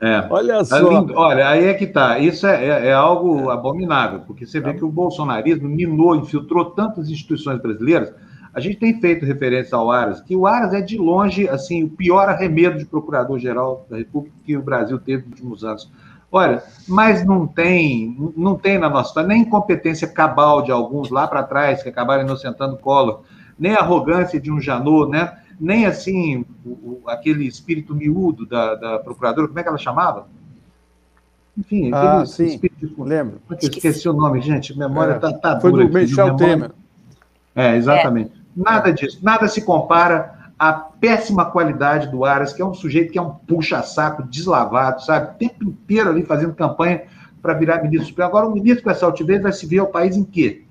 [0.00, 0.24] É.
[0.30, 1.04] olha só.
[1.16, 2.20] Olha, aí é que tá.
[2.20, 7.10] Isso é, é, é, algo abominável, porque você vê que o bolsonarismo minou, infiltrou tantas
[7.10, 8.14] instituições brasileiras.
[8.54, 11.90] A gente tem feito referência ao Aras, que o Aras é de longe assim o
[11.90, 15.90] pior arremedo de procurador-geral da República que o Brasil teve nos últimos anos.
[16.36, 21.28] Olha, mas não tem, não tem na nossa história nem incompetência cabal de alguns lá
[21.28, 23.22] para trás que acabaram inocentando Collor,
[23.56, 25.38] nem arrogância de um Janot, né?
[25.60, 30.26] nem assim o, o, aquele espírito miúdo da, da procuradora, como é que ela chamava?
[31.56, 33.04] Enfim, aquele ah, sim, espírito.
[33.04, 33.40] Lembro.
[33.62, 34.76] esqueci o nome, gente.
[34.76, 36.72] Memória está tá, tá Foi do Michel Temer.
[37.54, 38.32] É, exatamente.
[38.32, 38.60] É.
[38.60, 39.20] Nada disso.
[39.22, 40.33] Nada se compara
[40.68, 45.32] a péssima qualidade do Aras, que é um sujeito que é um puxa-saco deslavado, sabe?
[45.32, 47.02] O tempo inteiro ali fazendo campanha
[47.42, 48.30] para virar ministro supremo.
[48.30, 50.64] Agora, o ministro com essa altivez vai se ver ao país em quê?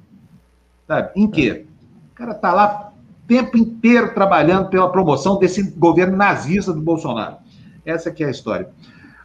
[0.88, 1.12] Sabe?
[1.16, 1.68] Em quê?
[2.12, 7.36] O cara está lá o tempo inteiro trabalhando pela promoção desse governo nazista do Bolsonaro.
[7.86, 8.70] Essa que é a história.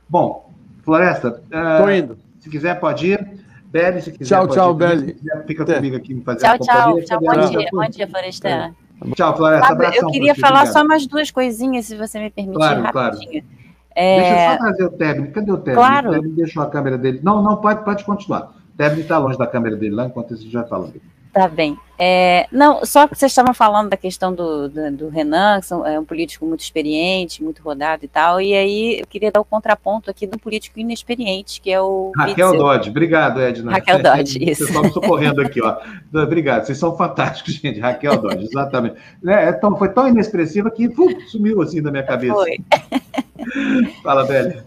[0.06, 2.18] Bom, Floresta, uh, indo.
[2.40, 3.38] se quiser pode ir.
[3.70, 4.76] Beli, se quiser Tchau, pode tchau, ir.
[4.76, 5.16] Beli.
[5.46, 7.20] Fica comigo aqui me fazer tchau, tchau, tchau.
[7.20, 8.48] Bom dia, bom dia, Floresta.
[8.48, 8.87] É.
[9.14, 9.68] Tchau, Floresta.
[9.68, 10.72] Fábio, eu queria falar obrigado.
[10.72, 13.42] só mais duas coisinhas, se você me permitir, claro, rapidinho.
[13.42, 13.58] Claro.
[13.94, 14.20] É...
[14.20, 15.32] Deixa eu só trazer o técnico.
[15.32, 15.80] Cadê o técnico?
[15.80, 16.14] Claro.
[16.14, 17.20] Ele deixou a câmera dele.
[17.22, 18.52] Não, não, pode, pode continuar.
[18.74, 21.00] O técnico está longe da câmera dele lá, enquanto isso já falando.
[21.32, 21.76] Tá bem.
[21.98, 25.98] É, não, só que vocês estavam falando da questão do, do, do, Renan, que é
[25.98, 30.08] um político muito experiente, muito rodado e tal, e aí eu queria dar o contraponto
[30.08, 32.12] aqui do político inexperiente, que é o.
[32.16, 32.62] Raquel Witzel.
[32.62, 33.72] Dodge, obrigado, Edna.
[33.72, 34.64] Raquel Dodge, isso.
[34.64, 35.76] Vocês estão socorrendo aqui, ó.
[36.14, 37.80] Obrigado, vocês são fantásticos, gente.
[37.80, 38.94] Raquel Dodge, exatamente.
[39.26, 40.88] É, é tão, foi tão inexpressiva que
[41.26, 42.34] sumiu assim da minha cabeça.
[42.34, 42.60] Foi.
[44.04, 44.64] Fala, Bélia.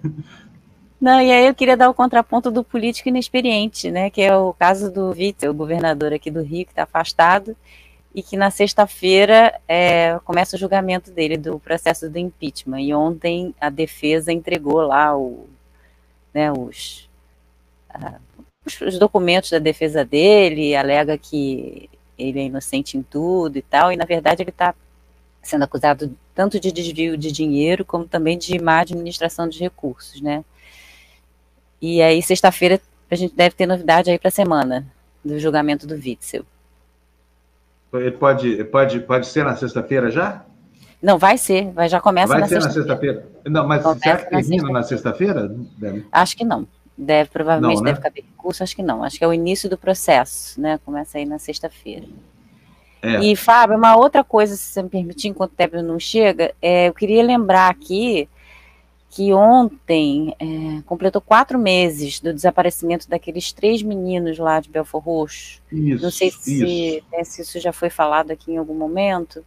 [1.02, 4.12] Não, e aí eu queria dar o contraponto do político inexperiente, né?
[4.12, 7.58] Que é o caso do Witzel, o governador aqui do Rio, que está afastado,
[8.14, 12.82] e que na sexta-feira é, começa o julgamento dele do processo do impeachment.
[12.82, 15.50] E ontem a defesa entregou lá o,
[16.32, 17.10] né, os,
[18.64, 23.92] os, os documentos da defesa dele, alega que ele é inocente em tudo e tal,
[23.92, 24.76] e na verdade ele está
[25.42, 30.46] sendo acusado tanto de desvio de dinheiro como também de má administração de recursos, né?
[31.82, 32.80] E aí, sexta-feira,
[33.10, 34.86] a gente deve ter novidade aí para a semana
[35.24, 36.46] do julgamento do Witzel.
[38.20, 40.46] Pode, pode, pode ser na sexta-feira já?
[41.02, 43.26] Não, vai ser, vai, já começa vai na ser sexta na sexta-feira.
[43.46, 45.56] Não, mas começa será que termina na sexta-feira?
[46.12, 46.68] Acho que não.
[46.96, 47.92] Deve, provavelmente não, né?
[47.92, 49.04] deve caber recurso, acho que não.
[49.04, 50.80] Acho que é o início do processo, né?
[50.86, 52.06] Começa aí na sexta-feira.
[53.02, 53.20] É.
[53.20, 56.88] E, Fábio, uma outra coisa, se você me permitir, enquanto o Tébio não chega, é,
[56.88, 58.30] eu queria lembrar aqui
[59.12, 65.62] que ontem é, completou quatro meses do desaparecimento daqueles três meninos lá de Belfor Roxo.
[65.70, 69.44] Isso, Não sei se, né, se isso já foi falado aqui em algum momento.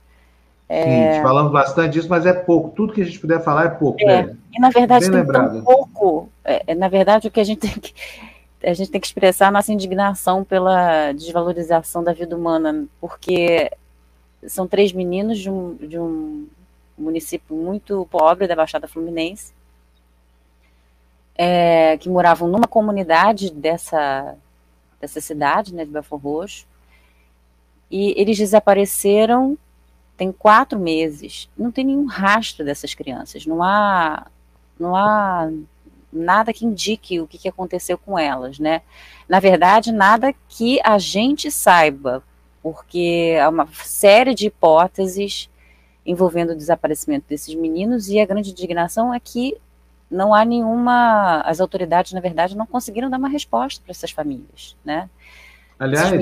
[0.68, 1.14] É...
[1.14, 2.70] Sim, falamos bastante disso, mas é pouco.
[2.76, 3.98] Tudo que a gente puder falar é pouco.
[4.02, 4.36] É, né?
[4.52, 6.28] E na verdade Bem tem tão pouco.
[6.44, 7.94] É, é, na verdade, o que a gente tem que
[8.62, 13.70] a gente tem que expressar a nossa indignação pela desvalorização da vida humana, porque
[14.46, 16.46] são três meninos de um, de um
[16.96, 19.53] município muito pobre da Baixada Fluminense,
[21.36, 24.36] é, que moravam numa comunidade dessa,
[25.00, 26.66] dessa cidade, né, de Belfor Roxo,
[27.90, 29.58] e eles desapareceram
[30.16, 31.48] tem quatro meses.
[31.56, 33.46] Não tem nenhum rastro dessas crianças.
[33.46, 34.26] Não há,
[34.78, 35.50] não há
[36.12, 38.82] nada que indique o que, que aconteceu com elas, né?
[39.28, 42.22] Na verdade, nada que a gente saiba,
[42.62, 45.50] porque há uma série de hipóteses
[46.06, 49.56] envolvendo o desaparecimento desses meninos e a grande indignação é que
[50.10, 54.76] não há nenhuma, as autoridades na verdade não conseguiram dar uma resposta para essas famílias,
[54.84, 55.08] né?
[55.78, 56.12] Aliás,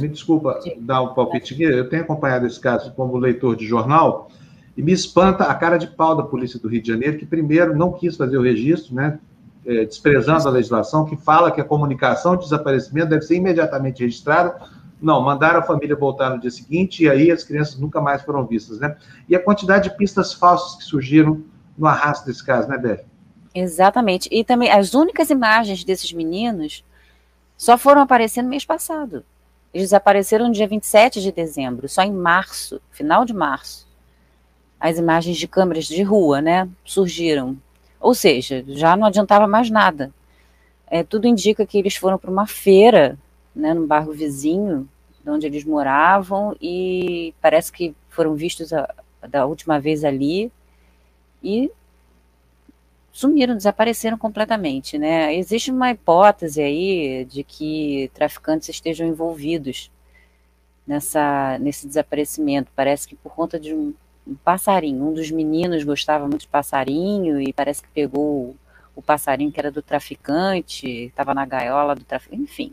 [0.00, 4.28] me desculpa dar um palpite aqui, eu tenho acompanhado esse caso como leitor de jornal
[4.76, 7.76] e me espanta a cara de pau da polícia do Rio de Janeiro que primeiro
[7.76, 9.18] não quis fazer o registro, né?
[9.66, 14.56] É, desprezando a legislação que fala que a comunicação de desaparecimento deve ser imediatamente registrada
[15.00, 18.44] não, mandaram a família voltar no dia seguinte e aí as crianças nunca mais foram
[18.46, 18.96] vistas, né?
[19.28, 21.42] E a quantidade de pistas falsas que surgiram
[21.76, 23.04] no arrasto desse caso, né, Beth?
[23.60, 24.28] Exatamente.
[24.30, 26.84] E também as únicas imagens desses meninos
[27.56, 29.24] só foram aparecer no mês passado.
[29.74, 33.86] Eles apareceram no dia 27 de dezembro, só em março, final de março.
[34.78, 37.56] As imagens de câmeras de rua, né, surgiram.
[38.00, 40.12] Ou seja, já não adiantava mais nada.
[40.86, 43.18] É, tudo indica que eles foram para uma feira
[43.54, 44.88] né, no bairro vizinho
[45.22, 48.88] de onde eles moravam e parece que foram vistos a,
[49.28, 50.50] da última vez ali
[51.42, 51.70] e
[53.18, 55.34] sumiram, desapareceram completamente, né?
[55.34, 59.90] Existe uma hipótese aí de que traficantes estejam envolvidos
[60.86, 62.70] nessa nesse desaparecimento.
[62.76, 63.92] Parece que por conta de um,
[64.24, 68.54] um passarinho, um dos meninos gostava muito de passarinho e parece que pegou
[68.94, 72.72] o passarinho que era do traficante, estava na gaiola do traficante, enfim.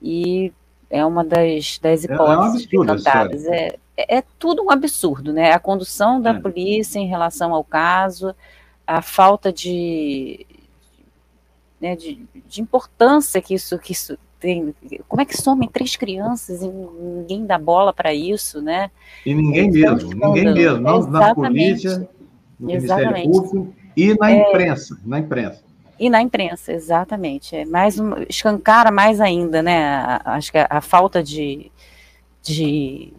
[0.00, 0.50] E
[0.88, 3.44] é uma das, das hipóteses é, é um levantadas.
[3.44, 5.52] É, é, é, tudo um absurdo, né?
[5.52, 6.40] A condução da é.
[6.40, 8.34] polícia em relação ao caso,
[8.88, 10.46] a falta de,
[11.78, 14.74] né, de, de, importância que isso, que isso tem.
[15.06, 18.90] Como é que somem três crianças e ninguém dá bola para isso, né?
[19.26, 22.08] E ninguém mesmo, ninguém mesmo, não na polícia,
[22.58, 23.28] no Exatamente.
[23.28, 24.48] Ministério Público e na é.
[24.48, 25.62] imprensa, na imprensa.
[26.00, 27.54] E na imprensa, exatamente.
[27.54, 30.18] É mais um, escancara mais ainda, né?
[30.24, 31.70] Acho que a, a falta de,
[32.42, 33.12] de,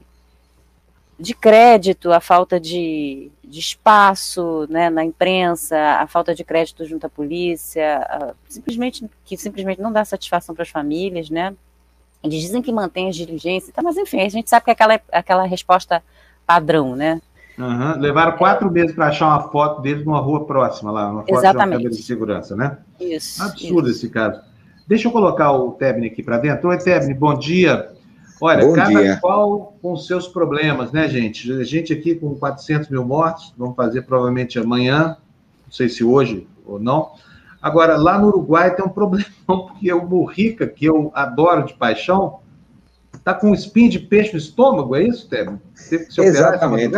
[1.19, 7.05] de crédito, a falta de, de espaço né, na imprensa, a falta de crédito junto
[7.05, 11.53] à polícia, a, simplesmente que simplesmente não dá satisfação para as famílias, né?
[12.23, 14.99] Eles dizem que mantém as diligências, tá, mas enfim, a gente sabe que é aquela,
[15.11, 16.01] aquela resposta
[16.47, 17.21] padrão, né?
[17.57, 17.99] Uhum.
[17.99, 21.51] Levaram quatro meses para achar uma foto dele numa rua próxima, lá, uma foto Exatamente.
[21.51, 22.77] de uma câmera de segurança, né?
[22.97, 23.43] Isso.
[23.43, 23.99] Absurdo isso.
[24.05, 24.41] esse caso.
[24.87, 26.69] Deixa eu colocar o Tebni aqui para dentro.
[26.69, 27.91] Oi, Tebni, bom dia.
[28.41, 29.17] Olha, bom cada dia.
[29.19, 31.51] qual com seus problemas, né, gente?
[31.51, 35.17] A gente aqui com 400 mil mortos, vamos fazer provavelmente amanhã,
[35.65, 37.11] não sei se hoje ou não.
[37.61, 42.39] Agora, lá no Uruguai tem um problema, porque o Murrica, que eu adoro de paixão,
[43.13, 45.59] está com um espinho de peixe no estômago, é isso, Tebni?
[45.89, 46.95] Teve que se Exatamente.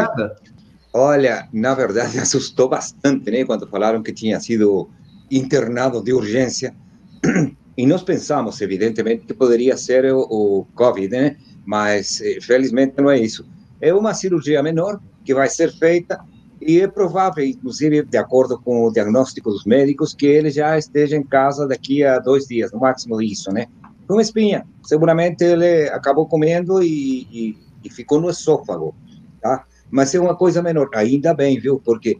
[0.93, 3.45] Olha, na verdade, assustou bastante, né?
[3.45, 4.89] Quando falaram que tinha sido
[5.29, 6.75] internado de urgência.
[7.77, 11.37] E nós pensamos, evidentemente, que poderia ser o, o Covid, né?
[11.65, 13.45] Mas, eh, felizmente, não é isso.
[13.79, 16.19] É uma cirurgia menor que vai ser feita
[16.61, 21.17] E é provável, inclusive, de acordo com o diagnóstico dos médicos, que ele já esteja
[21.17, 23.65] em casa daqui a dois dias, no máximo isso, né?
[24.07, 24.63] Com espinha.
[24.83, 28.93] Seguramente ele acabou comendo e, e, e ficou no esôfago,
[29.41, 29.65] tá?
[29.89, 30.89] Mas é uma coisa menor.
[30.93, 31.81] Ainda bem, viu?
[31.83, 32.19] Porque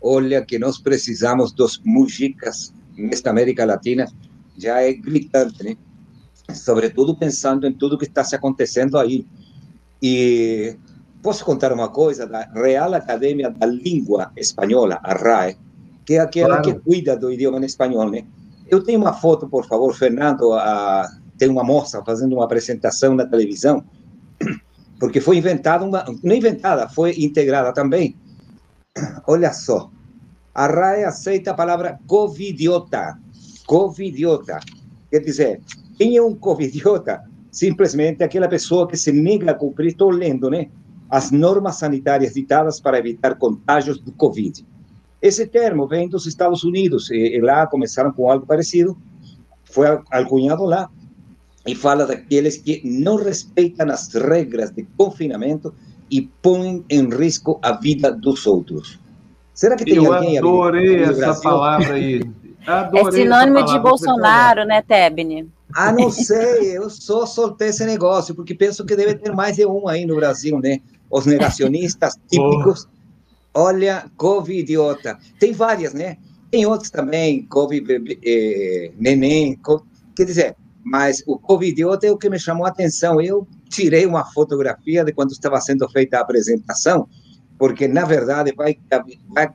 [0.00, 4.06] olha que nós precisamos dos mujicas nesta América Latina,
[4.56, 5.76] já é gritante, né?
[6.54, 9.26] Sobretudo pensando em tudo que está se acontecendo aí.
[10.02, 10.76] E
[11.22, 15.56] posso contar uma coisa da Real Academia da Língua Espanhola, a RAE,
[16.04, 16.62] que é aquela claro.
[16.62, 18.24] que cuida do idioma espanhol, né?
[18.68, 23.26] Eu tenho uma foto, por favor, Fernando, a, tem uma moça fazendo uma apresentação na
[23.26, 23.84] televisão,
[24.98, 28.16] porque foi inventada uma, não inventada, foi integrada também.
[29.26, 29.90] Olha só,
[30.54, 33.18] a RAE aceita a palavra covidiota,
[33.70, 34.58] covidiota,
[35.08, 35.60] quer dizer,
[35.96, 37.22] quem é um covidiota?
[37.52, 40.66] Simplesmente aquela pessoa que se nega a cumprir, estou lendo, né?
[41.08, 44.66] as normas sanitárias ditadas para evitar contágios do Covid.
[45.22, 48.98] Esse termo vem dos Estados Unidos, e, e lá começaram com algo parecido,
[49.62, 50.90] foi alcunhado lá,
[51.64, 55.72] e fala daqueles que não respeitam as regras de confinamento
[56.10, 58.98] e põem em risco a vida dos outros.
[59.54, 62.20] Será que tem Eu alguém adorei essa palavra aí.
[62.66, 65.48] Adorei é sinônimo de Bolsonaro, né, Tebni?
[65.74, 69.64] Ah, não sei, eu só soltei esse negócio, porque penso que deve ter mais de
[69.64, 70.80] um aí no Brasil, né?
[71.10, 72.88] os negacionistas típicos.
[73.52, 75.18] Olha, Covid-idiota.
[75.40, 76.16] Tem várias, né?
[76.50, 79.58] Tem outros também, Covid eh, neném.
[80.14, 83.20] quer dizer, mas o Covid-idiota é o que me chamou a atenção.
[83.20, 87.08] Eu tirei uma fotografia de quando estava sendo feita a apresentação,
[87.58, 88.78] porque, na verdade, vai,
[89.28, 89.52] vai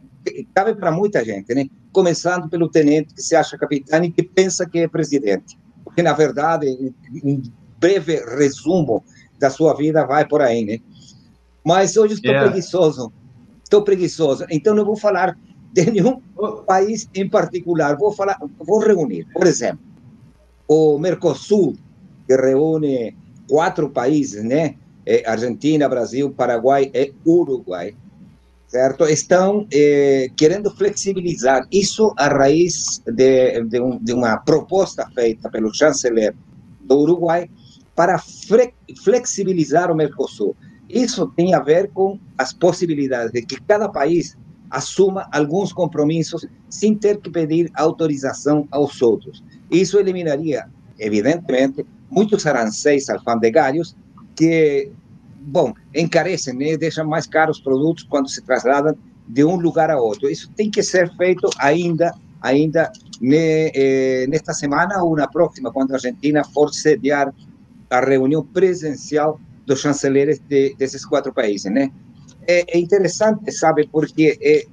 [0.53, 1.67] cabe para muita gente, né?
[1.95, 5.57] Começando pelo tenente que se acha capitão e que pensa que é presidente.
[5.81, 6.67] Porque, na verdade,
[7.23, 7.41] um
[7.79, 9.01] breve resumo
[9.39, 10.79] da sua vida vai por aí, né?
[11.63, 12.49] Mas hoje estou yeah.
[12.49, 13.13] preguiçoso.
[13.63, 14.45] Estou preguiçoso.
[14.51, 15.37] Então não vou falar
[15.71, 16.19] de nenhum
[16.67, 17.95] país em particular.
[17.95, 19.79] Vou falar, vou reunir, por exemplo,
[20.67, 21.77] o Mercosul,
[22.27, 23.15] que reúne
[23.47, 24.75] quatro países, né?
[25.05, 27.95] É Argentina, Brasil, Paraguai e Uruguai,
[28.67, 29.05] certo?
[29.05, 35.73] Estão eh, querendo flexibilizar isso a raiz de, de, um, de, uma proposta feita pelo
[35.73, 36.35] chanceler
[36.81, 37.49] do Uruguai
[37.95, 38.19] para
[39.03, 40.55] flexibilizar o Mercosul.
[40.89, 44.37] Isso tem a ver com as possibilidades de que cada país
[44.69, 49.43] assuma alguns compromissos sem ter que pedir autorização aos outros.
[49.71, 50.67] Isso eliminaria,
[50.99, 53.95] evidentemente, muitos aranceis alfandegários
[54.35, 54.91] que,
[55.45, 56.77] bom, encarecem, né?
[56.77, 58.97] deixam mais caros os produtos quando se trasladam
[59.27, 60.29] de um lugar a outro.
[60.29, 62.91] Isso tem que ser feito ainda, ainda
[63.21, 67.33] ne, eh, nesta semana ou na próxima, quando a Argentina for sediar
[67.89, 71.91] a reunião presencial dos chanceleres de, desses quatro países, né?
[72.47, 74.65] É, é interessante, sabe, porque é,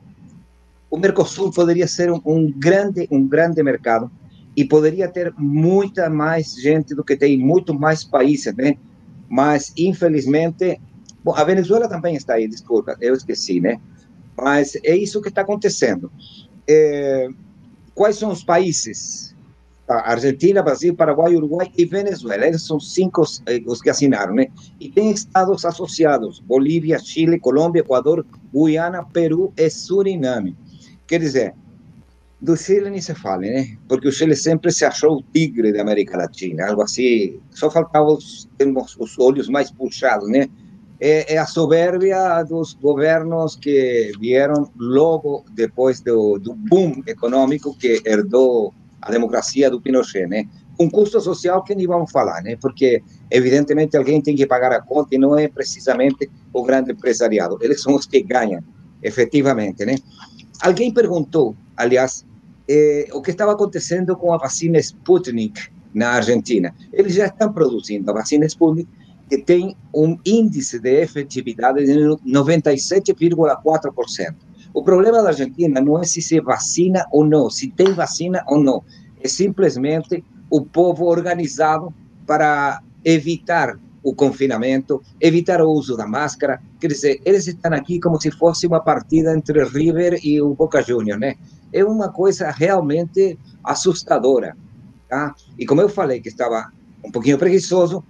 [0.90, 4.10] o Mercosul poderia ser um, um, grande, um grande mercado
[4.54, 8.76] e poderia ter muita mais gente do que tem, muito mais países, né?
[9.32, 10.78] Mas, infelizmente,
[11.24, 13.80] bom, a Venezuela também está aí, desculpa, eu esqueci, né?
[14.36, 16.12] Mas é isso que está acontecendo.
[16.68, 17.30] É,
[17.94, 19.34] quais são os países
[19.88, 22.46] Argentina, Brasil, Paraguai, Uruguai e Venezuela.
[22.46, 24.46] Eles são cinco eh, os que assinaram, né?
[24.78, 30.56] E tem estados associados: Bolívia, Chile, Colômbia, Equador, Guiana, Peru e Suriname.
[31.06, 31.54] Quer dizer,
[32.43, 33.77] do Chile nem se fala, né?
[33.89, 37.40] Porque o Chile sempre se achou o tigre da América Latina, algo assim.
[37.52, 38.48] Só faltava os,
[38.98, 40.48] os olhos mais puxados, né?
[40.98, 48.02] É, é, a soberbia dos governos que vieram logo depois do, do boom econômico que
[48.05, 50.44] herdou a democracia do Pinochet, né?
[50.81, 52.56] Um custo social que nem vamos falar, né?
[52.60, 57.56] Porque, evidentemente, alguém tem que pagar a conta e não é precisamente o grande empresariado.
[57.60, 58.62] Eles são os que ganham,
[59.01, 59.94] efetivamente, né?
[60.60, 62.24] Alguém perguntou, aliás,
[62.68, 66.74] eh, o que estava acontecendo com a vacina Sputnik na Argentina.
[66.93, 68.89] Eles já estão produzindo a vacina Sputnik,
[69.28, 74.34] que tem um índice de efetividade de 97,4%.
[74.74, 78.62] O problema da Argentina não é se se vacina ou não, se tem vacina ou
[78.62, 78.82] não.
[79.22, 81.94] É simplesmente o povo organizado
[82.26, 86.60] para evitar o confinamento, evitar o uso da máscara.
[86.80, 90.82] Quer dizer, eles estão aqui como se fosse uma partida entre River e o Boca
[90.82, 91.36] Juniors, né?
[91.72, 94.56] É uma coisa realmente assustadora,
[95.08, 95.34] tá?
[95.58, 96.72] E como eu falei que estava
[97.04, 98.04] um pouquinho preguiçoso,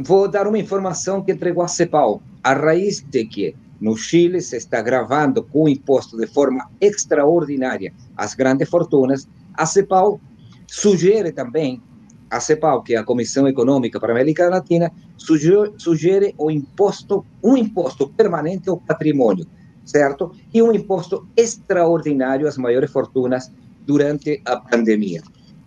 [0.00, 4.56] vou dar uma informação que entregou a CEPAL, a raiz de que no Chile se
[4.56, 9.28] está gravando com imposto de forma extraordinária as grandes fortunas.
[9.54, 10.20] A CEPAL
[10.68, 11.82] sugere também,
[12.30, 17.26] a CEPAL, que é a Comissão Econômica para a América Latina, sugere, sugere o imposto,
[17.42, 19.46] um imposto permanente ao patrimônio,
[19.84, 20.32] certo?
[20.52, 23.50] E um imposto extraordinário às maiores fortunas
[23.86, 25.22] durante a pandemia.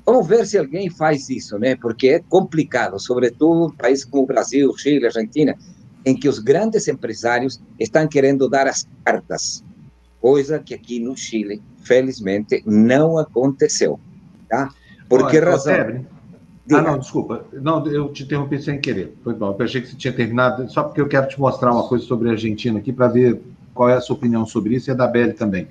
[0.05, 1.75] Vamos ver se alguém faz isso, né?
[1.75, 5.55] Porque é complicado, sobretudo em países como o Brasil, Chile, Argentina,
[6.05, 9.63] em que os grandes empresários estão querendo dar as cartas,
[10.21, 13.99] coisa que aqui no Chile, felizmente, não aconteceu,
[14.47, 14.69] tá?
[15.09, 16.05] Por que razão?
[16.71, 17.45] Ah, não, desculpa.
[17.53, 19.15] Não, eu te interrompi sem querer.
[19.23, 19.55] Foi bom.
[19.57, 22.29] Eu achei que você tinha terminado, só porque eu quero te mostrar uma coisa sobre
[22.29, 23.39] a Argentina aqui, para ver
[23.75, 25.67] qual é a sua opinião sobre isso e a da Beli também.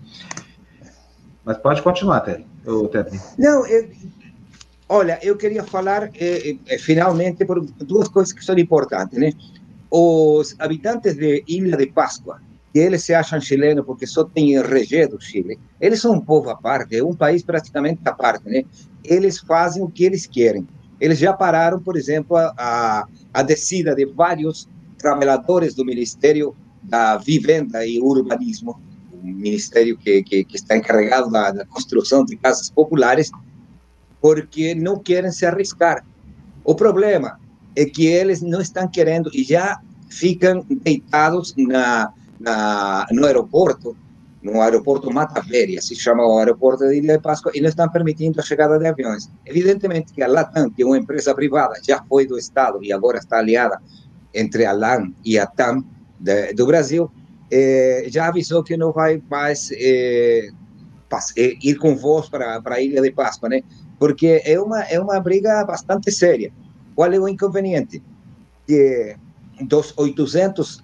[1.44, 2.47] Mas pode continuar, Terry.
[3.39, 3.89] Não, eu,
[4.89, 9.32] olha, eu queria falar eh, eh, finalmente por duas coisas que são importantes, né?
[9.90, 12.40] Os habitantes de Ilha de Páscoa,
[12.72, 16.51] que eles se acham chilenos porque só tem RG do Chile, eles são um povo
[16.51, 18.64] à parte, um país praticamente à parte, né?
[19.02, 20.66] Eles fazem o que eles querem.
[21.01, 27.85] Eles já pararam, por exemplo, a, a descida de vários trabalhadores do Ministério da Vivenda
[27.86, 28.81] e Urbanismo,
[29.12, 33.31] um ministério que, que, que está encarregado da, da, construção de casas populares,
[34.20, 36.05] porque não querem se arriscar.
[36.62, 37.39] O problema
[37.77, 43.97] é que eles não estão querendo e já ficam deitados na, na, no aeroporto,
[44.43, 47.89] no aeroporto Mata Velha, se chama o aeroporto de Ilha de Páscoa, e não estão
[47.89, 49.31] permitindo a chegada de aviões.
[49.47, 53.19] Evidentemente que a Latam, que é uma empresa privada, já foi do Estado e agora
[53.19, 53.81] está aliada
[54.35, 55.82] entre a LAN e a TAM,
[56.25, 57.09] de, do Brasil,
[57.51, 60.49] eh, já avisou que não vai mais eh,
[61.37, 63.63] eh, ir com voos para, a Ilha de Páscoa, né?
[63.99, 66.51] Porque é uma, é uma briga bastante séria.
[66.97, 68.03] Qual é o inconveniente?
[68.67, 69.15] Que
[69.61, 70.83] dos 800,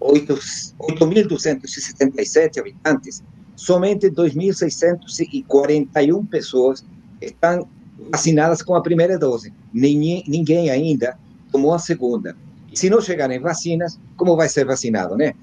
[0.00, 3.22] 8.277 habitantes,
[3.54, 6.84] somente 2.641 pessoas
[7.20, 7.68] estão
[8.10, 9.52] vacinadas com a primeira dose.
[9.72, 11.16] Ninguém, ninguém ainda
[11.52, 12.36] tomou a segunda.
[12.74, 15.34] Se não chegarem vacinas, como vai ser vacinado, né?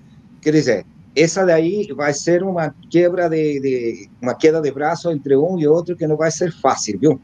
[0.41, 0.85] Quer dizer,
[1.15, 5.67] essa daí vai ser uma quebra de, de uma queda de braço entre um e
[5.67, 7.21] outro que não vai ser fácil, viu?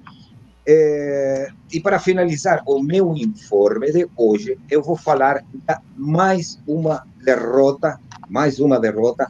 [0.70, 7.06] É, e para finalizar o meu informe de hoje, eu vou falar da mais uma
[7.24, 7.98] derrota,
[8.30, 9.30] mais uma derrota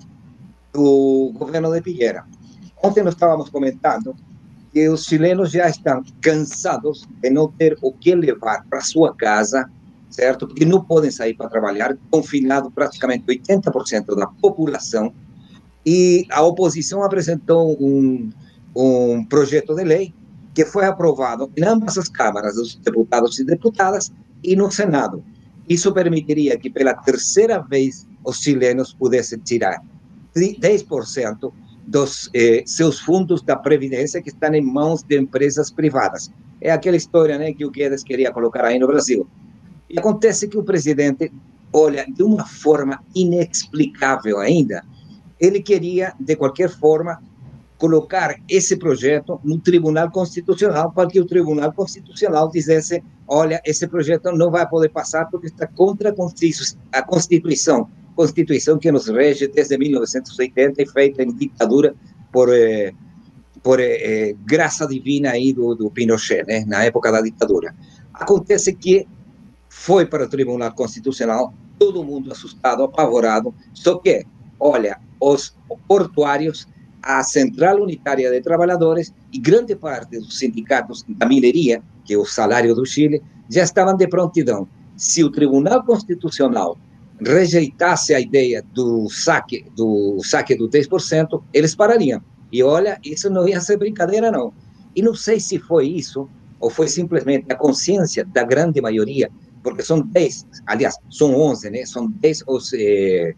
[0.74, 2.26] do governo de Piñera.
[2.84, 4.16] Ontem nós estávamos comentando
[4.72, 9.70] que os chilenos já estão cansados de não ter o que levar para sua casa
[10.10, 10.48] certo?
[10.48, 15.14] Porque não podem sair para trabalhar, confinado praticamente 80% da população.
[15.86, 18.30] E a oposição apresentou um,
[18.76, 20.14] um projeto de lei
[20.54, 24.12] que foi aprovado em ambas as câmaras dos deputados e deputadas
[24.44, 25.24] e no Senado.
[25.70, 29.84] Isso permitiria que pela terceira vez os chilenos pudessem tirar
[30.36, 31.52] 10%
[31.86, 36.32] dos eh, seus fundos da previdência que estão em mãos de empresas privadas.
[36.60, 39.28] É aquela história, né, que o Guedes queria colocar aí no Brasil.
[39.90, 41.32] E acontece que o presidente,
[41.72, 44.84] olha, de uma forma inexplicável ainda,
[45.40, 47.22] ele queria, de qualquer forma,
[47.78, 54.32] colocar esse projeto no Tribunal Constitucional para que o Tribunal Constitucional dissesse: olha, esse projeto
[54.32, 56.10] não vai poder passar porque está contra
[56.92, 61.96] a Constituição, Constituição que nos rege desde 1980 e feita em ditadura
[62.32, 62.94] por eh,
[63.62, 67.76] por eh, graça divina aí do, do Pinochet, né, na época da ditadura.
[68.14, 69.06] Acontece que
[69.80, 73.54] foi para o Tribunal Constitucional, todo mundo assustado, apavorado.
[73.74, 74.26] Só que,
[74.60, 75.56] olha, os
[75.88, 76.68] portuários,
[77.02, 82.26] a Central Unitária de Trabalhadores e grande parte dos sindicatos da mineria, que é o
[82.26, 84.68] salário do Chile, já estavam de prontidão.
[84.98, 86.78] Se o Tribunal Constitucional
[87.22, 92.22] rejeitasse a ideia do saque do saque do 10%, eles parariam.
[92.52, 94.52] E olha, isso não ia ser brincadeira não.
[94.96, 96.28] E não sei se foi isso
[96.60, 99.32] ou foi simplesmente a consciência da grande maioria
[99.68, 101.86] porque são 10, aliás, são 11, né?
[101.86, 103.36] São 10 os, eh,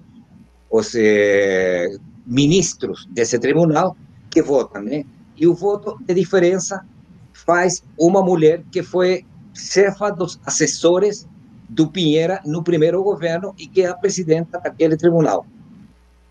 [0.70, 3.98] os eh, ministros desse tribunal
[4.30, 5.06] que votam, né?
[5.36, 6.86] E o voto de diferença
[7.34, 9.26] faz uma mulher que foi
[9.56, 11.28] chefa dos assessores
[11.68, 15.48] do Pinheira no primeiro governo e que é a presidenta daquele tribunal.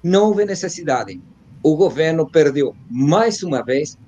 [0.01, 1.21] Não houve necessidade.
[1.61, 3.99] O governo perdeu mais uma vez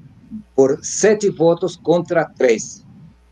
[0.54, 2.86] por sete votos contra três.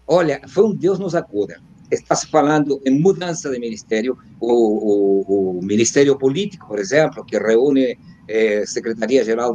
[0.08, 5.58] Olha, foi um Deus nos acuda está se falando em mudança de ministério, o, o,
[5.58, 7.98] o Ministério Político, por exemplo, que reúne
[8.28, 9.54] eh, Secretaria-Geral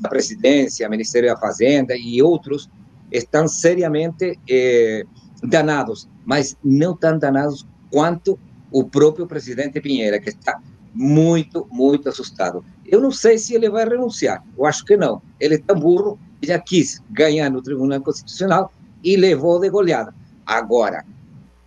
[0.00, 2.68] da Presidência, Ministério da Fazenda e outros,
[3.10, 5.04] estão seriamente eh,
[5.42, 8.38] danados, mas não tão danados quanto
[8.70, 10.60] o próprio presidente Pinheira, que está
[10.94, 12.64] muito, muito assustado.
[12.86, 15.22] Eu não sei se ele vai renunciar, eu acho que não.
[15.40, 20.14] Ele é tão burro, já quis ganhar no Tribunal Constitucional e levou de goleada.
[20.44, 21.04] Agora,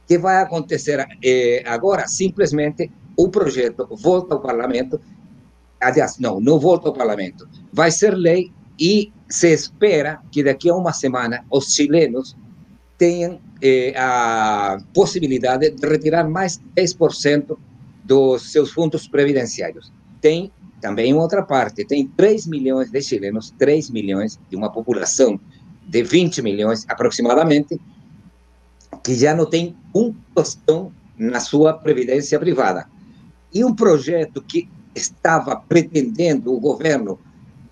[0.07, 2.07] que vai acontecer eh, agora?
[2.07, 4.99] Simplesmente o projeto volta ao parlamento,
[5.81, 7.47] aliás, não, não volta ao parlamento.
[7.71, 12.35] Vai ser lei e se espera que daqui a uma semana os chilenos
[12.97, 17.57] tenham eh, a possibilidade de retirar mais 10%
[18.03, 19.91] dos seus fundos previdenciários.
[20.19, 20.51] Tem
[20.81, 25.39] também outra parte, tem 3 milhões de chilenos, 3 milhões de uma população
[25.87, 27.79] de 20 milhões aproximadamente,
[29.03, 32.87] que já não tem um tostão na sua previdência privada.
[33.53, 37.19] E um projeto que estava pretendendo o governo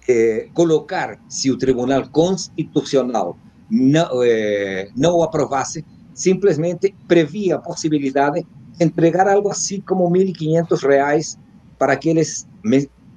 [0.08, 3.38] eh, colocar, se o Tribunal Constitucional
[3.70, 10.26] não, eh, não o aprovasse, simplesmente previa a possibilidade de entregar algo assim como R$
[10.26, 11.38] 1.500
[11.78, 12.48] para aqueles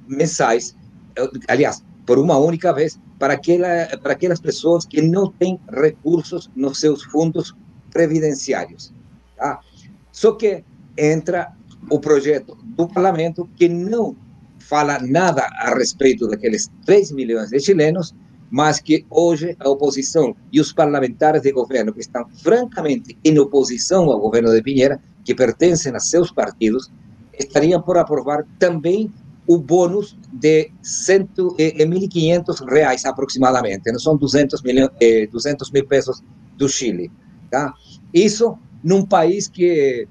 [0.06, 0.76] mensais,
[1.16, 6.50] eh, aliás, por uma única vez, para, aquela, para aquelas pessoas que não têm recursos
[6.54, 7.54] nos seus fundos
[7.94, 8.92] previdenciários.
[9.36, 9.60] Tá?
[10.12, 10.62] Só que
[10.98, 11.52] entra
[11.90, 14.16] o projeto do parlamento que não
[14.58, 18.14] fala nada a respeito daqueles 3 milhões de chilenos,
[18.50, 24.10] mas que hoje a oposição e os parlamentares de governo que estão francamente em oposição
[24.10, 26.90] ao governo de Pinheira, que pertencem a seus partidos,
[27.38, 29.10] estariam por aprovar também
[29.46, 36.22] o bônus de 1.500 reais aproximadamente, não são 200 mil, eh, 200 mil pesos
[36.56, 37.10] do Chile.
[37.50, 37.74] Tá?
[38.12, 40.06] Isso num país que,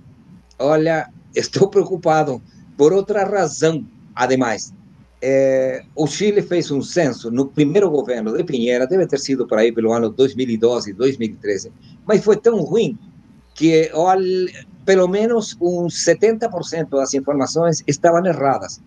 [0.60, 2.42] olha, estou preocupado
[2.78, 3.86] por outra razão,
[4.16, 4.74] ademais.
[5.26, 9.58] É, o Chile fez um censo no primeiro governo de Pinheira, deve ter sido por
[9.58, 11.72] aí pelo ano 2012, 2013,
[12.06, 13.00] mas foi tão ruim
[13.56, 14.52] que olha,
[14.86, 18.82] pelo menos uns 70% das informações estavam erradas.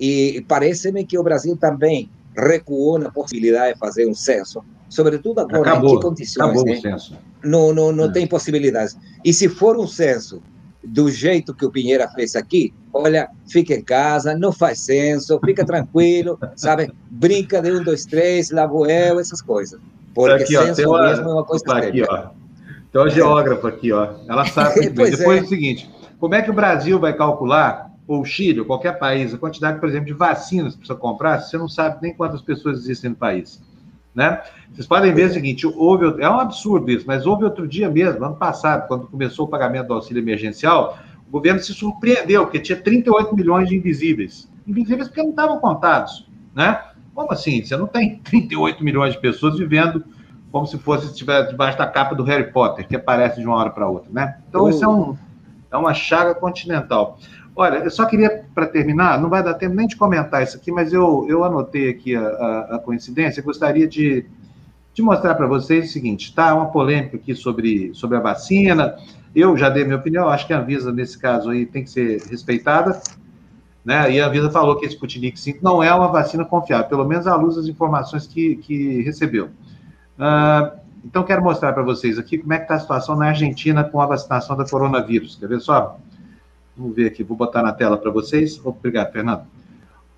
[0.00, 5.70] E parece-me que o Brasil também recuou na possibilidade de fazer um censo, sobretudo agora
[5.70, 6.44] acabou, em que condições.
[6.44, 6.72] Acabou né?
[6.72, 7.16] o censo.
[7.42, 8.12] Não, não, não é.
[8.12, 8.98] tem possibilidades.
[9.24, 10.42] E se for um censo
[10.84, 15.64] do jeito que o Pinheira fez aqui, olha, fica em casa, não faz censo, fica
[15.64, 16.92] tranquilo, sabe?
[17.10, 19.80] Brinca de um, dois, três, lá vou eu, essas coisas.
[20.14, 22.28] Porque aqui, censo ó, mesmo é uma coisa opa, aqui, ó.
[22.92, 24.14] Tem uma geógrafa aqui, ó.
[24.28, 25.10] Ela sabe muito bem.
[25.10, 25.40] Depois é.
[25.40, 28.98] é o seguinte, como é que o Brasil vai calcular, ou o Chile, ou qualquer
[28.98, 32.12] país, a quantidade, por exemplo, de vacinas que precisa comprar, se você não sabe nem
[32.12, 33.62] quantas pessoas existem no país?
[34.14, 34.40] Né?
[34.72, 38.24] Vocês podem ver o seguinte: houve, é um absurdo isso, mas houve outro dia mesmo,
[38.24, 42.80] ano passado, quando começou o pagamento do auxílio emergencial, o governo se surpreendeu, porque tinha
[42.80, 44.50] 38 milhões de invisíveis.
[44.66, 46.28] Invisíveis porque não estavam contados.
[46.54, 46.80] Né?
[47.14, 47.62] Como assim?
[47.62, 50.04] Você não tem 38 milhões de pessoas vivendo
[50.50, 53.70] como se fosse estiver debaixo da capa do Harry Potter, que aparece de uma hora
[53.70, 54.10] para outra.
[54.10, 54.38] Né?
[54.48, 55.16] Então, isso é, um,
[55.70, 57.18] é uma chaga continental.
[57.60, 60.72] Olha, eu só queria, para terminar, não vai dar tempo nem de comentar isso aqui,
[60.72, 64.24] mas eu, eu anotei aqui a, a, a coincidência, gostaria de,
[64.94, 66.54] de mostrar para vocês o seguinte, tá?
[66.54, 68.96] Uma polêmica aqui sobre, sobre a vacina,
[69.36, 72.22] eu já dei minha opinião, acho que a Anvisa, nesse caso aí, tem que ser
[72.30, 72.98] respeitada,
[73.84, 74.10] né?
[74.10, 77.26] E a Anvisa falou que esse Sputnik 5 não é uma vacina confiável, pelo menos
[77.26, 79.50] à luz das informações que, que recebeu.
[80.18, 83.84] Uh, então, quero mostrar para vocês aqui como é que está a situação na Argentina
[83.84, 85.36] com a vacinação da coronavírus.
[85.36, 85.98] Quer ver só?
[86.76, 88.60] Vamos ver aqui, vou botar na tela para vocês.
[88.64, 89.42] Obrigado, Fernando.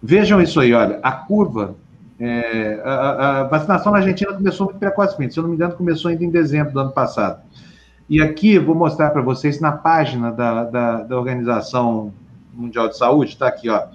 [0.02, 1.76] Vejam isso aí, olha, a curva.
[2.18, 6.08] É, a, a, vacinação na Argentina começou muito precocemente, se eu não me engano, começou
[6.08, 7.40] ainda em dezembro do ano passado.
[8.08, 12.12] E aqui vou mostrar para vocês na página da, da, da, Organização
[12.52, 13.86] Mundial de Saúde, está aqui, ó.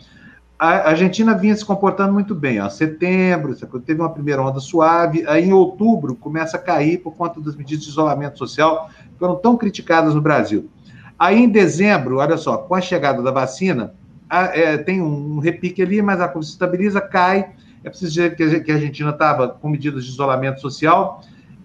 [0.59, 2.67] A Argentina vinha se comportando muito bem, ó.
[2.67, 7.55] Setembro, teve uma primeira onda suave, aí em outubro começa a cair por conta das
[7.55, 10.69] medidas de isolamento social que foram tão criticadas no Brasil.
[11.17, 13.93] Aí, em dezembro, olha só, com a chegada da vacina,
[14.29, 17.51] a, é, tem um repique ali, mas a coisa se estabiliza, cai.
[17.83, 21.21] É preciso dizer que a Argentina estava com medidas de isolamento social.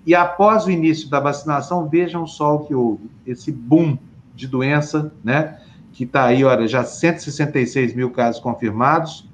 [0.07, 3.99] E após o início da vacinação, vejam só o que houve: esse boom
[4.35, 5.59] de doença, né?
[5.93, 9.29] Que está aí, olha, já 166 mil casos confirmados,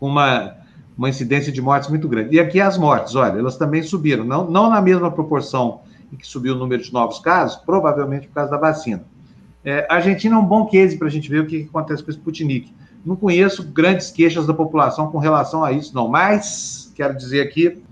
[0.00, 0.56] uma,
[0.96, 2.34] uma incidência de mortes muito grande.
[2.34, 5.82] E aqui as mortes, olha, elas também subiram, não, não na mesma proporção
[6.12, 9.04] em que subiu o número de novos casos, provavelmente por causa da vacina.
[9.64, 12.02] É, a Argentina é um bom case para a gente ver o que, que acontece
[12.02, 12.72] com o Sputnik.
[13.04, 17.82] Não conheço grandes queixas da população com relação a isso, não, mas quero dizer aqui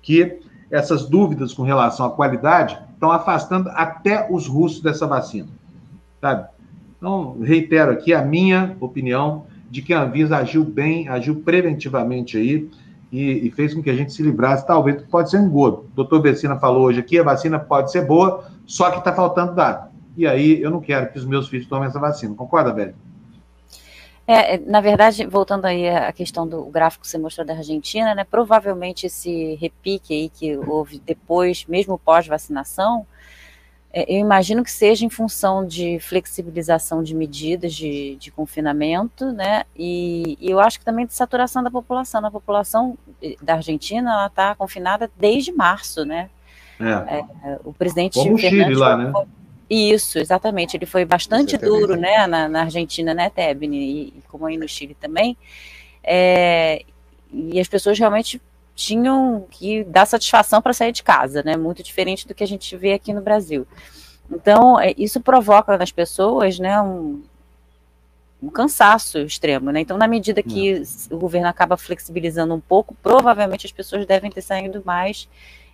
[0.00, 0.40] que
[0.70, 5.48] essas dúvidas com relação à qualidade estão afastando até os russos dessa vacina,
[6.20, 6.48] sabe?
[6.96, 12.70] Então, reitero aqui a minha opinião de que a Anvisa agiu bem, agiu preventivamente aí,
[13.10, 15.84] e, e, fez com que a gente se livrasse, talvez, pode ser um engodo.
[15.92, 19.54] O doutor Bessina falou hoje aqui, a vacina pode ser boa, só que está faltando
[19.54, 19.91] dado.
[20.16, 22.34] E aí eu não quero que os meus filhos tomem essa vacina.
[22.34, 22.94] Concorda, velho?
[24.26, 28.24] É, na verdade, voltando aí à questão do gráfico que você mostrou da Argentina, né,
[28.24, 33.06] provavelmente esse repique aí que houve depois, mesmo pós-vacinação,
[33.94, 39.64] É, eu imagino que seja em função de flexibilização de medidas de, de confinamento, né?
[39.76, 42.24] E, e, eu acho que também de saturação da população.
[42.24, 46.30] A população eh, da Argentina ela está confinada desde março, né?
[46.80, 47.18] É.
[47.18, 49.12] É, o presidente Como o Chile lá, né?
[49.74, 50.76] Isso, exatamente.
[50.76, 54.68] Ele foi bastante duro, né, na, na, Argentina, né, Tebni, e, e, como aí no
[54.68, 55.34] Chile também.
[56.04, 56.84] É,
[57.32, 58.38] e as pessoas realmente
[58.74, 61.56] tinham que dar satisfação para sair de casa, né?
[61.56, 63.66] Muito diferente do que a gente vê aqui no Brasil.
[64.30, 67.22] Então, é, isso provoca nas pessoas, né, um,
[68.42, 69.80] um cansaço extremo, né?
[69.80, 71.16] Então, na medida que hum.
[71.16, 75.26] o governo acaba flexibilizando um pouco, provavelmente as pessoas devem ter saído mais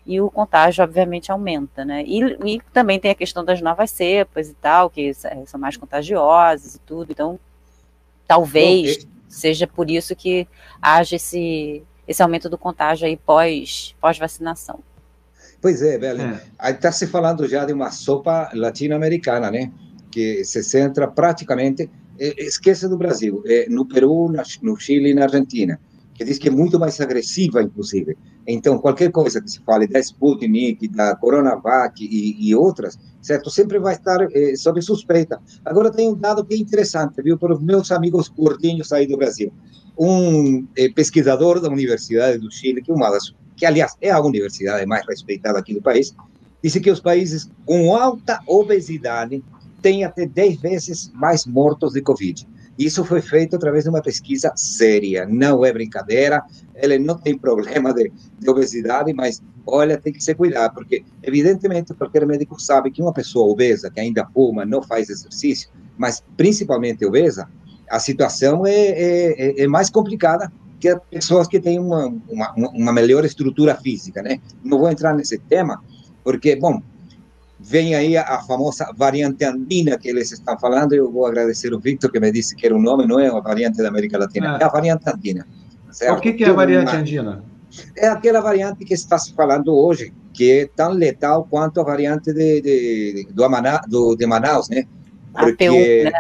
[0.09, 2.03] e o contágio, obviamente, aumenta, né?
[2.07, 5.13] E, e também tem a questão das novas cepas e tal, que
[5.45, 7.39] são mais contagiosas e tudo, então
[8.27, 10.49] talvez seja por isso que
[10.81, 14.81] haja esse, esse aumento do contágio aí pós, pós-vacinação.
[15.61, 16.39] Pois é, Belen.
[16.59, 16.71] É.
[16.71, 19.71] Está se falando já de uma sopa latino-americana, né?
[20.11, 24.33] Que se centra praticamente, esquece do Brasil, é, no Peru,
[24.63, 25.79] no Chile e na Argentina
[26.19, 28.19] que diz que é muito mais agressiva, inclusive.
[28.45, 33.49] Então, qualquer coisa que se fale da Sputnik, da Coronavac e, e outras, certo?
[33.51, 35.41] Sempre vai estar eh, sob suspeita.
[35.65, 39.17] Agora, tem um dado que é interessante, viu, para os meus amigos gordinhos aí do
[39.17, 39.53] Brasil.
[39.97, 44.21] Um eh, pesquisador da Universidade do Chile, que é uma das, que aliás é a
[44.21, 46.13] universidade mais respeitada aqui do país,
[46.61, 49.41] disse que os países com alta obesidade
[49.81, 52.45] têm até 10 vezes mais mortos de Covid.
[52.79, 56.45] Isso foi feito através de uma pesquisa séria, não é brincadeira.
[56.77, 61.93] Ele não tem problema de, de, obesidade, mas olha, tem que se cuidar, porque evidentemente
[61.93, 67.05] qualquer médico sabe que uma pessoa obesa, que ainda fuma, não faz exercício, mas principalmente
[67.05, 67.49] obesa,
[67.91, 72.93] a situação é, é, é mais complicada que as pessoas que têm uma, uma, uma
[72.93, 74.41] melhor estrutura física, né?
[74.63, 75.83] Não vou entrar nesse tema,
[76.23, 76.81] porque, bom,
[77.61, 80.93] vem aí a, famosa variante andina que eles estão falando.
[80.93, 83.41] Eu vou agradecer o Victor que me disse que era um nome, não é uma
[83.41, 85.47] variante da América Latina, é, é a variante andina.
[85.91, 86.19] Certo?
[86.19, 87.43] O que, que é a variante andina?
[87.97, 92.33] É aquela variante que está se falando hoje, que é tão letal quanto a variante
[92.33, 94.85] de, de, do, Amana, do de Manaus, né?
[95.33, 96.13] Porque, né?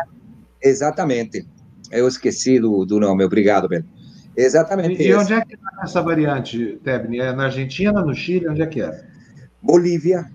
[0.62, 1.46] Exatamente.
[1.90, 3.84] Eu esqueci do, do nome, obrigado, Ben.
[4.36, 5.02] Exatamente.
[5.02, 7.18] E, e onde é que está essa variante, Tebni?
[7.18, 8.48] É na Argentina, no Chile?
[8.48, 9.04] Onde é que é?
[9.60, 10.30] Bolívia,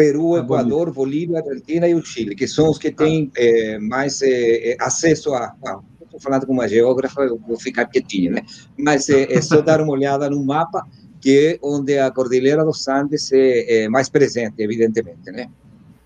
[0.00, 1.40] Peru, Equador, Bolívia.
[1.40, 5.54] Argentina e o Chile, que são os que têm é, mais é, acesso a,
[6.02, 8.42] estou falando com uma geógrafa, eu vou ficar quietinho, né?
[8.78, 10.86] Mas é, é, só dar uma olhada no mapa,
[11.20, 15.50] que é onde a Cordilheira dos Andes é, é mais presente, evidentemente, né?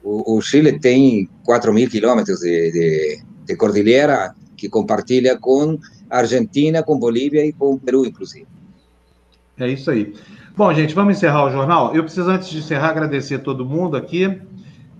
[0.03, 5.79] O, o Chile tem 4 mil quilômetros de, de, de cordilheira que compartilha com
[6.11, 8.49] a Argentina, com Bolívia e com o Peru, inclusive.
[9.57, 10.13] É isso aí.
[10.57, 11.97] Bom, gente, vamos encerrar o jornal.
[11.97, 14.41] Eu preciso, antes de encerrar, agradecer a todo mundo aqui.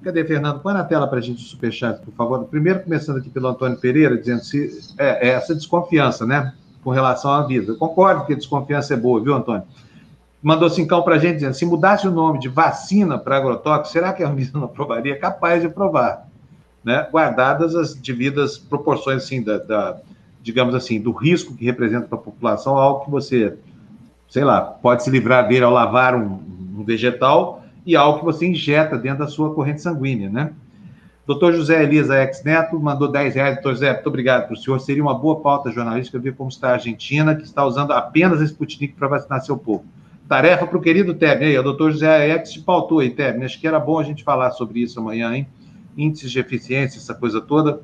[0.03, 0.59] Cadê, Fernando?
[0.59, 2.45] Põe na tela para a gente o superchat, por favor.
[2.47, 6.53] Primeiro, começando aqui pelo Antônio Pereira, dizendo se é, é essa desconfiança, né,
[6.83, 7.71] com relação à vida.
[7.71, 9.63] Eu concordo que a desconfiança é boa, viu, Antônio?
[10.43, 14.13] Mandou cincão para a gente dizendo: se mudasse o nome de vacina para agrotóxico, será
[14.13, 15.17] que a Anvisa não aprovaria?
[15.17, 16.27] Capaz de aprovar,
[16.83, 17.07] né?
[17.13, 19.99] Guardadas as devidas proporções, assim, da, da
[20.43, 23.57] digamos assim, do risco que representa para a população, algo que você
[24.35, 26.41] sei lá, pode se livrar dele ao lavar um,
[26.77, 30.51] um vegetal e algo que você injeta dentro da sua corrente sanguínea, né?
[31.25, 33.55] Doutor José Elisa Ex Neto mandou 10 reais.
[33.55, 34.81] Doutor José, muito obrigado para o senhor.
[34.81, 38.45] Seria uma boa pauta jornalística ver como está a Argentina, que está usando apenas a
[38.45, 39.85] Sputnik para vacinar seu povo.
[40.29, 43.45] Tarefa para o querido Tebni aí, o doutor José Ex te pautou aí, Tebni.
[43.45, 45.47] Acho que era bom a gente falar sobre isso amanhã, hein?
[45.97, 47.81] Índices de eficiência, essa coisa toda.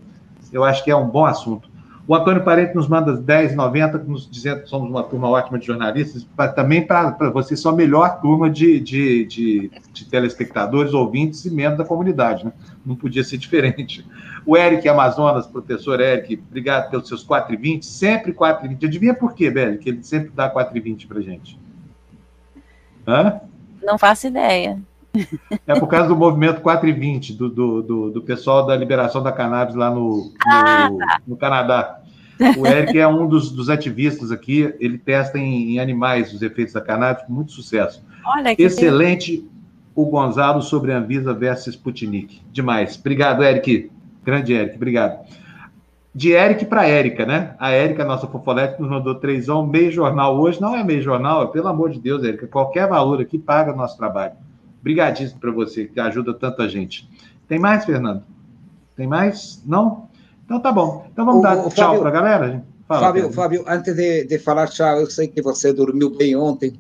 [0.53, 1.70] Eu acho que é um bom assunto.
[2.11, 6.25] O Antônio Parente nos manda 10,90, nos dizendo que somos uma turma ótima de jornalistas,
[6.25, 11.55] pra, também para você só a melhor turma de, de, de, de, telespectadores, ouvintes e
[11.55, 12.45] membros da comunidade.
[12.45, 12.53] Né?
[12.85, 14.05] Não podia ser diferente.
[14.45, 18.87] O Eric Amazonas, professor Eric, obrigado pelos seus 4,20, sempre 4,20.
[18.87, 21.61] Adivinha por quê, Beli, que ele sempre dá 4,20 para gente?
[23.07, 23.41] Hã?
[23.85, 24.83] Não faço ideia.
[25.67, 29.23] É por causa do movimento 4 e 20, do, do, do, do pessoal da liberação
[29.23, 31.21] da cannabis lá no, no, ah!
[31.27, 32.00] no Canadá.
[32.57, 36.75] O Eric é um dos, dos ativistas aqui, ele testa em, em, animais os efeitos
[36.75, 38.03] da cannabis com muito sucesso.
[38.25, 39.47] Olha que Excelente
[39.95, 42.41] o Gonzalo sobre a Anvisa versus Sputnik.
[42.53, 42.97] Demais.
[42.99, 43.91] Obrigado, Eric.
[44.25, 45.27] Grande Eric, obrigado.
[46.13, 47.55] De Eric para Érica, né?
[47.59, 50.61] A Érica, nossa fofolete, nos mandou trêsão, meio jornal hoje.
[50.61, 52.49] Não é meio jornal, é, pelo amor de Deus, Érica.
[52.49, 54.33] Qualquer valor aqui paga o nosso trabalho.
[54.81, 57.09] Obrigadíssimo para você, que ajuda tanta gente.
[57.47, 58.25] Tem mais, Fernando?
[58.97, 59.63] Tem mais?
[59.65, 60.09] Não?
[60.51, 61.07] Então tá bom.
[61.13, 62.65] Então vamos o, dar o tchau para a galera.
[62.89, 66.73] Fala, Fábio, Fábio, antes de, de falar tchau, eu sei que você dormiu bem ontem,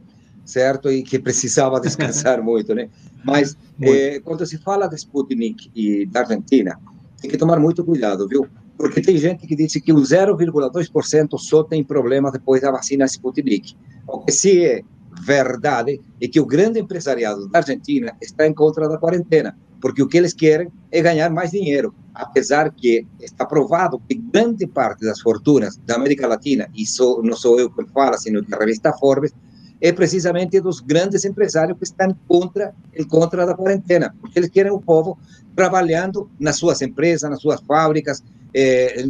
[0.45, 0.91] certo?
[0.91, 2.89] E que precisava descansar muito, né?
[3.25, 6.81] Mas eh, quando se fala de Sputnik e da Argentina,
[7.23, 8.45] tem que tomar muito cuidado, viu?
[8.77, 13.77] Porque tem gente que diz que o 0,2% só tem problema depois da vacina Sputnik.
[14.05, 14.83] O que se é
[15.25, 20.09] verdade é que o grande empresariado da Argentina está em contra da quarentena, porque o
[20.09, 25.20] que eles querem é ganhar mais dinheiro, apesar que está provado que grande parte das
[25.20, 29.32] fortunas da América Latina, e só, não sou eu que falo, sino a revista Forbes,
[29.81, 34.70] é precisamente dos grandes empresários que estão contra em contra da quarentena, porque eles querem
[34.70, 35.19] o povo
[35.57, 38.23] trabalhando nas suas empresas, nas suas fábricas,
[38.55, 39.02] é,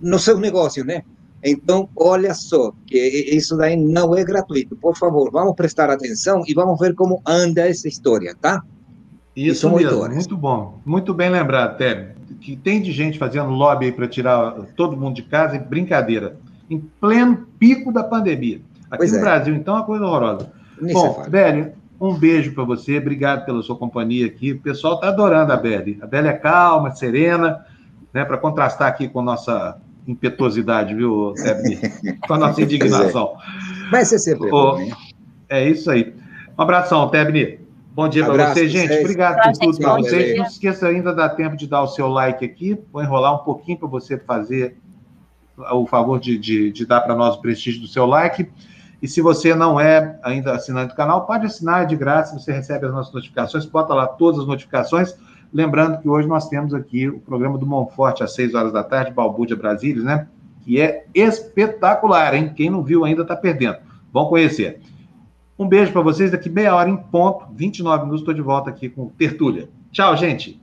[0.00, 1.02] no seu negócio, né?
[1.44, 4.76] Então, olha só, que isso daí não é gratuito.
[4.76, 8.62] Por favor, vamos prestar atenção e vamos ver como anda essa história, tá?
[9.34, 10.80] Isso mesmo, muito bom.
[10.84, 12.12] Muito bem lembrado, Tébio.
[12.40, 16.36] Que tem de gente fazendo lobby para tirar todo mundo de casa, e brincadeira.
[16.68, 18.60] Em pleno pico da pandemia.
[18.90, 19.20] Aqui pois no é.
[19.20, 20.52] Brasil, então, é uma coisa horrorosa.
[20.80, 22.98] Nem bom, Beli, um beijo para você.
[22.98, 24.52] Obrigado pela sua companhia aqui.
[24.52, 25.98] O pessoal está adorando a Beli.
[26.02, 27.64] A Beli é calma, serena,
[28.12, 31.78] né, para contrastar aqui com a nossa impetuosidade, viu, Tebni?
[32.26, 32.64] com a nossa é.
[32.64, 33.34] indignação.
[33.90, 34.50] Vai ser sempre.
[34.52, 34.76] Oh,
[35.48, 36.14] é isso aí.
[36.58, 37.61] Um abração, Tebni.
[37.94, 38.90] Bom dia para você, gente.
[39.00, 40.38] Obrigado por tudo para vocês.
[40.38, 42.78] Não se esqueça ainda, dá tempo de dar o seu like aqui.
[42.90, 44.78] Vou enrolar um pouquinho para você fazer
[45.58, 48.50] o favor de, de, de dar para nós o prestígio do seu like.
[49.02, 52.50] E se você não é ainda assinante do canal, pode assinar, é de graça, você
[52.50, 55.14] recebe as nossas notificações, bota lá todas as notificações.
[55.52, 59.12] Lembrando que hoje nós temos aqui o programa do Monforte às 6 horas da tarde,
[59.12, 60.28] Balbúrdia Brasília, né?
[60.62, 62.54] Que é espetacular, hein?
[62.56, 63.76] Quem não viu ainda está perdendo.
[64.10, 64.80] Vão conhecer.
[65.58, 66.30] Um beijo para vocês.
[66.30, 69.68] Daqui meia hora em ponto, 29 minutos, estou de volta aqui com Tertúlia.
[69.90, 70.61] Tchau, gente.